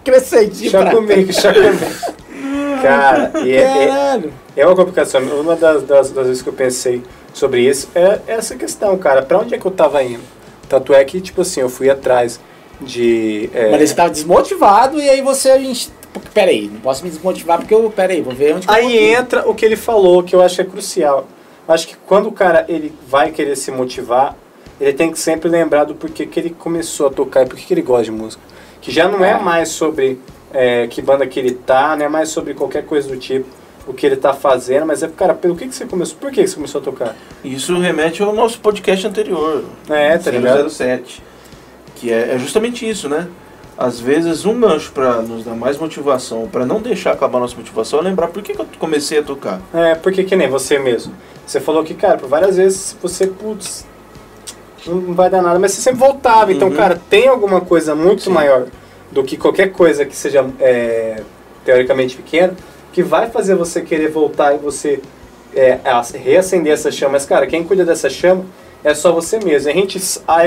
Crescendinho 0.05 0.71
Já 0.71 0.81
prato. 0.83 0.97
comi, 0.97 1.33
já 1.33 1.53
comi. 1.53 2.81
Cara, 2.83 3.33
e 3.43 3.53
é, 3.53 3.61
é, 3.63 4.21
é 4.59 4.67
uma 4.67 4.77
complicação. 4.77 5.21
Uma 5.23 5.57
das, 5.57 5.83
das, 5.83 6.11
das 6.11 6.27
vezes 6.27 6.43
que 6.43 6.49
eu 6.49 6.53
pensei 6.53 7.03
sobre 7.33 7.63
isso 7.69 7.89
é 7.95 8.21
essa 8.27 8.55
questão, 8.55 8.97
cara. 8.99 9.23
Pra 9.23 9.39
onde 9.39 9.55
é 9.55 9.59
que 9.59 9.67
eu 9.67 9.71
tava 9.71 10.03
indo? 10.03 10.23
Tanto 10.69 10.93
é 10.95 11.03
que, 11.05 11.21
tipo 11.21 11.41
assim, 11.43 11.61
eu 11.61 11.69
fui 11.69 11.89
atrás 11.91 12.39
de. 12.81 13.49
é, 13.55 13.71
Mas 13.71 13.89
você 13.91 13.97
tava 13.97 14.11
desmotivado 14.11 15.01
e 15.01 15.09
aí 15.09 15.21
você. 15.23 15.51
Peraí, 16.33 16.69
não 16.73 16.81
posso 16.81 17.05
me 17.05 17.11
desmotivar 17.11 17.59
porque 17.59 17.75
eu. 17.75 17.91
Peraí, 17.91 18.21
vou 18.21 18.35
ver 18.35 18.55
onde 18.55 18.67
que 18.67 18.73
eu 18.73 18.77
vou 18.83 18.85
Aí 18.91 18.99
entra 19.15 19.49
o 19.49 19.55
que 19.55 19.65
ele 19.65 19.77
falou, 19.77 20.23
que 20.23 20.35
eu 20.35 20.43
acho 20.43 20.57
que 20.57 20.63
é 20.63 20.65
crucial. 20.65 21.27
Eu 21.67 21.75
acho 21.75 21.87
que 21.89 21.97
quando 22.07 22.29
o 22.29 22.33
cara 22.33 22.65
ele 22.69 22.93
vai 23.09 23.31
querer 23.31 23.57
se 23.57 23.71
motivar, 23.71 24.37
ele 24.81 24.93
tem 24.93 25.11
que 25.11 25.19
sempre 25.19 25.49
lembrar 25.49 25.85
do 25.85 25.95
porquê 25.95 26.27
que 26.27 26.39
ele 26.39 26.51
começou 26.51 27.07
a 27.07 27.11
tocar 27.11 27.43
e 27.45 27.49
porquê 27.49 27.65
que 27.67 27.75
ele 27.75 27.83
gosta 27.83 28.05
de 28.05 28.11
música. 28.11 28.43
Que 28.81 28.91
já 28.91 29.09
não 29.09 29.25
é 29.25 29.31
É. 29.33 29.39
mais 29.39 29.71
sobre 29.71 30.21
é, 30.53 30.87
que 30.87 31.01
banda 31.03 31.27
que 31.27 31.39
ele 31.39 31.53
tá, 31.53 31.97
não 31.97 32.05
é 32.05 32.09
mais 32.09 32.29
sobre 32.29 32.55
qualquer 32.55 32.85
coisa 32.85 33.09
do 33.09 33.17
tipo, 33.17 33.47
o 33.87 33.93
que 33.93 34.07
ele 34.07 34.17
tá 34.17 34.33
fazendo, 34.33 34.87
mas 34.87 35.03
é, 35.03 35.09
cara, 35.09 35.35
pelo 35.35 35.57
que, 35.57 35.67
que 35.67 35.75
você 35.75 35.85
começou? 35.85 36.17
Por 36.19 36.31
que 36.31 36.43
que 36.43 36.49
você 36.49 36.55
começou 36.55 36.81
a 36.81 36.85
tocar? 36.85 37.17
Isso 37.45 37.79
remete 37.79 38.23
ao 38.23 38.33
nosso 38.35 38.61
podcast 38.61 39.07
anterior. 39.07 39.65
É, 39.89 40.17
tá 40.17 40.31
ligado? 40.31 40.69
007. 40.71 41.23
Que 41.97 42.13
é, 42.13 42.35
é 42.35 42.39
justamente 42.39 42.89
isso, 42.89 43.09
né? 43.09 43.29
Às 43.77 43.99
vezes 43.99 44.45
um 44.45 44.59
gancho 44.61 44.93
pra 44.93 45.21
nos 45.21 45.45
dar 45.45 45.55
mais 45.55 45.77
motivação, 45.79 46.47
pra 46.47 46.65
não 46.65 46.81
deixar 46.81 47.13
acabar 47.13 47.39
a 47.39 47.41
nossa 47.43 47.57
motivação, 47.57 47.99
é 47.99 48.03
lembrar 48.03 48.29
por 48.29 48.43
que, 48.43 48.53
que 48.55 48.61
eu 48.61 48.67
comecei 48.79 49.19
a 49.19 49.23
tocar. 49.23 49.61
É, 49.75 49.95
porque 49.97 50.23
que 50.23 50.37
nem 50.37 50.49
você 50.49 50.79
mesmo. 50.79 51.13
Você 51.45 51.61
falou 51.61 51.83
que, 51.83 51.93
cara, 51.95 52.17
por 52.19 52.29
várias 52.29 52.57
vezes 52.57 52.97
você, 53.03 53.27
putz, 53.27 53.85
não 54.87 55.13
vai 55.15 55.29
dar 55.29 55.43
nada, 55.43 55.59
mas 55.59 55.73
você 55.73 55.83
sempre 55.83 55.99
voltava. 56.01 56.53
Então, 56.53 56.69
Uhum. 56.69 56.75
cara, 56.77 57.01
tem 57.11 57.27
alguma 57.27 57.61
coisa 57.61 57.95
muito 57.97 58.23
Sim. 58.25 58.31
maior 58.31 58.67
do 59.11 59.25
que 59.25 59.37
qualquer 59.37 59.73
coisa 59.73 60.05
que 60.05 60.15
seja 60.15 60.45
é, 60.61 61.23
teoricamente 61.65 62.17
pequena, 62.17 62.55
que 62.93 63.03
vai 63.03 63.29
fazer 63.29 63.55
você 63.57 63.81
querer 63.81 64.09
voltar 64.09 64.55
e 64.55 64.59
você 64.59 65.01
é, 65.57 65.79
a- 65.85 66.03
reacender 66.15 66.73
essa 66.73 66.91
chama. 66.93 67.13
Mas, 67.13 67.27
cara, 67.27 67.47
quem 67.47 67.65
cuida 67.65 67.85
dessa 67.85 68.09
chama 68.11 68.45
é 68.85 68.95
só 68.95 69.11
você 69.13 69.39
mesmo. 69.39 69.71
A 69.71 69.75
gente 69.75 69.99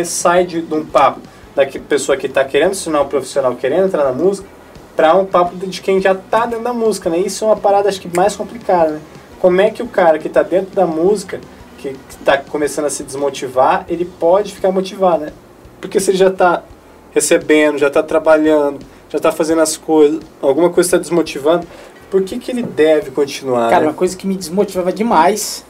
sai 0.05 0.45
de, 0.45 0.61
de 0.61 0.73
um 0.73 0.85
papo 0.85 1.19
da 1.57 1.65
que- 1.65 1.79
pessoa 1.79 2.15
que 2.15 2.27
está 2.27 2.45
querendo 2.45 2.75
se 2.75 2.83
tornar 2.83 3.01
um 3.01 3.07
profissional, 3.07 3.55
querendo 3.55 3.87
entrar 3.87 4.03
na 4.03 4.13
música, 4.13 4.47
para 4.95 5.15
um 5.15 5.25
papo 5.25 5.55
de 5.55 5.81
quem 5.81 5.99
já 5.99 6.13
tá 6.13 6.45
dentro 6.45 6.63
da 6.63 6.71
música, 6.71 7.09
né? 7.09 7.17
Isso 7.17 7.43
é 7.43 7.47
uma 7.47 7.55
parada 7.57 7.89
acho 7.89 7.99
que 7.99 8.15
mais 8.15 8.35
complicada, 8.35 8.91
né? 8.91 9.01
Como 9.39 9.59
é 9.59 9.71
que 9.71 9.81
o 9.81 9.87
cara 9.87 10.19
que 10.19 10.29
tá 10.29 10.43
dentro 10.43 10.75
da 10.75 10.85
música, 10.85 11.41
que 11.79 11.95
tá 12.23 12.37
começando 12.37 12.85
a 12.85 12.89
se 12.91 13.03
desmotivar, 13.03 13.85
ele 13.89 14.05
pode 14.05 14.53
ficar 14.53 14.71
motivado, 14.71 15.25
né? 15.25 15.33
Porque 15.81 15.99
se 15.99 16.11
ele 16.11 16.17
já 16.17 16.29
tá 16.29 16.63
recebendo, 17.11 17.79
já 17.79 17.89
tá 17.89 18.03
trabalhando, 18.03 18.79
já 19.09 19.19
tá 19.19 19.31
fazendo 19.31 19.61
as 19.61 19.75
coisas, 19.75 20.19
alguma 20.39 20.69
coisa 20.69 20.87
está 20.87 20.97
desmotivando, 20.99 21.65
por 22.11 22.21
que 22.21 22.37
que 22.37 22.51
ele 22.51 22.61
deve 22.61 23.09
continuar? 23.09 23.69
Cara, 23.69 23.81
né? 23.81 23.87
uma 23.87 23.93
coisa 23.93 24.15
que 24.15 24.27
me 24.27 24.35
desmotivava 24.35 24.91
demais 24.91 25.65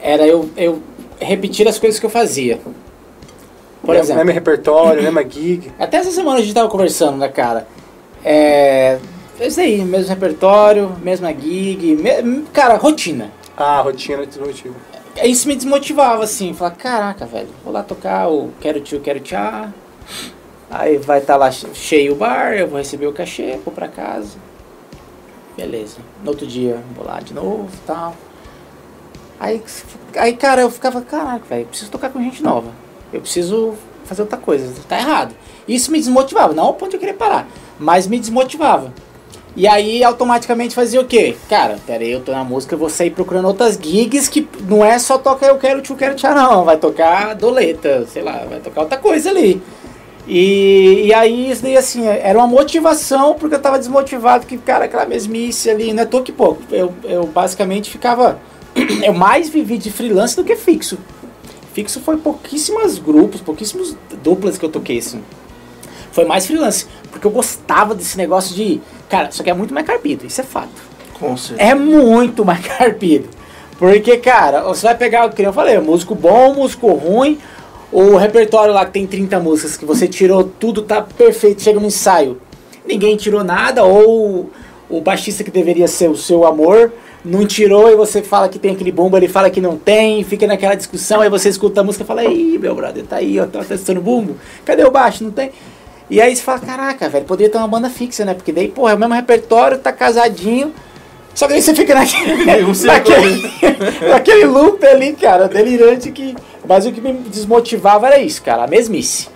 era 0.00 0.26
eu, 0.26 0.50
eu 0.56 0.82
repetir 1.18 1.66
as 1.66 1.78
coisas 1.78 1.98
que 1.98 2.04
eu 2.04 2.10
fazia. 2.10 2.60
Por 3.86 3.92
Mesmo- 3.94 4.04
exemplo, 4.04 4.24
Mesmo 4.24 4.34
repertório, 4.34 5.02
mesma 5.02 5.22
gig. 5.22 5.72
até 5.78 5.98
essa 5.98 6.10
semana 6.10 6.38
a 6.38 6.42
gente 6.42 6.52
tava 6.52 6.68
conversando, 6.68 7.16
né, 7.16 7.28
cara? 7.28 7.66
É. 8.24 8.98
é 9.40 9.46
Isso 9.46 9.60
aí, 9.60 9.80
mesmo 9.84 10.08
repertório, 10.10 10.92
mesma 11.02 11.32
gig, 11.32 11.94
me- 11.96 12.42
cara, 12.52 12.76
rotina. 12.76 13.30
Ah, 13.56 13.80
rotina 13.80 14.26
de 14.26 14.38
rotina. 14.38 14.74
Isso 15.24 15.48
me 15.48 15.56
desmotivava, 15.56 16.24
assim, 16.24 16.52
falar, 16.52 16.72
caraca, 16.72 17.24
velho, 17.24 17.48
vou 17.64 17.72
lá 17.72 17.82
tocar 17.82 18.28
o 18.28 18.50
Quero 18.60 18.80
Tio, 18.80 19.00
Quero 19.00 19.20
Tchá. 19.20 19.70
Aí 20.70 20.98
vai 20.98 21.20
estar 21.20 21.36
lá 21.36 21.50
che- 21.50 21.68
cheio 21.72 22.12
o 22.12 22.16
bar, 22.16 22.52
eu 22.54 22.66
vou 22.68 22.76
receber 22.78 23.06
o 23.06 23.12
cachê, 23.12 23.58
vou 23.64 23.72
pra 23.72 23.88
casa. 23.88 24.36
Beleza. 25.56 25.98
No 26.22 26.30
outro 26.30 26.46
dia, 26.46 26.80
vou 26.94 27.06
lá 27.06 27.20
de 27.20 27.32
novo 27.32 27.68
e 27.72 27.86
tal. 27.86 28.14
Aí, 29.40 29.62
aí, 30.16 30.34
cara, 30.36 30.62
eu 30.62 30.70
ficava, 30.70 31.00
caraca, 31.00 31.44
velho, 31.48 31.66
preciso 31.66 31.90
tocar 31.90 32.10
com 32.10 32.20
gente 32.20 32.42
nova. 32.42 32.70
Eu 33.16 33.22
preciso 33.22 33.74
fazer 34.04 34.22
outra 34.22 34.38
coisa, 34.38 34.72
tá 34.88 34.98
errado. 34.98 35.34
Isso 35.66 35.90
me 35.90 35.98
desmotivava, 35.98 36.52
não 36.52 36.64
ao 36.64 36.74
ponto 36.74 36.90
de 36.90 36.96
eu 36.96 37.00
querer 37.00 37.14
parar, 37.14 37.48
mas 37.78 38.06
me 38.06 38.18
desmotivava. 38.18 38.92
E 39.56 39.66
aí 39.66 40.04
automaticamente 40.04 40.74
fazia 40.74 41.00
o 41.00 41.06
quê? 41.06 41.34
Cara, 41.48 41.78
pera 41.86 42.04
aí, 42.04 42.12
eu 42.12 42.20
tô 42.20 42.30
na 42.30 42.44
música, 42.44 42.74
eu 42.74 42.78
vou 42.78 42.90
sair 42.90 43.10
procurando 43.10 43.48
outras 43.48 43.78
gigs 43.82 44.28
que 44.28 44.46
não 44.68 44.84
é 44.84 44.98
só 44.98 45.16
tocar 45.16 45.46
eu 45.46 45.56
quero 45.56 45.80
tio, 45.80 45.96
quero 45.96 46.14
tchau, 46.14 46.34
não. 46.34 46.62
Vai 46.62 46.76
tocar 46.76 47.34
doleta, 47.34 48.06
sei 48.06 48.22
lá, 48.22 48.44
vai 48.48 48.60
tocar 48.60 48.82
outra 48.82 48.98
coisa 48.98 49.30
ali. 49.30 49.62
E, 50.28 51.06
e 51.06 51.14
aí 51.14 51.50
isso 51.50 51.62
daí 51.62 51.74
assim, 51.74 52.06
era 52.06 52.38
uma 52.38 52.46
motivação, 52.46 53.34
porque 53.34 53.54
eu 53.54 53.62
tava 53.62 53.78
desmotivado, 53.78 54.44
que, 54.44 54.58
cara, 54.58 54.84
aquela 54.84 55.06
mesmice 55.06 55.70
ali, 55.70 55.90
não 55.94 56.02
é 56.02 56.06
tô 56.06 56.20
que 56.20 56.32
pouco. 56.32 56.62
Eu, 56.70 56.92
eu 57.04 57.26
basicamente 57.26 57.88
ficava. 57.90 58.38
Eu 59.02 59.14
mais 59.14 59.48
vivi 59.48 59.78
de 59.78 59.90
freelance 59.90 60.36
do 60.36 60.44
que 60.44 60.54
fixo. 60.54 60.98
Fixo 61.76 62.00
foi 62.00 62.16
pouquíssimas 62.16 62.98
grupos, 62.98 63.42
pouquíssimos 63.42 63.94
duplas 64.24 64.56
que 64.56 64.64
eu 64.64 64.70
toquei, 64.70 64.96
assim. 64.96 65.20
Foi 66.10 66.24
mais 66.24 66.46
freelance, 66.46 66.86
porque 67.10 67.26
eu 67.26 67.30
gostava 67.30 67.94
desse 67.94 68.16
negócio 68.16 68.56
de. 68.56 68.80
Cara, 69.10 69.30
só 69.30 69.42
que 69.42 69.50
é 69.50 69.52
muito 69.52 69.74
mais 69.74 69.86
carpido, 69.86 70.24
isso 70.24 70.40
é 70.40 70.44
fato. 70.44 70.70
Com 71.12 71.36
certeza. 71.36 71.70
É 71.70 71.74
muito 71.74 72.46
mais 72.46 72.64
carpido. 72.66 73.28
Porque, 73.78 74.16
cara, 74.16 74.62
você 74.62 74.86
vai 74.86 74.96
pegar, 74.96 75.28
como 75.28 75.48
eu 75.48 75.52
falei, 75.52 75.78
músico 75.78 76.14
bom, 76.14 76.54
músico 76.54 76.90
ruim, 76.94 77.38
o 77.92 78.16
repertório 78.16 78.72
lá 78.72 78.86
que 78.86 78.92
tem 78.92 79.06
30 79.06 79.38
músicas, 79.38 79.76
que 79.76 79.84
você 79.84 80.08
tirou 80.08 80.44
tudo, 80.44 80.80
tá 80.80 81.02
perfeito, 81.02 81.60
chega 81.60 81.78
no 81.78 81.88
ensaio. 81.88 82.40
Ninguém 82.86 83.18
tirou 83.18 83.44
nada, 83.44 83.84
ou 83.84 84.48
o 84.88 85.02
baixista 85.02 85.44
que 85.44 85.50
deveria 85.50 85.88
ser 85.88 86.08
o 86.08 86.16
seu 86.16 86.46
amor, 86.46 86.90
não 87.26 87.44
tirou, 87.44 87.90
e 87.90 87.96
você 87.96 88.22
fala 88.22 88.48
que 88.48 88.58
tem 88.58 88.72
aquele 88.72 88.92
bumbo, 88.92 89.16
ele 89.16 89.28
fala 89.28 89.50
que 89.50 89.60
não 89.60 89.76
tem, 89.76 90.22
fica 90.22 90.46
naquela 90.46 90.74
discussão, 90.74 91.20
aí 91.20 91.28
você 91.28 91.48
escuta 91.48 91.80
a 91.80 91.84
música 91.84 92.04
e 92.04 92.06
fala, 92.06 92.24
ih, 92.24 92.56
meu 92.58 92.74
brother, 92.74 93.04
tá 93.04 93.16
aí, 93.16 93.38
ó, 93.40 93.46
tá 93.46 93.64
testando 93.64 94.00
bumbo, 94.00 94.36
cadê 94.64 94.84
o 94.84 94.90
baixo? 94.90 95.24
Não 95.24 95.30
tem. 95.30 95.50
E 96.08 96.20
aí 96.20 96.34
você 96.34 96.42
fala, 96.42 96.60
caraca, 96.60 97.08
velho, 97.08 97.24
poderia 97.24 97.50
ter 97.50 97.58
uma 97.58 97.66
banda 97.66 97.90
fixa, 97.90 98.24
né? 98.24 98.32
Porque 98.32 98.52
daí, 98.52 98.68
porra, 98.68 98.92
é 98.92 98.94
o 98.94 98.98
mesmo 98.98 99.14
repertório, 99.14 99.78
tá 99.78 99.92
casadinho. 99.92 100.72
Só 101.34 101.46
que 101.46 101.52
daí 101.52 101.62
você 101.62 101.74
fica 101.74 101.94
naquele, 101.98 102.86
naquele, 102.86 103.52
naquele 104.08 104.44
loop 104.44 104.86
ali, 104.86 105.12
cara, 105.14 105.48
delirante 105.48 106.12
que. 106.12 106.36
Mas 106.66 106.86
o 106.86 106.92
que 106.92 107.00
me 107.00 107.12
desmotivava 107.12 108.06
era 108.06 108.18
isso, 108.18 108.40
cara, 108.42 108.64
a 108.64 108.66
mesmice. 108.68 109.28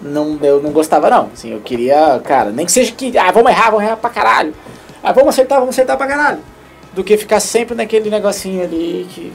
Não, 0.00 0.38
eu 0.42 0.62
não 0.62 0.70
gostava, 0.70 1.10
não. 1.10 1.30
Assim, 1.32 1.52
eu 1.52 1.60
queria, 1.60 2.20
cara, 2.24 2.50
nem 2.50 2.64
que 2.64 2.72
seja 2.72 2.92
que. 2.92 3.16
Ah, 3.18 3.32
vamos 3.32 3.50
errar, 3.50 3.70
vamos 3.70 3.84
errar 3.84 3.96
pra 3.96 4.10
caralho. 4.10 4.54
Ah, 5.02 5.12
vamos 5.12 5.30
acertar, 5.30 5.58
vamos 5.58 5.74
acertar 5.74 5.96
pra 5.96 6.06
caralho. 6.06 6.53
Do 6.94 7.02
que 7.02 7.16
ficar 7.16 7.40
sempre 7.40 7.74
naquele 7.74 8.08
negocinho 8.10 8.62
ali 8.62 9.06
que. 9.10 9.32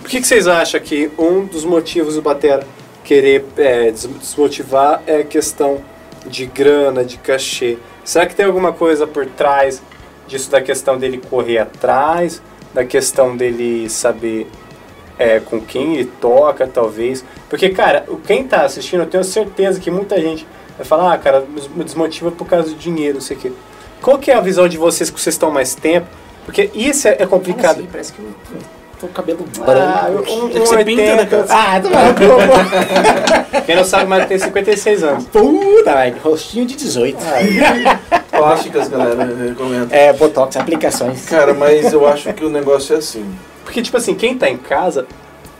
Por 0.00 0.08
que, 0.10 0.20
que 0.20 0.26
vocês 0.26 0.46
acham 0.46 0.80
que 0.80 1.10
um 1.18 1.44
dos 1.44 1.64
motivos 1.64 2.14
do 2.14 2.22
Batera 2.22 2.66
querer 3.02 3.44
é, 3.56 3.90
des- 3.90 4.06
desmotivar 4.06 5.02
é 5.06 5.16
a 5.18 5.24
questão 5.24 5.82
de 6.26 6.46
grana, 6.46 7.04
de 7.04 7.18
cachê? 7.18 7.76
Será 8.04 8.26
que 8.26 8.34
tem 8.34 8.46
alguma 8.46 8.72
coisa 8.72 9.06
por 9.06 9.26
trás 9.26 9.82
disso 10.26 10.50
da 10.50 10.60
questão 10.60 10.96
dele 10.96 11.20
correr 11.30 11.58
atrás, 11.58 12.40
da 12.72 12.84
questão 12.84 13.36
dele 13.36 13.88
saber 13.90 14.46
é, 15.18 15.40
com 15.40 15.60
quem 15.60 15.94
ele 15.96 16.10
toca, 16.20 16.66
talvez? 16.66 17.24
Porque, 17.50 17.70
cara, 17.70 18.06
quem 18.26 18.44
tá 18.44 18.62
assistindo, 18.62 19.00
eu 19.00 19.06
tenho 19.06 19.24
certeza 19.24 19.80
que 19.80 19.90
muita 19.90 20.20
gente 20.20 20.46
vai 20.76 20.86
falar, 20.86 21.12
ah, 21.12 21.18
cara, 21.18 21.44
me 21.74 21.84
desmotiva 21.84 22.30
por 22.30 22.46
causa 22.46 22.68
do 22.70 22.74
dinheiro, 22.76 23.14
não 23.14 23.20
sei 23.20 23.36
o 23.36 23.40
quê. 23.40 23.52
Qual 24.00 24.18
que 24.18 24.30
é 24.30 24.34
a 24.34 24.40
visão 24.40 24.66
de 24.68 24.76
vocês 24.78 25.10
que 25.10 25.20
vocês 25.20 25.34
estão 25.34 25.50
mais 25.50 25.74
tempo? 25.74 26.06
Porque 26.44 26.70
isso 26.74 27.08
é, 27.08 27.16
é 27.20 27.26
complicado. 27.26 27.78
Assim, 27.78 27.88
parece 27.90 28.12
que 28.12 28.18
eu 28.20 28.26
tô 29.00 29.06
com 29.06 29.06
o 29.06 29.08
cabelo 29.10 29.44
Ah, 29.60 30.08
branco. 30.10 30.32
um, 30.32 30.48
É 30.48 30.60
você 30.60 30.84
pinta, 30.84 31.16
né, 31.16 31.26
cara? 31.26 31.46
Ah, 31.48 31.80
tô 31.80 31.90
maluco. 31.90 32.20
Quem 33.66 33.76
não 33.76 33.84
sabe, 33.84 34.06
Maicon 34.06 34.28
tem 34.28 34.38
56 34.38 35.02
anos. 35.02 35.24
Puta, 35.24 35.94
velho, 35.94 36.16
rostinho 36.22 36.66
de 36.66 36.76
18. 36.76 37.16
Plásticas, 38.30 38.88
galera, 38.88 39.22
eu 39.24 39.48
recomendo. 39.48 39.92
É, 39.92 40.12
Botox, 40.12 40.56
aplicações. 40.56 41.24
Cara, 41.26 41.54
mas 41.54 41.92
eu 41.92 42.06
acho 42.06 42.32
que 42.32 42.44
o 42.44 42.50
negócio 42.50 42.94
é 42.94 42.98
assim. 42.98 43.24
Porque, 43.64 43.80
tipo 43.80 43.96
assim, 43.96 44.14
quem 44.14 44.36
tá 44.36 44.48
em 44.50 44.56
casa, 44.56 45.06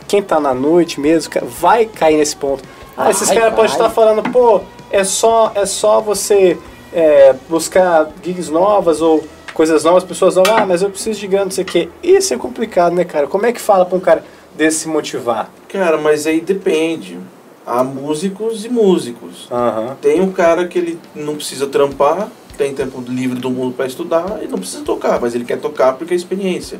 quem 0.07 0.21
tá 0.23 0.39
na 0.41 0.53
noite 0.53 1.01
mesmo, 1.01 1.33
vai 1.43 1.87
cair 1.87 2.19
nesse 2.19 2.37
ponto. 2.37 2.63
Ah, 2.97 3.11
esses 3.11 3.31
caras 3.31 3.55
podem 3.55 3.71
estar 3.73 3.91
falando, 3.91 4.23
pô, 4.31 4.61
é 4.91 5.03
só, 5.03 5.53
é 5.55 5.65
só 5.67 6.01
você 6.01 6.57
é, 6.93 7.35
buscar 7.49 8.09
gigs 8.23 8.51
novas 8.51 9.01
ou 9.01 9.25
coisas 9.55 9.85
novas, 9.85 10.05
pessoas 10.05 10.35
novas, 10.35 10.53
ah, 10.53 10.67
mas 10.67 10.83
eu 10.83 10.91
preciso 10.91 11.21
de 11.21 11.27
grana, 11.29 11.45
não 11.47 11.53
sei 11.53 11.63
o 11.65 11.67
quê. 11.67 11.89
Isso 12.03 12.35
é 12.35 12.37
complicado, 12.37 12.95
né, 12.95 13.05
cara? 13.05 13.27
Como 13.29 13.47
é 13.47 13.53
que 13.53 13.61
fala 13.61 13.87
pra 13.87 13.97
um 13.97 14.01
cara 14.01 14.25
desse 14.55 14.81
se 14.81 14.89
motivar? 14.89 15.49
Cara, 15.69 15.97
mas 15.97 16.27
aí 16.27 16.41
depende. 16.41 17.19
Há 17.65 17.83
músicos 17.83 18.65
e 18.65 18.69
músicos. 18.69 19.49
Aham. 19.51 19.97
Tem 20.03 20.21
um 20.21 20.31
cara 20.31 20.67
que 20.67 20.79
ele 20.79 20.99
não 21.15 21.37
precisa 21.37 21.67
trampar, 21.67 22.29
tem 22.59 22.75
tempo 22.75 23.03
livre 23.09 23.39
do 23.39 23.49
mundo 23.49 23.75
para 23.75 23.87
estudar 23.87 24.41
e 24.43 24.49
não 24.49 24.59
precisa 24.59 24.85
tocar, 24.85 25.19
mas 25.21 25.35
ele 25.35 25.45
quer 25.45 25.59
tocar 25.59 25.95
porque 25.95 26.13
é 26.13 26.17
experiência. 26.17 26.79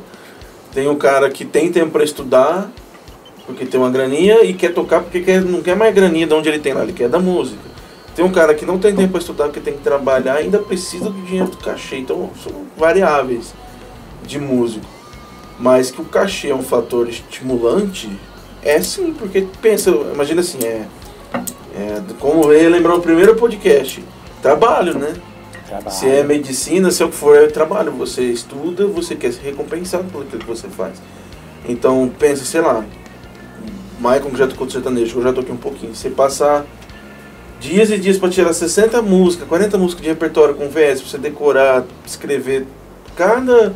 Tem 0.73 0.87
um 0.87 0.95
cara 0.95 1.29
que 1.29 1.45
tem 1.45 1.71
tempo 1.71 1.91
para 1.91 2.03
estudar, 2.03 2.69
porque 3.45 3.65
tem 3.65 3.79
uma 3.79 3.89
graninha 3.89 4.43
e 4.43 4.53
quer 4.53 4.73
tocar 4.73 5.01
porque 5.01 5.21
quer, 5.21 5.41
não 5.41 5.61
quer 5.61 5.75
mais 5.75 5.95
graninha 5.95 6.27
de 6.27 6.33
onde 6.33 6.49
ele 6.49 6.59
tem 6.59 6.73
lá, 6.73 6.83
ele 6.83 6.93
quer 6.93 7.07
da 7.07 7.19
música. 7.19 7.74
Tem 8.15 8.23
um 8.23 8.31
cara 8.31 8.55
que 8.55 8.65
não 8.65 8.79
tem 8.79 8.95
tempo 8.95 9.11
para 9.11 9.19
estudar 9.19 9.45
porque 9.45 9.59
tem 9.59 9.73
que 9.73 9.83
trabalhar 9.83 10.35
ainda 10.35 10.57
precisa 10.59 11.09
do 11.09 11.21
dinheiro 11.21 11.49
do 11.49 11.57
cachê. 11.57 11.97
Então 11.97 12.29
são 12.41 12.53
variáveis 12.77 13.53
de 14.25 14.39
músico. 14.39 14.85
Mas 15.59 15.91
que 15.91 16.01
o 16.01 16.05
cachê 16.05 16.49
é 16.49 16.55
um 16.55 16.63
fator 16.63 17.07
estimulante, 17.07 18.09
é 18.61 18.81
sim, 18.81 19.13
porque 19.13 19.47
pensa, 19.61 19.89
imagina 19.89 20.41
assim, 20.41 20.57
é, 20.63 20.85
é 21.75 22.01
como 22.19 22.51
ele 22.51 22.69
lembrou 22.69 22.97
o 22.97 23.01
primeiro 23.01 23.35
podcast, 23.35 24.03
trabalho, 24.41 24.97
né? 24.97 25.13
Trabalho. 25.67 25.95
Se 25.95 26.07
é 26.07 26.23
medicina, 26.23 26.91
se 26.91 27.01
é 27.01 27.05
o 27.05 27.09
que 27.09 27.15
for, 27.15 27.37
é 27.37 27.47
trabalho. 27.47 27.91
Você 27.93 28.23
estuda, 28.23 28.85
você 28.85 29.15
quer 29.15 29.31
ser 29.33 29.41
recompensado 29.43 30.03
pelo 30.05 30.23
aquilo 30.23 30.41
que 30.41 30.47
você 30.47 30.67
faz. 30.67 31.01
Então, 31.67 32.11
pensa, 32.19 32.45
sei 32.45 32.61
lá, 32.61 32.83
Michael 33.97 34.29
que 34.29 34.37
já 34.37 34.47
tocou 34.47 34.67
de 34.67 34.73
sertanejo, 34.73 35.19
eu 35.19 35.23
já 35.23 35.33
toquei 35.33 35.53
um 35.53 35.57
pouquinho. 35.57 35.95
Você 35.95 36.09
passar 36.09 36.65
dias 37.59 37.89
e 37.91 37.97
dias 37.97 38.17
para 38.17 38.29
tirar 38.29 38.53
60 38.53 39.01
músicas, 39.01 39.47
40 39.47 39.77
músicas 39.77 40.03
de 40.03 40.09
repertório 40.09 40.55
com 40.55 40.67
VS, 40.69 41.01
pra 41.01 41.09
você 41.09 41.17
decorar, 41.17 41.83
escrever 42.05 42.65
cada 43.15 43.73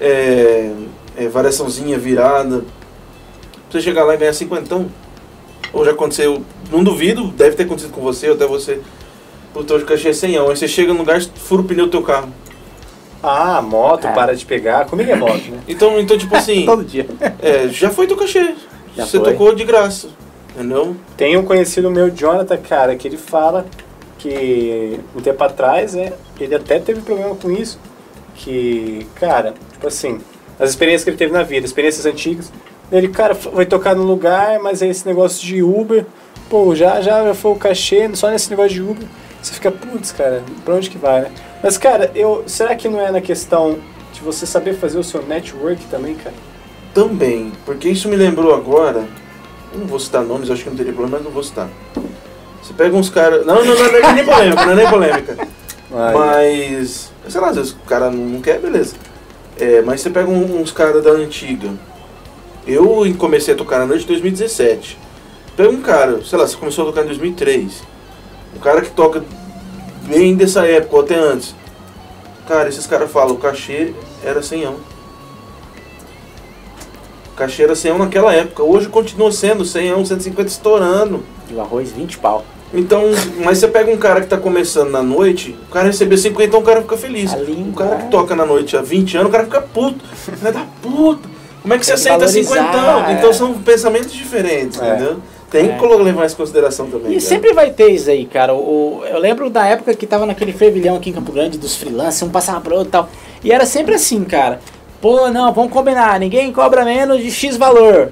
é, 0.00 0.70
é, 1.16 1.28
variaçãozinha 1.28 1.98
virada, 1.98 2.58
pra 3.70 3.70
você 3.70 3.80
chegar 3.80 4.04
lá 4.04 4.14
e 4.14 4.18
ganhar 4.18 4.32
cinquentão. 4.32 4.86
Ou 5.72 5.84
já 5.84 5.92
aconteceu, 5.92 6.42
não 6.72 6.82
duvido, 6.82 7.28
deve 7.28 7.54
ter 7.54 7.62
acontecido 7.62 7.92
com 7.92 8.00
você, 8.00 8.28
ou 8.28 8.34
até 8.34 8.46
você. 8.46 8.80
Puta, 9.52 9.74
hoje 9.74 9.84
cachê 9.84 10.08
é 10.08 10.12
100 10.12 10.38
Aí 10.38 10.44
você 10.56 10.66
chega 10.66 10.92
no 10.92 11.00
lugar, 11.00 11.20
fura 11.22 11.62
o 11.62 11.64
pneu 11.64 11.86
do 11.86 11.90
teu 11.90 12.02
carro. 12.02 12.28
Ah, 13.22 13.60
moto, 13.60 14.06
É. 14.06 14.12
para 14.12 14.34
de 14.34 14.44
pegar. 14.46 14.86
Comigo 14.86 15.10
é 15.10 15.14
moto, 15.14 15.42
né? 15.50 15.58
Então, 15.68 16.00
então 16.00 16.16
tipo 16.16 16.34
assim, 16.36 16.64
Todo 16.64 16.82
dia. 16.84 17.06
é, 17.40 17.68
já 17.68 17.90
foi 17.90 18.06
teu 18.06 18.16
cachê. 18.16 18.54
Já 18.96 19.06
você 19.06 19.18
foi. 19.18 19.32
tocou 19.32 19.54
de 19.54 19.62
graça. 19.64 20.08
Tem 21.16 21.36
um 21.36 21.44
conhecido 21.44 21.90
meu, 21.90 22.10
Jonathan, 22.10 22.56
cara, 22.56 22.96
que 22.96 23.06
ele 23.06 23.16
fala 23.16 23.66
que 24.18 25.00
um 25.16 25.20
tempo 25.20 25.42
atrás, 25.42 25.94
né, 25.94 26.12
ele 26.38 26.54
até 26.54 26.78
teve 26.78 27.00
problema 27.00 27.34
com 27.34 27.50
isso. 27.50 27.78
Que, 28.34 29.06
cara, 29.16 29.54
tipo 29.72 29.86
assim, 29.86 30.20
as 30.58 30.70
experiências 30.70 31.04
que 31.04 31.10
ele 31.10 31.16
teve 31.16 31.32
na 31.32 31.42
vida, 31.42 31.66
experiências 31.66 32.06
antigas, 32.06 32.52
ele, 32.90 33.08
cara, 33.08 33.34
vai 33.34 33.64
tocar 33.64 33.94
num 33.94 34.02
lugar, 34.02 34.58
mas 34.60 34.82
aí 34.82 34.90
esse 34.90 35.06
negócio 35.06 35.46
de 35.46 35.62
Uber, 35.62 36.04
pô, 36.48 36.74
já, 36.74 37.00
já, 37.00 37.24
já 37.24 37.34
foi 37.34 37.52
o 37.52 37.56
cachê, 37.56 38.10
só 38.14 38.30
nesse 38.30 38.50
negócio 38.50 38.72
de 38.72 38.82
Uber, 38.82 39.06
você 39.40 39.54
fica, 39.54 39.70
putz, 39.70 40.12
cara, 40.12 40.42
pra 40.64 40.74
onde 40.74 40.90
que 40.90 40.98
vai, 40.98 41.22
né? 41.22 41.30
Mas, 41.62 41.78
cara, 41.78 42.10
eu, 42.14 42.42
será 42.46 42.74
que 42.74 42.88
não 42.88 43.00
é 43.00 43.10
na 43.10 43.20
questão 43.20 43.78
de 44.12 44.20
você 44.20 44.44
saber 44.44 44.74
fazer 44.74 44.98
o 44.98 45.04
seu 45.04 45.22
network 45.22 45.84
também, 45.86 46.14
cara? 46.14 46.34
Também, 46.92 47.52
porque 47.64 47.88
isso 47.88 48.08
me 48.08 48.16
lembrou 48.16 48.54
agora. 48.54 49.04
Não 49.74 49.86
vou 49.86 50.00
citar 50.00 50.22
nomes, 50.22 50.50
acho 50.50 50.64
que 50.64 50.70
não 50.70 50.76
teria 50.76 50.92
problema, 50.92 51.18
mas 51.18 51.24
não 51.24 51.32
vou 51.32 51.42
citar. 51.42 51.68
Você 52.62 52.72
pega 52.74 52.96
uns 52.96 53.08
caras. 53.08 53.46
Não, 53.46 53.64
não, 53.64 53.74
não, 53.74 53.74
não 53.74 54.08
é 54.08 54.12
nem 54.12 54.24
polêmica, 54.24 54.66
não 54.66 54.72
é 54.72 54.76
nem 54.76 54.90
polêmica. 54.90 55.48
Mas. 55.90 57.12
Sei 57.28 57.40
lá, 57.40 57.50
às 57.50 57.56
vezes 57.56 57.72
o 57.72 57.76
cara 57.86 58.10
não 58.10 58.40
quer, 58.40 58.58
beleza. 58.58 58.94
É, 59.58 59.82
mas 59.82 60.00
você 60.00 60.10
pega 60.10 60.28
uns 60.28 60.72
caras 60.72 61.02
da 61.02 61.10
antiga. 61.10 61.70
Eu 62.66 63.02
comecei 63.18 63.54
a 63.54 63.56
tocar 63.56 63.78
na 63.78 63.86
noite 63.86 64.04
em 64.04 64.08
2017. 64.08 64.98
Pega 65.56 65.70
um 65.70 65.80
cara, 65.80 66.22
sei 66.24 66.38
lá, 66.38 66.46
você 66.46 66.56
começou 66.56 66.84
a 66.84 66.86
tocar 66.88 67.02
em 67.02 67.06
2003. 67.06 67.82
Um 68.56 68.58
cara 68.60 68.80
que 68.82 68.90
toca 68.90 69.22
bem 70.06 70.34
dessa 70.34 70.66
época, 70.66 70.96
ou 70.96 71.02
até 71.02 71.14
antes. 71.16 71.54
Cara, 72.46 72.68
esses 72.68 72.86
caras 72.86 73.10
falam, 73.10 73.34
o 73.34 73.38
cachê 73.38 73.92
era 74.24 74.42
100 74.42 74.64
Cachê 77.40 77.62
era 77.62 77.74
100 77.74 77.96
naquela 77.96 78.34
época. 78.34 78.62
Hoje 78.62 78.86
continua 78.88 79.32
sendo 79.32 79.64
100, 79.64 80.04
150 80.04 80.48
estourando. 80.48 81.22
E 81.50 81.54
o 81.54 81.60
arroz, 81.60 81.90
20 81.90 82.18
pau. 82.18 82.44
Então, 82.72 83.02
mas 83.42 83.58
você 83.58 83.66
pega 83.66 83.90
um 83.90 83.96
cara 83.96 84.20
que 84.20 84.26
tá 84.28 84.36
começando 84.36 84.90
na 84.90 85.02
noite, 85.02 85.56
o 85.68 85.72
cara 85.72 85.86
receber 85.86 86.16
50, 86.18 86.44
então 86.44 86.60
o 86.60 86.62
cara 86.62 86.82
fica 86.82 86.96
feliz. 86.98 87.32
O 87.32 87.72
cara 87.72 87.96
né? 87.96 88.02
que 88.04 88.10
toca 88.10 88.36
na 88.36 88.44
noite 88.44 88.76
há 88.76 88.82
20 88.82 89.16
anos, 89.16 89.28
o 89.28 89.32
cara 89.32 89.44
fica 89.44 89.62
puto. 89.62 90.04
Filha 90.14 90.52
da 90.52 90.66
puta. 90.82 91.28
Como 91.62 91.74
é 91.74 91.78
que 91.78 91.84
você 91.86 91.94
Tem 91.94 92.02
que 92.02 92.08
aceita 92.08 92.26
valorizar, 92.26 92.72
50? 92.72 93.10
é. 93.10 93.12
Então 93.14 93.32
são 93.32 93.54
pensamentos 93.54 94.12
diferentes, 94.12 94.80
É. 94.80 94.86
entendeu? 94.88 95.16
Tem 95.50 95.68
É. 95.70 95.76
que 95.76 95.84
levar 95.84 96.26
isso 96.26 96.34
em 96.36 96.38
consideração 96.38 96.86
também. 96.86 97.08
E 97.10 97.14
cara. 97.16 97.20
sempre 97.20 97.52
vai 97.52 97.70
ter 97.70 97.88
isso 97.90 98.08
aí, 98.08 98.24
cara. 98.24 98.54
O, 98.54 99.02
eu 99.10 99.18
lembro 99.18 99.50
da 99.50 99.66
época 99.66 99.92
que 99.94 100.06
tava 100.06 100.24
naquele 100.24 100.52
fervilhão 100.52 100.94
aqui 100.94 101.10
em 101.10 101.12
Campo 101.12 101.32
Grande 101.32 101.58
dos 101.58 101.74
freelancers, 101.74 102.22
um 102.22 102.28
passava 102.30 102.60
pro 102.60 102.74
outro 102.76 102.88
e 102.88 102.92
tal. 102.92 103.08
E 103.42 103.50
era 103.50 103.66
sempre 103.66 103.94
assim, 103.94 104.22
cara. 104.22 104.60
Pô, 105.00 105.30
não, 105.30 105.52
vamos 105.52 105.72
combinar, 105.72 106.20
ninguém 106.20 106.52
cobra 106.52 106.84
menos 106.84 107.22
de 107.22 107.30
X 107.30 107.56
valor. 107.56 108.10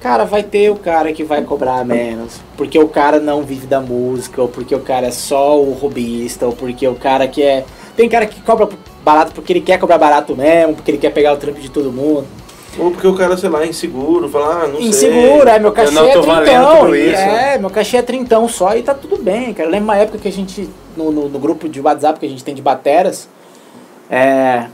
Cara, 0.00 0.24
vai 0.24 0.42
ter 0.42 0.70
o 0.70 0.76
cara 0.76 1.12
que 1.12 1.22
vai 1.22 1.42
cobrar 1.42 1.84
menos. 1.84 2.40
Porque 2.56 2.78
o 2.78 2.88
cara 2.88 3.20
não 3.20 3.42
vive 3.42 3.66
da 3.66 3.80
música, 3.80 4.42
ou 4.42 4.48
porque 4.48 4.74
o 4.74 4.80
cara 4.80 5.06
é 5.06 5.10
só 5.10 5.60
o 5.60 5.72
robista, 5.74 6.46
ou 6.46 6.52
porque 6.52 6.88
o 6.88 6.94
cara 6.94 7.28
que 7.28 7.42
é. 7.42 7.64
Tem 7.96 8.08
cara 8.08 8.26
que 8.26 8.40
cobra 8.40 8.68
barato 9.04 9.32
porque 9.32 9.52
ele 9.52 9.60
quer 9.60 9.78
cobrar 9.78 9.98
barato 9.98 10.34
mesmo, 10.34 10.74
porque 10.74 10.90
ele 10.90 10.98
quer 10.98 11.10
pegar 11.10 11.34
o 11.34 11.36
trampo 11.36 11.60
de 11.60 11.70
todo 11.70 11.92
mundo. 11.92 12.26
Ou 12.78 12.90
porque 12.90 13.06
o 13.06 13.14
cara, 13.14 13.36
sei 13.36 13.50
lá, 13.50 13.62
é 13.62 13.68
inseguro, 13.68 14.28
fala, 14.28 14.64
ah, 14.64 14.68
não 14.68 14.78
sei. 14.78 14.88
Inseguro, 14.88 15.48
é, 15.48 15.58
meu 15.58 15.72
cachê 15.72 15.92
não 15.92 16.06
é 16.06 16.12
trintão. 16.12 16.94
É, 16.94 17.58
meu 17.58 17.70
cachê 17.70 17.96
é 17.98 18.02
trintão 18.02 18.48
só 18.48 18.74
e 18.74 18.82
tá 18.82 18.94
tudo 18.94 19.22
bem, 19.22 19.52
cara. 19.52 19.68
Eu 19.68 19.72
lembro 19.72 19.84
uma 19.84 19.96
época 19.98 20.18
que 20.18 20.28
a 20.28 20.32
gente, 20.32 20.68
no, 20.96 21.12
no, 21.12 21.28
no 21.28 21.38
grupo 21.38 21.68
de 21.68 21.80
WhatsApp 21.80 22.18
que 22.18 22.24
a 22.24 22.28
gente 22.28 22.42
tem 22.42 22.54
de 22.54 22.62
bateras, 22.62 23.28
é, 24.10 24.66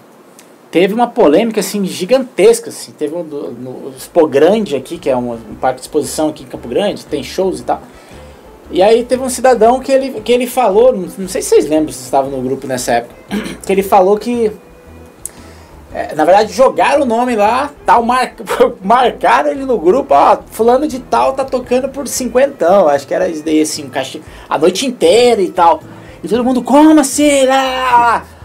teve 0.70 0.94
uma 0.94 1.06
polêmica, 1.06 1.60
assim, 1.60 1.84
gigantesca, 1.84 2.70
assim. 2.70 2.92
Teve 2.92 3.14
um 3.14 3.24
do, 3.24 3.50
no 3.52 3.92
Expo 3.96 4.26
Grande 4.26 4.76
aqui, 4.76 4.98
que 4.98 5.08
é 5.08 5.16
um, 5.16 5.32
um 5.32 5.54
parque 5.60 5.76
de 5.76 5.82
exposição 5.82 6.28
aqui 6.28 6.44
em 6.44 6.46
Campo 6.46 6.68
Grande, 6.68 7.04
tem 7.06 7.22
shows 7.22 7.60
e 7.60 7.64
tal. 7.64 7.82
E 8.70 8.82
aí 8.82 9.04
teve 9.04 9.22
um 9.22 9.30
cidadão 9.30 9.80
que 9.80 9.90
ele, 9.90 10.20
que 10.20 10.30
ele 10.30 10.46
falou, 10.46 10.92
não, 10.92 11.08
não 11.18 11.28
sei 11.28 11.40
se 11.40 11.48
vocês 11.48 11.66
lembram 11.66 11.92
se 11.92 12.02
estavam 12.02 12.30
no 12.30 12.42
grupo 12.42 12.66
nessa 12.66 12.92
época, 12.92 13.14
que 13.64 13.72
ele 13.72 13.82
falou 13.82 14.18
que 14.18 14.52
é, 15.92 16.14
na 16.14 16.24
verdade, 16.26 16.52
jogaram 16.52 17.02
o 17.02 17.06
nome 17.06 17.34
lá, 17.34 17.70
tal, 17.86 18.02
mar... 18.02 18.34
marcaram 18.84 19.50
ele 19.50 19.64
no 19.64 19.78
grupo, 19.78 20.14
ó, 20.14 20.38
fulano 20.50 20.86
de 20.86 20.98
tal 20.98 21.32
tá 21.32 21.46
tocando 21.46 21.88
por 21.88 22.06
cinquentão, 22.06 22.88
acho 22.88 23.06
que 23.06 23.14
era 23.14 23.26
isso 23.26 23.42
daí, 23.42 23.62
assim, 23.62 23.86
um 23.86 23.88
cachê, 23.88 24.20
a 24.48 24.58
noite 24.58 24.84
inteira 24.84 25.40
e 25.40 25.48
tal. 25.48 25.80
E 26.22 26.28
todo 26.28 26.44
mundo, 26.44 26.62
como 26.62 27.00
assim? 27.00 27.46
Lá, 27.46 27.62
lá, 27.62 27.98
lá?" 27.98 28.37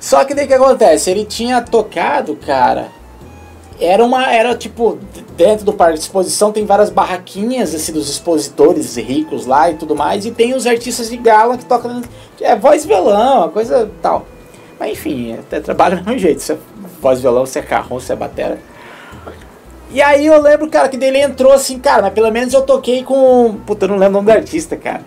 Só 0.00 0.24
que 0.24 0.34
daí 0.34 0.46
que 0.46 0.54
acontece? 0.54 1.10
Ele 1.10 1.24
tinha 1.24 1.60
tocado, 1.60 2.34
cara, 2.34 2.88
era 3.78 4.04
uma, 4.04 4.32
era 4.32 4.54
tipo, 4.56 4.98
dentro 5.36 5.64
do 5.64 5.72
parque 5.72 5.94
de 5.94 6.00
exposição 6.00 6.50
tem 6.50 6.64
várias 6.64 6.90
barraquinhas, 6.90 7.74
assim, 7.74 7.92
dos 7.92 8.08
expositores 8.10 8.96
ricos 8.96 9.46
lá 9.46 9.70
e 9.70 9.74
tudo 9.74 9.94
mais, 9.94 10.24
e 10.24 10.30
tem 10.30 10.54
os 10.54 10.66
artistas 10.66 11.10
de 11.10 11.16
gala 11.16 11.56
que 11.56 11.64
tocam, 11.64 12.02
é 12.40 12.56
voz 12.56 12.84
violão, 12.84 13.50
coisa 13.50 13.90
tal. 14.02 14.26
Mas 14.78 14.92
enfim, 14.92 15.34
até 15.34 15.60
trabalho 15.60 15.98
do 16.00 16.04
mesmo 16.04 16.18
jeito. 16.18 16.40
Se 16.40 16.52
é 16.52 16.58
voz 17.00 17.20
violão, 17.20 17.44
se 17.44 17.58
é 17.58 17.62
carrão, 17.62 18.00
se 18.00 18.10
é 18.10 18.16
batera. 18.16 18.58
E 19.92 20.00
aí 20.00 20.24
eu 20.24 20.40
lembro, 20.40 20.68
cara, 20.70 20.88
que 20.88 20.96
dele 20.96 21.18
entrou 21.18 21.52
assim, 21.52 21.78
cara, 21.78 22.02
mas 22.02 22.12
pelo 22.14 22.30
menos 22.30 22.54
eu 22.54 22.62
toquei 22.62 23.02
com. 23.02 23.58
Puta, 23.66 23.84
eu 23.84 23.88
não 23.88 23.96
lembro 23.96 24.18
o 24.18 24.22
nome 24.22 24.32
do 24.32 24.38
artista, 24.38 24.76
cara. 24.76 25.02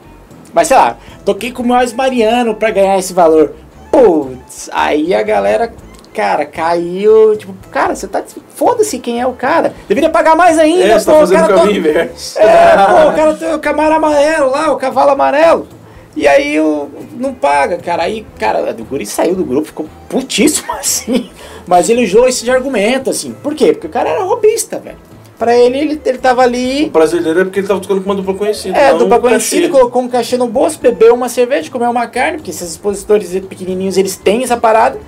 Mas 0.54 0.68
sei 0.68 0.78
lá, 0.78 0.98
toquei 1.26 1.52
com 1.52 1.64
o 1.64 1.66
Mois 1.66 1.94
Mariano 1.94 2.54
pra 2.54 2.70
ganhar 2.70 3.00
esse 3.00 3.14
valor. 3.14 3.56
Putz, 3.94 4.72
aí 4.74 5.14
a 5.14 5.22
galera, 5.22 5.72
cara, 6.12 6.48
caiu. 6.48 7.38
Tipo, 7.38 7.54
cara, 7.70 7.96
você 7.96 8.08
tá. 8.08 8.24
Foda-se 8.56 8.98
quem 8.98 9.22
é 9.22 9.28
o 9.28 9.34
cara. 9.34 9.72
Deveria 9.88 10.10
pagar 10.10 10.36
mais 10.36 10.58
ainda, 10.58 10.84
É, 10.84 11.00
tá 11.00 11.12
pô, 11.12 11.18
o 11.18 11.20
fazendo 11.20 11.38
o 11.44 11.48
cara 11.48 11.54
caminho 11.60 11.78
inverso. 11.78 12.40
é, 12.40 12.76
pô, 12.88 13.10
o 13.10 13.16
cara 13.16 13.34
tem 13.36 13.54
o 13.54 13.60
camaro 13.60 13.94
amarelo 13.94 14.50
lá, 14.50 14.72
o 14.72 14.78
cavalo 14.78 15.12
amarelo. 15.12 15.68
E 16.16 16.28
aí 16.28 16.60
o, 16.60 16.90
não 17.18 17.36
paga, 17.36 17.78
cara. 17.78 18.02
Aí, 18.04 18.26
cara, 18.40 18.76
o 18.80 18.84
Guri 18.84 19.06
saiu 19.06 19.36
do 19.36 19.46
grupo, 19.46 19.68
ficou 19.68 19.86
putíssimo 20.10 20.74
assim. 20.74 21.30
Mas 21.68 21.88
ele 21.88 22.04
usou 22.04 22.28
esse 22.28 22.44
de 22.44 22.50
argumento, 22.50 23.12
assim. 23.12 23.32
Por 23.44 23.54
quê? 23.54 23.74
Porque 23.74 23.88
o 23.88 23.92
cara 23.92 24.10
era 24.10 24.24
robista, 24.24 24.80
velho. 24.80 24.98
Pra 25.38 25.56
ele, 25.58 25.78
ele, 25.78 26.02
ele 26.06 26.18
tava 26.20 26.44
ali. 26.44 26.92
O 26.94 27.08
dele 27.08 27.42
é 27.42 27.44
porque 27.44 27.60
ele 27.60 27.68
tava 27.68 27.80
tocando 27.80 28.02
com 28.02 28.10
uma 28.10 28.16
dupla 28.16 28.34
conhecida. 28.36 28.78
É, 28.78 28.94
dupla 28.94 29.20
conhecida, 29.20 29.68
colocou 29.70 30.02
um 30.02 30.08
cachê 30.08 30.38
no 30.38 30.48
bolso, 30.48 30.80
bebeu 30.80 31.14
uma 31.14 31.28
cerveja, 31.28 31.72
comeu 31.72 31.90
uma 31.90 32.08
carne, 32.08 32.38
porque 32.38 32.52
esses 32.52 32.72
expositores 32.72 33.32
pequenininhos, 33.48 33.98
eles 33.98 34.16
têm 34.16 34.44
essa 34.44 34.56
parada. 34.56 35.00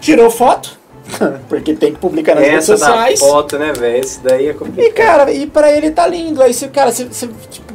Tirou 0.00 0.30
foto, 0.30 0.78
porque 1.48 1.74
tem 1.74 1.92
que 1.92 1.98
publicar 1.98 2.34
nas 2.34 2.44
redes 2.44 2.68
Essa 2.68 2.76
sociais. 2.76 3.20
foto, 3.20 3.58
né, 3.58 3.72
velho? 3.72 4.04
Isso 4.04 4.20
daí 4.22 4.48
é 4.48 4.52
complicado. 4.52 4.86
E, 4.86 4.92
cara, 4.92 5.32
e 5.32 5.46
pra 5.46 5.70
ele 5.72 5.90
tá 5.90 6.06
lindo. 6.06 6.42
Aí, 6.42 6.54
você, 6.54 6.68
cara, 6.68 6.90
você, 6.90 7.04
você, 7.04 7.28
tipo, 7.50 7.72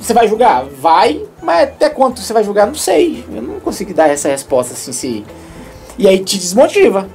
você 0.00 0.14
vai 0.14 0.28
julgar? 0.28 0.64
Vai, 0.64 1.22
mas 1.42 1.64
até 1.64 1.90
quanto 1.90 2.20
você 2.20 2.32
vai 2.32 2.44
julgar? 2.44 2.66
Não 2.66 2.74
sei. 2.74 3.24
Eu 3.34 3.42
não 3.42 3.60
consigo 3.60 3.92
dar 3.92 4.08
essa 4.08 4.28
resposta 4.28 4.74
assim, 4.74 4.92
se... 4.92 5.24
E 5.98 6.06
aí 6.06 6.20
te 6.20 6.38
desmotiva. 6.38 7.08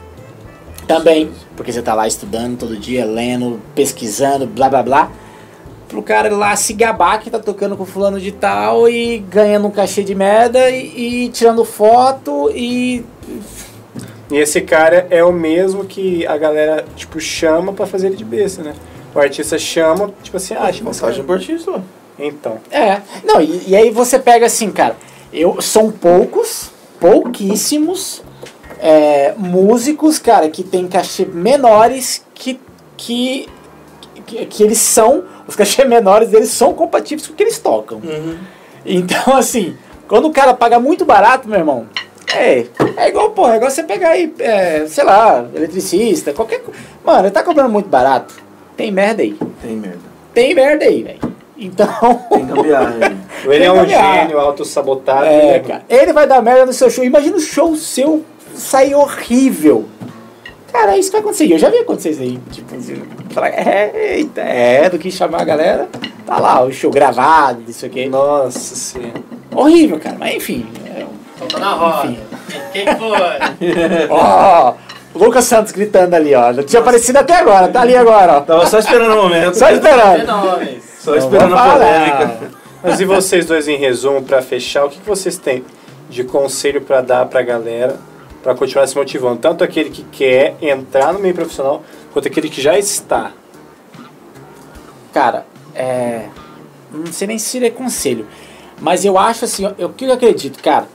Também, 0.85 1.31
porque 1.55 1.71
você 1.71 1.81
tá 1.81 1.93
lá 1.93 2.07
estudando 2.07 2.57
todo 2.57 2.77
dia, 2.77 3.05
lendo, 3.05 3.59
pesquisando, 3.75 4.47
blá 4.47 4.69
blá 4.69 4.83
blá. 4.83 5.11
Pro 5.87 6.01
cara 6.01 6.35
lá 6.35 6.55
se 6.55 6.73
gabar 6.73 7.19
que 7.19 7.29
tá 7.29 7.37
tocando 7.37 7.77
com 7.77 7.85
fulano 7.85 8.19
de 8.19 8.31
tal 8.31 8.89
e 8.89 9.19
ganhando 9.19 9.67
um 9.67 9.71
cachê 9.71 10.03
de 10.03 10.15
merda 10.15 10.69
e, 10.69 11.25
e 11.25 11.29
tirando 11.29 11.63
foto 11.63 12.51
e. 12.53 13.05
E 14.31 14.37
esse 14.37 14.61
cara 14.61 15.05
é 15.11 15.23
o 15.23 15.31
mesmo 15.31 15.85
que 15.85 16.25
a 16.25 16.35
galera, 16.37 16.85
tipo, 16.95 17.19
chama 17.19 17.71
pra 17.73 17.85
fazer 17.85 18.07
ele 18.07 18.15
de 18.15 18.25
besta, 18.25 18.63
né? 18.63 18.73
O 19.13 19.19
artista 19.19 19.59
chama, 19.59 20.11
tipo 20.23 20.37
assim, 20.37 20.55
ah, 20.55 20.71
chama. 20.73 20.91
Vantagem 20.91 21.23
pro 21.23 21.35
artista. 21.35 21.83
Então. 22.17 22.57
É. 22.71 23.01
Não, 23.23 23.39
e, 23.39 23.63
e 23.67 23.75
aí 23.75 23.91
você 23.91 24.17
pega 24.17 24.47
assim, 24.47 24.71
cara. 24.71 24.95
Eu, 25.31 25.61
são 25.61 25.91
poucos, 25.91 26.71
pouquíssimos 26.99 28.23
é, 28.83 29.33
músicos, 29.37 30.19
cara, 30.19 30.49
que 30.49 30.61
tem 30.61 30.89
cachê 30.89 31.23
menores 31.23 32.25
que, 32.35 32.59
que, 32.97 33.47
que, 34.25 34.45
que 34.45 34.61
eles 34.61 34.77
são, 34.77 35.23
os 35.47 35.55
cachê 35.55 35.85
menores 35.85 36.27
deles 36.27 36.49
são 36.49 36.73
compatíveis 36.73 37.25
com 37.25 37.33
o 37.33 37.35
que 37.37 37.43
eles 37.43 37.57
tocam. 37.57 37.99
Uhum. 37.99 38.37
Então, 38.85 39.37
assim, 39.37 39.77
quando 40.05 40.27
o 40.27 40.33
cara 40.33 40.53
paga 40.53 40.81
muito 40.81 41.05
barato, 41.05 41.47
meu 41.47 41.59
irmão, 41.59 41.87
é, 42.35 42.65
é 42.97 43.07
igual, 43.07 43.29
porra, 43.29 43.53
é 43.53 43.55
igual 43.55 43.71
você 43.71 43.83
pegar 43.83 44.09
aí, 44.09 44.33
é, 44.37 44.85
sei 44.85 45.05
lá, 45.05 45.45
eletricista, 45.55 46.33
qualquer 46.33 46.59
coisa. 46.59 46.77
Mano, 47.05 47.21
ele 47.21 47.31
tá 47.31 47.41
cobrando 47.41 47.69
muito 47.69 47.87
barato. 47.87 48.35
Tem 48.75 48.91
merda 48.91 49.21
aí. 49.21 49.37
Tem 49.61 49.77
merda. 49.77 49.99
Tem 50.33 50.53
merda 50.53 50.83
aí, 50.83 51.03
velho. 51.03 51.33
Então. 51.57 52.25
Tem 52.29 52.45
gambiarra. 52.45 52.95
Ele 53.45 53.63
é 53.63 53.71
um 53.71 53.85
gênio, 53.85 54.39
autossabotado. 54.39 55.25
É, 55.25 55.53
né? 55.53 55.59
cara. 55.59 55.83
Ele 55.87 56.11
vai 56.11 56.25
dar 56.25 56.41
merda 56.41 56.65
no 56.65 56.73
seu 56.73 56.89
show. 56.89 57.03
Imagina 57.03 57.37
o 57.37 57.39
show 57.39 57.75
seu 57.75 58.23
sair 58.55 58.95
horrível. 58.95 59.85
Cara, 60.71 60.97
isso 60.97 61.11
vai 61.11 61.21
acontecer. 61.21 61.51
Eu 61.51 61.59
já 61.59 61.69
vi 61.69 61.77
acontecer 61.77 62.09
isso 62.11 62.21
aí. 62.21 62.39
Tipo, 62.51 62.75
falar, 63.29 63.49
é, 63.49 64.15
eita, 64.17 64.41
é, 64.41 64.89
do 64.89 64.97
que 64.97 65.11
chamar 65.11 65.41
a 65.41 65.45
galera. 65.45 65.87
Tá 66.25 66.39
lá, 66.39 66.63
o 66.63 66.71
show 66.71 66.89
gravado, 66.89 67.63
isso 67.67 67.85
aqui. 67.85 68.09
Nossa 68.09 68.75
senhora. 68.75 69.13
Horrível, 69.53 69.99
cara. 69.99 70.15
Mas 70.19 70.35
enfim. 70.35 70.65
É, 70.85 71.05
Tô 71.47 71.59
na 71.59 71.73
roda. 71.73 72.07
Enfim. 72.07 72.19
Quem 72.71 72.85
que 72.85 72.95
foi? 72.95 74.07
ó, 74.09 74.73
o 75.13 75.19
Lucas 75.19 75.45
Santos 75.45 75.71
gritando 75.71 76.15
ali, 76.15 76.33
ó. 76.33 76.51
Não 76.51 76.63
tinha 76.63 76.81
aparecido 76.81 77.19
até 77.19 77.35
agora, 77.35 77.67
tá 77.67 77.81
ali 77.81 77.95
agora, 77.95 78.37
ó. 78.37 78.41
Tava 78.41 78.65
só 78.65 78.79
esperando 78.79 79.13
o 79.13 79.23
momento. 79.23 79.55
Só 79.55 79.69
esperando. 79.69 80.81
Só 80.99 81.15
esperando 81.15 81.55
a 81.55 81.69
polêmica. 81.69 82.53
Mas 82.81 82.99
e 82.99 83.05
vocês 83.05 83.45
dois, 83.45 83.67
em 83.67 83.77
resumo, 83.77 84.23
pra 84.23 84.41
fechar, 84.41 84.85
o 84.85 84.89
que 84.89 84.99
que 84.99 85.07
vocês 85.07 85.37
têm 85.37 85.63
de 86.09 86.23
conselho 86.23 86.81
pra 86.81 87.01
dar 87.01 87.25
pra 87.27 87.41
galera 87.41 87.95
pra 88.43 88.53
continuar 88.53 88.85
se 88.85 88.95
motivando? 88.95 89.39
Tanto 89.39 89.63
aquele 89.63 89.89
que 89.89 90.03
quer 90.03 90.55
entrar 90.61 91.13
no 91.13 91.19
meio 91.19 91.33
profissional, 91.33 91.81
quanto 92.11 92.27
aquele 92.27 92.49
que 92.49 92.61
já 92.61 92.77
está. 92.77 93.31
Cara, 95.13 95.45
é. 95.73 96.27
Não 96.91 97.11
sei 97.11 97.27
nem 97.27 97.39
se 97.39 97.49
seria 97.49 97.71
conselho. 97.71 98.27
Mas 98.79 99.05
eu 99.05 99.17
acho 99.17 99.45
assim, 99.45 99.63
eu- 99.77 99.89
que 99.89 100.05
eu 100.05 100.13
acredito, 100.13 100.61
cara? 100.61 100.87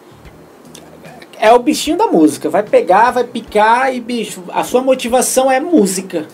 É 1.40 1.52
o 1.52 1.58
bichinho 1.58 1.96
da 1.96 2.06
música. 2.08 2.50
Vai 2.50 2.62
pegar, 2.62 3.12
vai 3.12 3.24
picar 3.24 3.94
e, 3.94 4.00
bicho, 4.00 4.42
a 4.52 4.62
sua 4.64 4.82
motivação 4.82 5.50
é 5.50 5.58
música. 5.60 6.26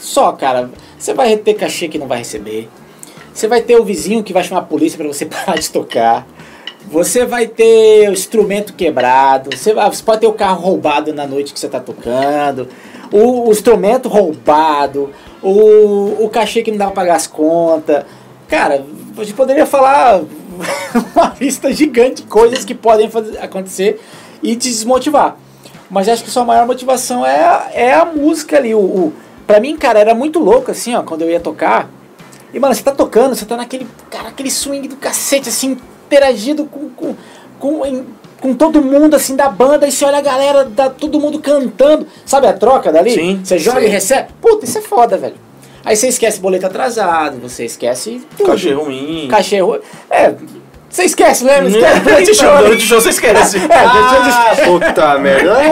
Só, 0.00 0.32
cara. 0.32 0.70
Você 0.98 1.12
vai 1.14 1.36
ter 1.36 1.54
cachê 1.54 1.88
que 1.88 1.98
não 1.98 2.06
vai 2.06 2.18
receber. 2.18 2.68
Você 3.34 3.48
vai 3.48 3.60
ter 3.60 3.76
o 3.76 3.84
vizinho 3.84 4.22
que 4.22 4.32
vai 4.32 4.44
chamar 4.44 4.60
a 4.60 4.64
polícia 4.64 4.96
pra 4.96 5.06
você 5.06 5.26
parar 5.26 5.58
de 5.58 5.70
tocar. 5.70 6.26
Você 6.92 7.24
vai 7.24 7.46
ter 7.46 8.06
o 8.10 8.12
instrumento 8.12 8.74
quebrado. 8.74 9.56
Você, 9.56 9.72
você 9.72 10.02
pode 10.02 10.20
ter 10.20 10.26
o 10.26 10.32
carro 10.34 10.60
roubado 10.60 11.10
na 11.14 11.26
noite 11.26 11.50
que 11.54 11.58
você 11.58 11.66
tá 11.66 11.80
tocando. 11.80 12.68
O, 13.10 13.48
o 13.48 13.50
instrumento 13.50 14.10
roubado. 14.10 15.08
O, 15.42 16.22
o 16.24 16.28
cachê 16.30 16.62
que 16.62 16.70
não 16.70 16.76
dá 16.76 16.84
pra 16.86 16.96
pagar 16.96 17.16
as 17.16 17.26
contas. 17.26 18.04
Cara, 18.46 18.84
gente 19.16 19.32
poderia 19.32 19.64
falar 19.64 20.20
uma 21.16 21.34
lista 21.40 21.72
gigante 21.72 22.16
de 22.16 22.28
coisas 22.28 22.62
que 22.62 22.74
podem 22.74 23.08
fazer, 23.08 23.38
acontecer 23.38 23.98
e 24.42 24.54
te 24.54 24.68
desmotivar. 24.68 25.36
Mas 25.88 26.10
acho 26.10 26.22
que 26.22 26.30
sua 26.30 26.44
maior 26.44 26.66
motivação 26.66 27.24
é, 27.24 27.40
a- 27.42 27.70
é 27.72 27.94
a 27.94 28.04
música 28.04 28.58
ali. 28.58 28.74
O, 28.74 28.78
o, 28.80 29.12
pra 29.46 29.58
mim, 29.60 29.78
cara, 29.78 29.98
era 29.98 30.14
muito 30.14 30.38
louco 30.38 30.70
assim, 30.70 30.94
ó, 30.94 31.02
quando 31.02 31.22
eu 31.22 31.30
ia 31.30 31.40
tocar. 31.40 31.88
E, 32.52 32.60
mano, 32.60 32.74
você 32.74 32.82
tá 32.82 32.92
tocando, 32.92 33.34
você 33.34 33.46
tá 33.46 33.56
naquele, 33.56 33.86
cara, 34.10 34.28
aquele 34.28 34.50
swing 34.50 34.86
do 34.88 34.96
cacete, 34.96 35.48
assim, 35.48 35.78
interagindo 36.16 36.64
com, 36.66 36.90
com, 36.90 37.14
com, 37.58 37.86
em- 37.86 38.06
com 38.40 38.54
todo 38.54 38.82
mundo, 38.82 39.14
assim, 39.16 39.34
da 39.36 39.48
banda, 39.48 39.86
e 39.86 39.92
você 39.92 40.04
olha 40.04 40.18
a 40.18 40.22
galera, 40.22 40.68
tá 40.76 40.90
todo 40.90 41.18
mundo 41.18 41.38
cantando. 41.38 42.06
Sabe 42.26 42.46
a 42.46 42.52
troca 42.52 42.92
dali? 42.92 43.10
Sim, 43.12 43.40
Você 43.42 43.58
joga 43.58 43.80
sim. 43.80 43.86
e 43.86 43.88
recebe. 43.88 44.28
Puta, 44.40 44.64
isso 44.64 44.78
é 44.78 44.82
foda, 44.82 45.16
velho. 45.16 45.34
Aí 45.84 45.96
você 45.96 46.08
esquece 46.08 46.38
boleto 46.40 46.66
atrasado, 46.66 47.38
você 47.40 47.64
esquece 47.64 48.20
tudo. 48.36 48.50
Cachê 48.50 48.72
ruim. 48.72 49.26
Cachê 49.28 49.60
ruim. 49.60 49.80
É, 50.10 50.32
você 50.88 51.04
esquece, 51.04 51.44
lembra? 51.44 51.68
Esquece 51.70 52.00
durante 52.00 52.30
o 52.30 52.34
show. 52.34 52.56
Durante 52.58 52.76
o 52.84 52.86
show 52.86 53.00
você 53.00 53.08
esquece. 53.08 53.58
É, 53.70 53.74
Ah, 53.74 54.56
puta 54.64 55.18
merda. 55.18 55.54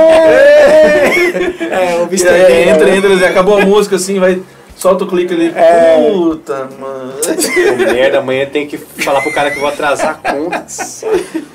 É, 1.70 1.96
o 2.00 2.04
E 2.04 2.08
Mr. 2.08 2.28
aí, 2.28 2.42
Day, 2.42 2.68
entra, 2.70 2.86
né? 2.86 2.96
entra, 2.96 3.28
acabou 3.28 3.58
a 3.58 3.64
música 3.64 3.96
assim, 3.96 4.18
vai. 4.18 4.40
Solta 4.80 5.04
o 5.04 5.06
clique 5.06 5.34
ali. 5.34 5.52
É. 5.54 6.10
Puta, 6.10 6.66
mano. 6.80 7.12
Pô, 7.12 7.92
merda, 7.92 8.18
amanhã 8.20 8.46
tem 8.46 8.66
que 8.66 8.78
falar 8.78 9.20
pro 9.20 9.30
cara 9.30 9.50
que 9.50 9.56
eu 9.58 9.60
vou 9.60 9.68
atrasar 9.68 10.18
a 10.24 10.32
conta. 10.32 10.64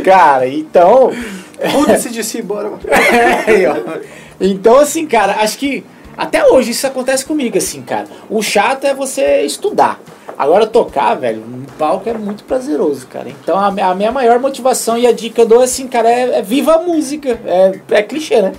Cara, 0.04 0.48
então. 0.48 1.12
Foda-se 1.72 2.12
de 2.12 2.24
si, 2.24 2.44
bora. 2.44 2.70
ó. 2.78 4.00
então, 4.40 4.78
assim, 4.78 5.08
cara, 5.08 5.38
acho 5.42 5.58
que 5.58 5.84
até 6.16 6.46
hoje 6.46 6.70
isso 6.70 6.86
acontece 6.86 7.26
comigo, 7.26 7.58
assim, 7.58 7.82
cara. 7.82 8.06
O 8.30 8.44
chato 8.44 8.86
é 8.86 8.94
você 8.94 9.42
estudar. 9.42 10.00
Agora, 10.38 10.68
tocar, 10.68 11.16
velho, 11.16 11.40
no 11.42 11.66
palco 11.80 12.08
é 12.08 12.14
muito 12.14 12.44
prazeroso, 12.44 13.08
cara. 13.08 13.28
Então, 13.30 13.58
a, 13.58 13.70
a 13.90 13.96
minha 13.96 14.12
maior 14.12 14.38
motivação 14.38 15.00
e 15.00 15.08
a 15.08 15.12
dica 15.12 15.34
que 15.34 15.42
eu 15.42 15.48
dou, 15.48 15.62
assim, 15.64 15.88
cara, 15.88 16.10
é, 16.12 16.38
é 16.38 16.42
viva 16.44 16.76
a 16.76 16.80
música. 16.80 17.40
É, 17.44 17.72
é 17.90 18.04
clichê, 18.04 18.40
né? 18.44 18.52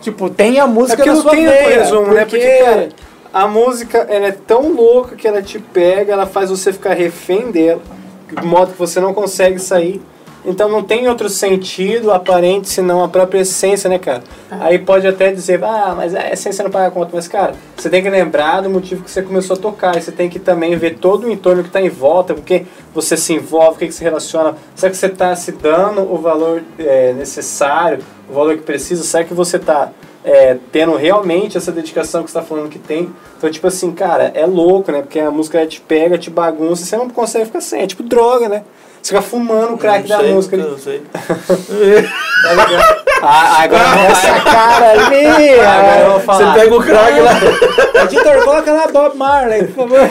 Tipo, 0.00 0.28
tem 0.30 0.58
a 0.58 0.64
É 0.64 0.66
música 0.66 0.96
porque 0.96 1.10
na 1.10 1.14
não 1.14 1.22
sua 1.22 1.30
veia, 1.32 1.78
resumo, 1.82 2.12
né? 2.12 2.24
porque- 2.24 2.38
Porque, 2.38 2.64
cara, 2.64 2.88
a 3.32 3.46
música 3.46 3.98
ela 4.08 4.26
é 4.26 4.32
tão 4.32 4.72
louca 4.72 5.16
que 5.16 5.26
ela 5.26 5.42
te 5.42 5.58
pega, 5.58 6.12
ela 6.12 6.26
faz 6.26 6.50
você 6.50 6.72
ficar 6.72 6.94
refém 6.94 7.50
dela, 7.50 7.82
de 8.28 8.46
modo 8.46 8.72
que 8.72 8.78
você 8.78 9.00
não 9.00 9.14
consegue 9.14 9.58
sair. 9.58 10.00
Então 10.44 10.68
não 10.68 10.82
tem 10.82 11.06
outro 11.08 11.28
sentido 11.28 12.10
aparente 12.10 12.68
senão 12.68 13.04
a 13.04 13.08
própria 13.08 13.40
essência, 13.40 13.90
né, 13.90 13.98
cara? 13.98 14.22
Aí 14.50 14.78
pode 14.78 15.06
até 15.06 15.30
dizer, 15.30 15.62
ah, 15.62 15.94
mas 15.96 16.14
a 16.14 16.30
essência 16.30 16.64
não 16.64 16.70
paga 16.70 16.88
a 16.88 16.90
conta. 16.90 17.10
Mas, 17.14 17.28
cara, 17.28 17.54
você 17.76 17.90
tem 17.90 18.02
que 18.02 18.08
lembrar 18.08 18.62
do 18.62 18.70
motivo 18.70 19.04
que 19.04 19.10
você 19.10 19.22
começou 19.22 19.56
a 19.56 19.58
tocar. 19.58 19.96
E 19.96 20.02
você 20.02 20.10
tem 20.10 20.28
que 20.28 20.38
também 20.38 20.74
ver 20.76 20.98
todo 20.98 21.26
o 21.26 21.30
entorno 21.30 21.62
que 21.62 21.68
está 21.68 21.80
em 21.80 21.88
volta, 21.88 22.34
porque 22.34 22.64
você 22.94 23.16
se 23.16 23.34
envolve, 23.34 23.76
o 23.76 23.78
que, 23.78 23.86
que 23.86 23.94
se 23.94 24.02
relaciona. 24.02 24.54
Será 24.74 24.90
que 24.90 24.96
você 24.96 25.06
está 25.06 25.34
se 25.36 25.52
dando 25.52 26.00
o 26.00 26.16
valor 26.16 26.62
é, 26.78 27.12
necessário, 27.12 27.98
o 28.28 28.32
valor 28.32 28.56
que 28.56 28.62
precisa? 28.62 29.02
Será 29.04 29.24
que 29.24 29.34
você 29.34 29.56
está 29.56 29.92
é, 30.24 30.56
tendo 30.72 30.96
realmente 30.96 31.56
essa 31.56 31.70
dedicação 31.70 32.22
que 32.22 32.30
você 32.30 32.38
está 32.38 32.48
falando 32.48 32.70
que 32.70 32.78
tem? 32.78 33.10
Então, 33.36 33.50
tipo 33.50 33.66
assim, 33.66 33.92
cara, 33.92 34.30
é 34.34 34.46
louco, 34.46 34.90
né? 34.90 35.02
Porque 35.02 35.20
a 35.20 35.30
música 35.30 35.66
te 35.66 35.80
pega, 35.80 36.16
te 36.16 36.30
bagunça, 36.30 36.82
e 36.82 36.86
você 36.86 36.96
não 36.96 37.10
consegue 37.10 37.44
ficar 37.44 37.60
sem. 37.60 37.82
É 37.82 37.86
tipo 37.86 38.02
droga, 38.02 38.48
né? 38.48 38.64
Você 39.02 39.08
fica 39.14 39.22
fumando 39.22 39.74
o 39.74 39.78
crack 39.78 40.06
da 40.08 40.18
sei, 40.18 40.32
música. 40.34 40.56
ali. 40.56 40.64
Não 40.64 40.78
sei. 40.78 41.02
Tá 41.10 42.50
ligado? 42.50 43.00
Ah, 43.22 43.62
agora 43.62 43.84
vou 43.84 44.10
Essa 44.10 44.40
cara 44.40 44.90
ali! 45.06 45.50
Agora 45.60 46.00
eu 46.00 46.10
vou 46.12 46.20
falar. 46.24 46.54
Você 46.54 46.60
pega 46.60 46.74
o 46.74 46.82
crack 46.82 47.20
lá. 47.20 48.02
Editor, 48.04 48.44
coloca 48.44 48.72
lá 48.72 48.86
Bob 48.88 49.16
Marley, 49.16 49.64
por 49.64 49.88
favor. 49.88 50.10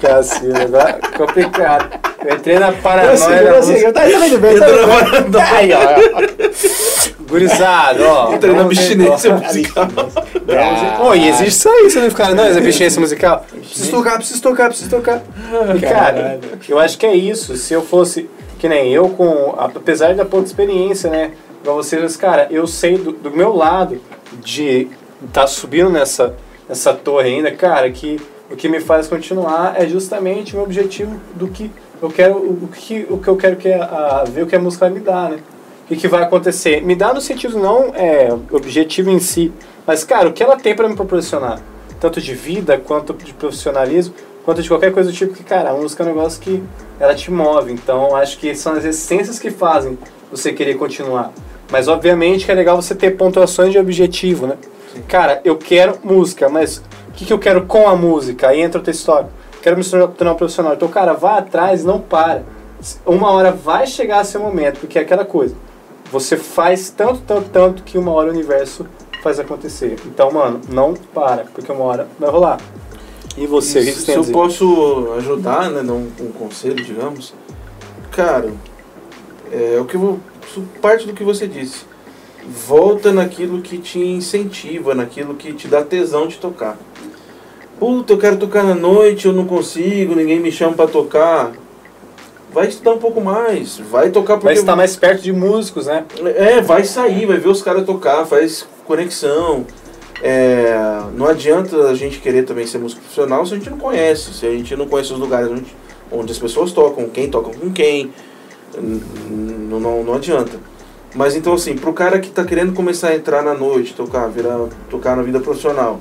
Cacilda, 0.00 0.62
agora 0.64 0.98
é 1.02 1.16
complicado. 1.18 2.00
Eu 2.24 2.36
entrei 2.36 2.58
na 2.58 2.68
Eu 2.68 2.72
sei, 2.72 2.80
paranoia 2.82 3.12
eu 3.12 3.62
sei, 3.62 3.72
música. 3.74 3.88
eu 3.88 3.92
tá 3.92 4.00
bem, 4.38 4.58
tá 4.58 4.66
Entrou 4.66 4.86
na 4.86 5.18
indo 5.18 5.38
bem. 5.38 5.42
Aí, 5.42 5.70
ó. 5.74 7.24
Gurizado, 7.28 8.02
ó. 8.04 8.32
Entrei 8.34 8.52
na 8.52 8.58
ver, 8.60 8.64
abstinência 8.64 9.34
musical. 9.34 9.88
Ah, 9.96 10.96
Pô, 10.98 11.14
e 11.14 11.28
existe 11.28 11.48
isso 11.48 11.68
aí, 11.68 11.82
você 11.90 12.00
não 12.00 12.08
ficar, 12.10 12.34
não, 12.34 12.44
é 12.44 12.56
abstinência 12.56 13.00
musical. 13.00 13.44
Preciso 13.50 13.90
tocar, 13.90 14.16
preciso 14.16 14.40
tocar, 14.42 14.68
preciso 14.68 14.88
tocar. 14.90 15.20
E, 15.76 15.80
cara, 15.80 16.38
eu 16.66 16.78
acho 16.78 16.96
que 16.96 17.04
é 17.04 17.13
isso. 17.14 17.56
Se 17.56 17.74
eu 17.74 17.82
fosse, 17.82 18.28
que 18.58 18.68
nem 18.68 18.92
eu, 18.92 19.08
com 19.10 19.54
apesar 19.56 20.14
da 20.14 20.24
pouca 20.24 20.46
experiência, 20.46 21.10
né? 21.10 21.32
Pra 21.62 21.72
vocês, 21.72 22.16
cara, 22.16 22.48
eu 22.50 22.66
sei 22.66 22.98
do, 22.98 23.12
do 23.12 23.30
meu 23.30 23.54
lado 23.54 24.00
de 24.42 24.88
estar 25.24 25.46
subindo 25.46 25.88
nessa, 25.90 26.34
nessa 26.68 26.92
torre 26.92 27.28
ainda, 27.28 27.50
cara, 27.50 27.90
que 27.90 28.20
o 28.50 28.56
que 28.56 28.68
me 28.68 28.80
faz 28.80 29.08
continuar 29.08 29.74
é 29.80 29.86
justamente 29.86 30.52
o 30.52 30.56
meu 30.56 30.64
objetivo 30.64 31.18
do 31.34 31.48
que 31.48 31.70
eu 32.02 32.10
quero, 32.10 32.36
o 32.36 32.68
que, 32.68 33.06
o 33.08 33.18
que 33.18 33.28
eu 33.28 33.36
quero 33.36 33.56
que 33.56 33.68
é 33.68 33.80
a, 33.80 34.24
ver 34.28 34.42
o 34.42 34.46
que 34.46 34.54
a 34.54 34.60
música 34.60 34.90
me 34.90 35.00
dar, 35.00 35.30
né? 35.30 35.38
O 35.84 35.86
que, 35.86 35.96
que 35.96 36.08
vai 36.08 36.22
acontecer? 36.22 36.82
Me 36.82 36.94
dá 36.94 37.12
no 37.12 37.20
sentido 37.20 37.58
não 37.58 37.94
é 37.94 38.28
objetivo 38.50 39.10
em 39.10 39.18
si, 39.18 39.52
mas, 39.86 40.04
cara, 40.04 40.28
o 40.28 40.32
que 40.32 40.42
ela 40.42 40.56
tem 40.56 40.74
para 40.74 40.88
me 40.88 40.96
proporcionar? 40.96 41.60
Tanto 42.00 42.20
de 42.20 42.34
vida, 42.34 42.78
quanto 42.78 43.12
de 43.14 43.32
profissionalismo, 43.34 44.14
quanto 44.44 44.62
de 44.62 44.68
qualquer 44.68 44.92
coisa 44.92 45.10
do 45.10 45.16
tipo 45.16 45.34
que, 45.34 45.42
cara, 45.42 45.70
a 45.70 45.74
música 45.74 46.02
é 46.02 46.06
um 46.06 46.10
negócio 46.10 46.40
que 46.40 46.62
ela 47.00 47.14
te 47.14 47.30
move. 47.30 47.72
Então, 47.72 48.14
acho 48.14 48.38
que 48.38 48.54
são 48.54 48.74
as 48.74 48.84
essências 48.84 49.38
que 49.38 49.50
fazem 49.50 49.98
você 50.30 50.52
querer 50.52 50.74
continuar. 50.74 51.32
Mas, 51.70 51.88
obviamente, 51.88 52.44
que 52.44 52.52
é 52.52 52.54
legal 52.54 52.80
você 52.80 52.94
ter 52.94 53.12
pontuações 53.12 53.72
de 53.72 53.78
objetivo, 53.78 54.46
né? 54.46 54.56
Cara, 55.08 55.40
eu 55.44 55.56
quero 55.56 55.98
música, 56.04 56.48
mas 56.48 56.78
o 57.08 57.12
que, 57.12 57.24
que 57.24 57.32
eu 57.32 57.38
quero 57.38 57.64
com 57.66 57.88
a 57.88 57.96
música? 57.96 58.48
Aí 58.48 58.60
entra 58.60 58.78
outra 58.78 58.90
história. 58.90 59.28
Quero 59.62 59.76
me 59.76 59.84
tornar 59.84 60.32
um 60.32 60.36
profissional. 60.36 60.74
Então, 60.74 60.88
cara, 60.88 61.14
vá 61.14 61.38
atrás, 61.38 61.82
não 61.82 61.98
para. 61.98 62.42
Uma 63.06 63.30
hora 63.30 63.50
vai 63.50 63.86
chegar 63.86 64.24
seu 64.24 64.40
momento, 64.40 64.78
porque 64.78 64.98
é 64.98 65.02
aquela 65.02 65.24
coisa. 65.24 65.56
Você 66.12 66.36
faz 66.36 66.90
tanto, 66.90 67.22
tanto, 67.26 67.48
tanto 67.48 67.82
que 67.82 67.96
uma 67.96 68.12
hora 68.12 68.28
o 68.28 68.32
universo 68.32 68.86
faz 69.22 69.40
acontecer. 69.40 69.96
Então, 70.04 70.30
mano, 70.30 70.60
não 70.68 70.92
para, 70.92 71.44
porque 71.44 71.72
uma 71.72 71.82
hora 71.82 72.06
vai 72.18 72.30
rolar. 72.30 72.58
E 73.36 73.46
você, 73.46 73.84
que 73.84 73.92
se, 73.92 74.12
eu 74.12 74.24
posso 74.26 75.12
ajudar, 75.18 75.70
né, 75.70 75.82
dar 75.82 75.92
um, 75.92 76.08
um 76.20 76.30
conselho, 76.30 76.84
digamos, 76.84 77.34
cara, 78.12 78.52
é 79.50 79.78
o 79.80 79.84
que 79.84 79.96
vou, 79.96 80.20
parte 80.80 81.06
do 81.06 81.12
que 81.12 81.24
você 81.24 81.46
disse. 81.48 81.84
Volta 82.46 83.12
naquilo 83.12 83.60
que 83.60 83.78
te 83.78 83.98
incentiva, 83.98 84.94
naquilo 84.94 85.34
que 85.34 85.52
te 85.52 85.66
dá 85.66 85.82
tesão 85.82 86.28
de 86.28 86.36
tocar. 86.36 86.78
Puta, 87.78 88.12
eu 88.12 88.18
quero 88.18 88.36
tocar 88.36 88.62
na 88.62 88.74
noite, 88.74 89.26
eu 89.26 89.32
não 89.32 89.46
consigo, 89.46 90.14
ninguém 90.14 90.38
me 90.38 90.52
chama 90.52 90.74
pra 90.74 90.86
tocar. 90.86 91.52
Vai 92.52 92.68
estudar 92.68 92.92
um 92.92 92.98
pouco 92.98 93.20
mais, 93.20 93.78
vai 93.78 94.10
tocar 94.10 94.34
porque 94.34 94.46
Vai 94.46 94.54
estar 94.54 94.76
mais 94.76 94.94
perto 94.94 95.22
de 95.22 95.32
músicos, 95.32 95.86
né? 95.86 96.04
é, 96.36 96.60
vai 96.60 96.84
sair, 96.84 97.26
vai 97.26 97.36
ver 97.36 97.48
os 97.48 97.60
caras 97.60 97.84
tocar, 97.84 98.24
faz 98.26 98.64
conexão. 98.86 99.66
É, 100.22 100.74
não 101.16 101.26
adianta 101.26 101.76
a 101.88 101.94
gente 101.94 102.18
querer 102.20 102.44
também 102.44 102.66
ser 102.66 102.78
músico 102.78 103.00
profissional 103.02 103.44
se 103.44 103.54
a 103.54 103.56
gente 103.58 103.68
não 103.70 103.78
conhece, 103.78 104.32
se 104.32 104.46
a 104.46 104.50
gente 104.50 104.74
não 104.76 104.86
conhece 104.86 105.12
os 105.12 105.18
lugares 105.18 105.50
onde, 105.50 105.66
onde 106.10 106.32
as 106.32 106.38
pessoas 106.38 106.72
tocam, 106.72 107.08
quem 107.08 107.28
toca 107.28 107.50
com 107.56 107.70
quem. 107.72 108.10
N- 108.76 109.02
n- 109.30 109.80
Não, 109.80 110.02
não 110.02 110.14
adianta. 110.14 110.58
Mas 111.14 111.36
então 111.36 111.52
assim, 111.54 111.76
pro 111.76 111.92
cara 111.92 112.18
que 112.18 112.30
tá 112.30 112.44
querendo 112.44 112.72
começar 112.72 113.08
a 113.08 113.16
entrar 113.16 113.42
na 113.42 113.54
noite, 113.54 113.94
tocar, 113.94 114.26
virar, 114.28 114.66
tocar 114.90 115.16
na 115.16 115.22
vida 115.22 115.38
profissional, 115.40 116.00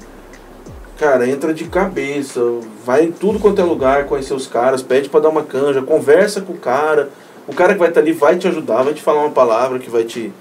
cara, 0.98 1.28
entra 1.28 1.54
de 1.54 1.66
cabeça, 1.66 2.40
vai 2.86 3.06
em 3.06 3.12
tudo 3.12 3.40
quanto 3.40 3.62
é 3.62 3.64
lugar, 3.64 4.06
conhecer 4.06 4.34
os 4.34 4.48
caras, 4.48 4.82
pede 4.82 5.10
pra 5.10 5.20
dar 5.20 5.30
uma 5.30 5.44
canja, 5.44 5.82
conversa 5.82 6.42
com 6.42 6.54
o 6.54 6.58
cara. 6.58 7.10
O 7.48 7.54
cara 7.54 7.74
que 7.74 7.80
vai 7.80 7.90
estar 7.90 8.00
ali 8.00 8.14
vai 8.14 8.38
te 8.38 8.48
ajudar, 8.48 8.84
vai 8.84 8.94
te 8.94 9.02
falar 9.02 9.20
uma 9.22 9.32
palavra 9.32 9.78
que 9.78 9.90
vai 9.90 10.04
te, 10.04 10.32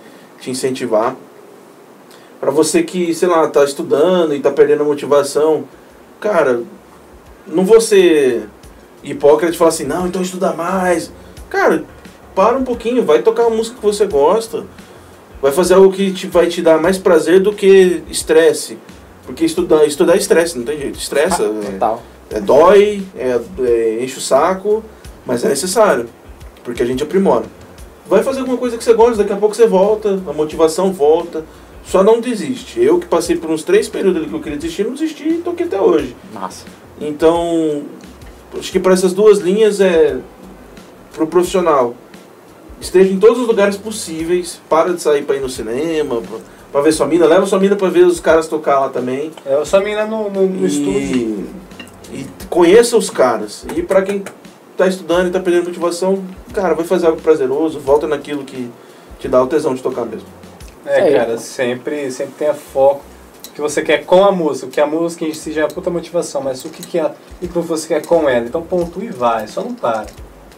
te 0.41 0.51
incentivar. 0.51 1.17
Pra 2.43 2.51
você 2.51 2.83
que, 2.83 3.15
sei 3.15 3.29
lá, 3.29 3.47
tá 3.47 3.63
estudando 3.63 4.35
e 4.35 4.41
tá 4.41 4.51
perdendo 4.51 4.83
a 4.83 4.85
motivação, 4.85 5.63
cara, 6.19 6.61
não 7.47 7.65
vou 7.65 7.81
ser 7.81 8.49
hipócrita 9.01 9.55
e 9.55 9.57
falar 9.57 9.69
assim, 9.69 9.85
não, 9.85 10.09
então 10.09 10.21
estuda 10.21 10.53
mais. 10.53 11.13
Cara, 11.49 11.85
para 12.35 12.59
um 12.59 12.65
pouquinho, 12.65 13.05
vai 13.05 13.23
tocar 13.23 13.47
uma 13.47 13.57
música 13.57 13.77
que 13.77 13.83
você 13.87 14.07
gosta. 14.07 14.65
Vai 15.41 15.53
fazer 15.53 15.75
algo 15.75 15.93
que 15.93 16.13
te, 16.13 16.27
vai 16.27 16.49
te 16.49 16.61
dar 16.61 16.81
mais 16.81 16.99
prazer 16.99 17.39
do 17.39 17.53
que 17.53 18.03
estresse. 18.11 18.77
Porque 19.25 19.45
estudar, 19.45 19.85
estudar 19.85 20.15
é 20.15 20.19
estresse, 20.19 20.59
não 20.59 20.65
tem 20.65 20.79
jeito. 20.79 20.99
Estressa, 20.99 21.45
é, 21.45 21.71
Total. 21.75 22.03
é 22.29 22.41
dói, 22.41 23.05
é, 23.17 23.41
é, 23.61 24.03
enche 24.03 24.19
o 24.19 24.21
saco, 24.21 24.83
mas 25.25 25.45
é 25.45 25.49
necessário. 25.49 26.09
Porque 26.65 26.83
a 26.83 26.87
gente 26.87 27.05
aprimora. 27.05 27.45
Vai 28.05 28.25
fazer 28.25 28.41
alguma 28.41 28.59
coisa 28.59 28.77
que 28.77 28.83
você 28.83 28.95
gosta, 28.95 29.19
daqui 29.19 29.33
a 29.33 29.37
pouco 29.37 29.55
você 29.55 29.69
volta, 29.69 30.21
a 30.27 30.33
motivação 30.33 30.93
volta. 30.93 31.45
Só 31.85 32.03
não 32.03 32.21
desiste. 32.21 32.81
Eu 32.81 32.99
que 32.99 33.07
passei 33.07 33.37
por 33.37 33.51
uns 33.51 33.63
três 33.63 33.89
períodos 33.89 34.21
ali 34.21 34.29
que 34.29 34.35
eu 34.35 34.41
queria 34.41 34.59
desistir, 34.59 34.85
não 34.85 34.93
desisti 34.93 35.29
e 35.29 35.39
tô 35.39 35.51
aqui 35.51 35.65
até 35.65 35.81
hoje. 35.81 36.17
Massa. 36.33 36.65
Então, 37.01 37.83
acho 38.59 38.71
que 38.71 38.79
para 38.79 38.93
essas 38.93 39.13
duas 39.13 39.39
linhas 39.39 39.81
é 39.81 40.19
pro 41.13 41.27
profissional. 41.27 41.95
Esteja 42.81 43.13
em 43.13 43.19
todos 43.19 43.41
os 43.41 43.47
lugares 43.47 43.77
possíveis, 43.77 44.61
para 44.69 44.93
de 44.93 45.01
sair 45.01 45.23
para 45.23 45.37
ir 45.37 45.41
no 45.41 45.49
cinema, 45.49 46.21
pra, 46.21 46.39
pra 46.73 46.81
ver 46.81 46.93
sua 46.93 47.07
mina, 47.07 47.27
leva 47.27 47.47
sua 47.47 47.61
mina 47.61 47.77
para 47.77 47.89
ver 47.89 48.05
os 48.05 48.19
caras 48.19 48.49
tocar 48.49 48.81
lá 48.81 48.89
também. 48.89 49.31
Eu 49.47 49.65
sou 49.65 49.79
a 49.79 49.83
menina 49.83 50.05
no, 50.05 50.31
no, 50.31 50.47
no 50.47 50.67
estúdio. 50.67 51.47
E, 52.11 52.15
e 52.15 52.27
conheça 52.49 52.97
os 52.97 53.09
caras. 53.09 53.65
E 53.77 53.83
para 53.83 54.03
quem 54.03 54.25
tá 54.77 54.87
estudando 54.87 55.29
e 55.29 55.31
tá 55.31 55.39
perdendo 55.39 55.67
motivação, 55.67 56.25
cara, 56.53 56.75
vai 56.75 56.85
fazer 56.85 57.07
algo 57.07 57.21
prazeroso, 57.21 57.79
volta 57.79 58.07
naquilo 58.07 58.43
que 58.45 58.69
te 59.21 59.29
dá 59.29 59.43
o 59.43 59.47
tesão 59.47 59.75
de 59.75 59.83
tocar 59.83 60.05
mesmo. 60.05 60.27
É, 60.85 61.03
aí. 61.03 61.15
cara, 61.15 61.39
sempre, 61.39 62.11
sempre 62.11 62.35
tenha 62.39 62.55
foco 62.55 63.03
que 63.55 63.61
você 63.61 63.83
quer 63.83 64.05
com 64.05 64.25
a 64.25 64.33
música, 64.33 64.71
que 64.71 64.81
a 64.81 64.87
música 64.87 65.25
em 65.25 65.35
si 65.35 65.53
já 65.53 65.65
é 65.65 65.69
puta 65.69 65.91
motivação, 65.91 66.41
mas 66.41 66.65
o 66.65 66.71
que, 66.71 66.83
que, 66.83 66.99
é, 66.99 67.05
o 67.05 67.49
que 67.49 67.59
você 67.59 67.89
quer 67.89 68.07
com 68.07 68.29
ela. 68.29 68.47
Então 68.47 68.63
pontua 68.63 69.05
e 69.05 69.11
vai, 69.11 69.47
só 69.47 69.63
não 69.63 69.75
para. 69.75 70.07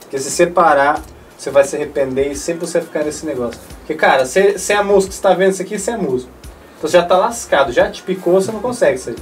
Porque 0.01 0.19
se 0.19 0.31
você 0.31 0.47
parar, 0.47 1.03
você 1.37 1.51
vai 1.51 1.65
se 1.65 1.75
arrepender 1.75 2.31
e 2.31 2.37
sempre 2.37 2.67
você 2.67 2.79
vai 2.79 2.87
ficar 2.87 3.05
nesse 3.05 3.27
negócio. 3.27 3.61
Porque, 3.79 3.95
cara, 3.95 4.25
se, 4.25 4.59
se 4.59 4.73
é 4.73 4.77
a 4.77 4.85
música, 4.85 5.13
você 5.13 5.23
tá 5.23 5.35
vendo 5.35 5.53
isso 5.53 5.63
aqui, 5.63 5.79
você 5.79 5.91
é 5.91 5.97
músico. 5.97 6.31
Então 6.79 6.89
você 6.89 6.97
já 6.97 7.05
tá 7.05 7.17
lascado, 7.17 7.73
já 7.73 7.91
te 7.91 8.03
picou, 8.03 8.35
você 8.35 8.53
não 8.53 8.61
consegue 8.61 8.99
sair. 8.99 9.17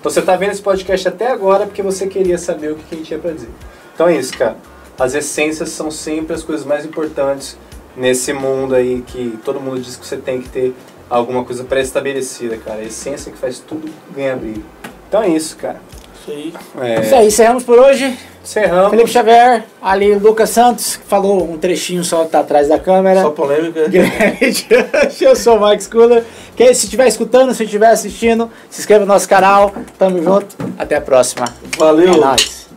Então 0.00 0.10
você 0.10 0.22
tá 0.22 0.36
vendo 0.36 0.52
esse 0.52 0.62
podcast 0.62 1.08
até 1.08 1.30
agora 1.30 1.66
porque 1.66 1.82
você 1.82 2.06
queria 2.06 2.38
saber 2.38 2.72
o 2.72 2.76
que, 2.76 2.84
que 2.84 2.94
a 2.94 2.98
gente 2.98 3.08
tinha 3.08 3.18
pra 3.18 3.32
dizer. 3.32 3.50
Então 3.94 4.08
é 4.08 4.16
isso, 4.16 4.36
cara. 4.38 4.56
As 4.98 5.14
essências 5.14 5.68
são 5.70 5.90
sempre 5.90 6.34
as 6.34 6.42
coisas 6.42 6.64
mais 6.64 6.84
importantes 6.84 7.56
nesse 7.96 8.32
mundo 8.32 8.74
aí 8.74 9.02
que 9.06 9.38
todo 9.44 9.60
mundo 9.60 9.80
diz 9.80 9.96
que 9.96 10.06
você 10.06 10.16
tem 10.16 10.40
que 10.40 10.48
ter 10.48 10.74
alguma 11.10 11.44
coisa 11.44 11.64
pré-estabelecida, 11.64 12.56
cara. 12.58 12.80
A 12.80 12.84
essência 12.84 13.32
que 13.32 13.38
faz 13.38 13.58
tudo 13.58 13.88
ganhar 14.14 14.36
brilho. 14.36 14.64
Então 15.08 15.22
é 15.22 15.28
isso, 15.28 15.56
cara. 15.56 15.80
Isso 16.20 16.30
aí. 16.30 16.54
É, 16.80 17.00
Isso 17.00 17.14
aí, 17.14 17.26
encerramos 17.28 17.64
por 17.64 17.78
hoje. 17.78 18.16
encerramos. 18.44 18.90
Felipe 18.90 19.08
Xavier, 19.10 19.64
ali 19.80 20.12
o 20.12 20.18
Lucas 20.18 20.50
Santos, 20.50 20.96
que 20.96 21.04
falou 21.06 21.50
um 21.50 21.56
trechinho 21.56 22.04
só 22.04 22.24
que 22.24 22.30
tá 22.32 22.40
atrás 22.40 22.68
da 22.68 22.78
câmera. 22.78 23.22
Só 23.22 23.30
polêmica. 23.30 23.88
Grande. 23.88 24.66
Eu 25.20 25.34
sou 25.34 25.56
o 25.58 25.66
Mike 25.68 25.84
Sculler. 25.84 26.24
Quem 26.54 26.74
se 26.74 26.84
estiver 26.84 27.08
escutando, 27.08 27.54
se 27.54 27.64
estiver 27.64 27.88
assistindo, 27.88 28.50
se 28.68 28.80
inscreva 28.80 29.06
no 29.06 29.12
nosso 29.12 29.28
canal. 29.28 29.72
Tamo 29.98 30.22
junto. 30.22 30.54
Até 30.78 30.96
a 30.96 31.00
próxima. 31.00 31.46
Valeu. 31.78 32.12
É 32.12 32.16
nóis. 32.18 32.67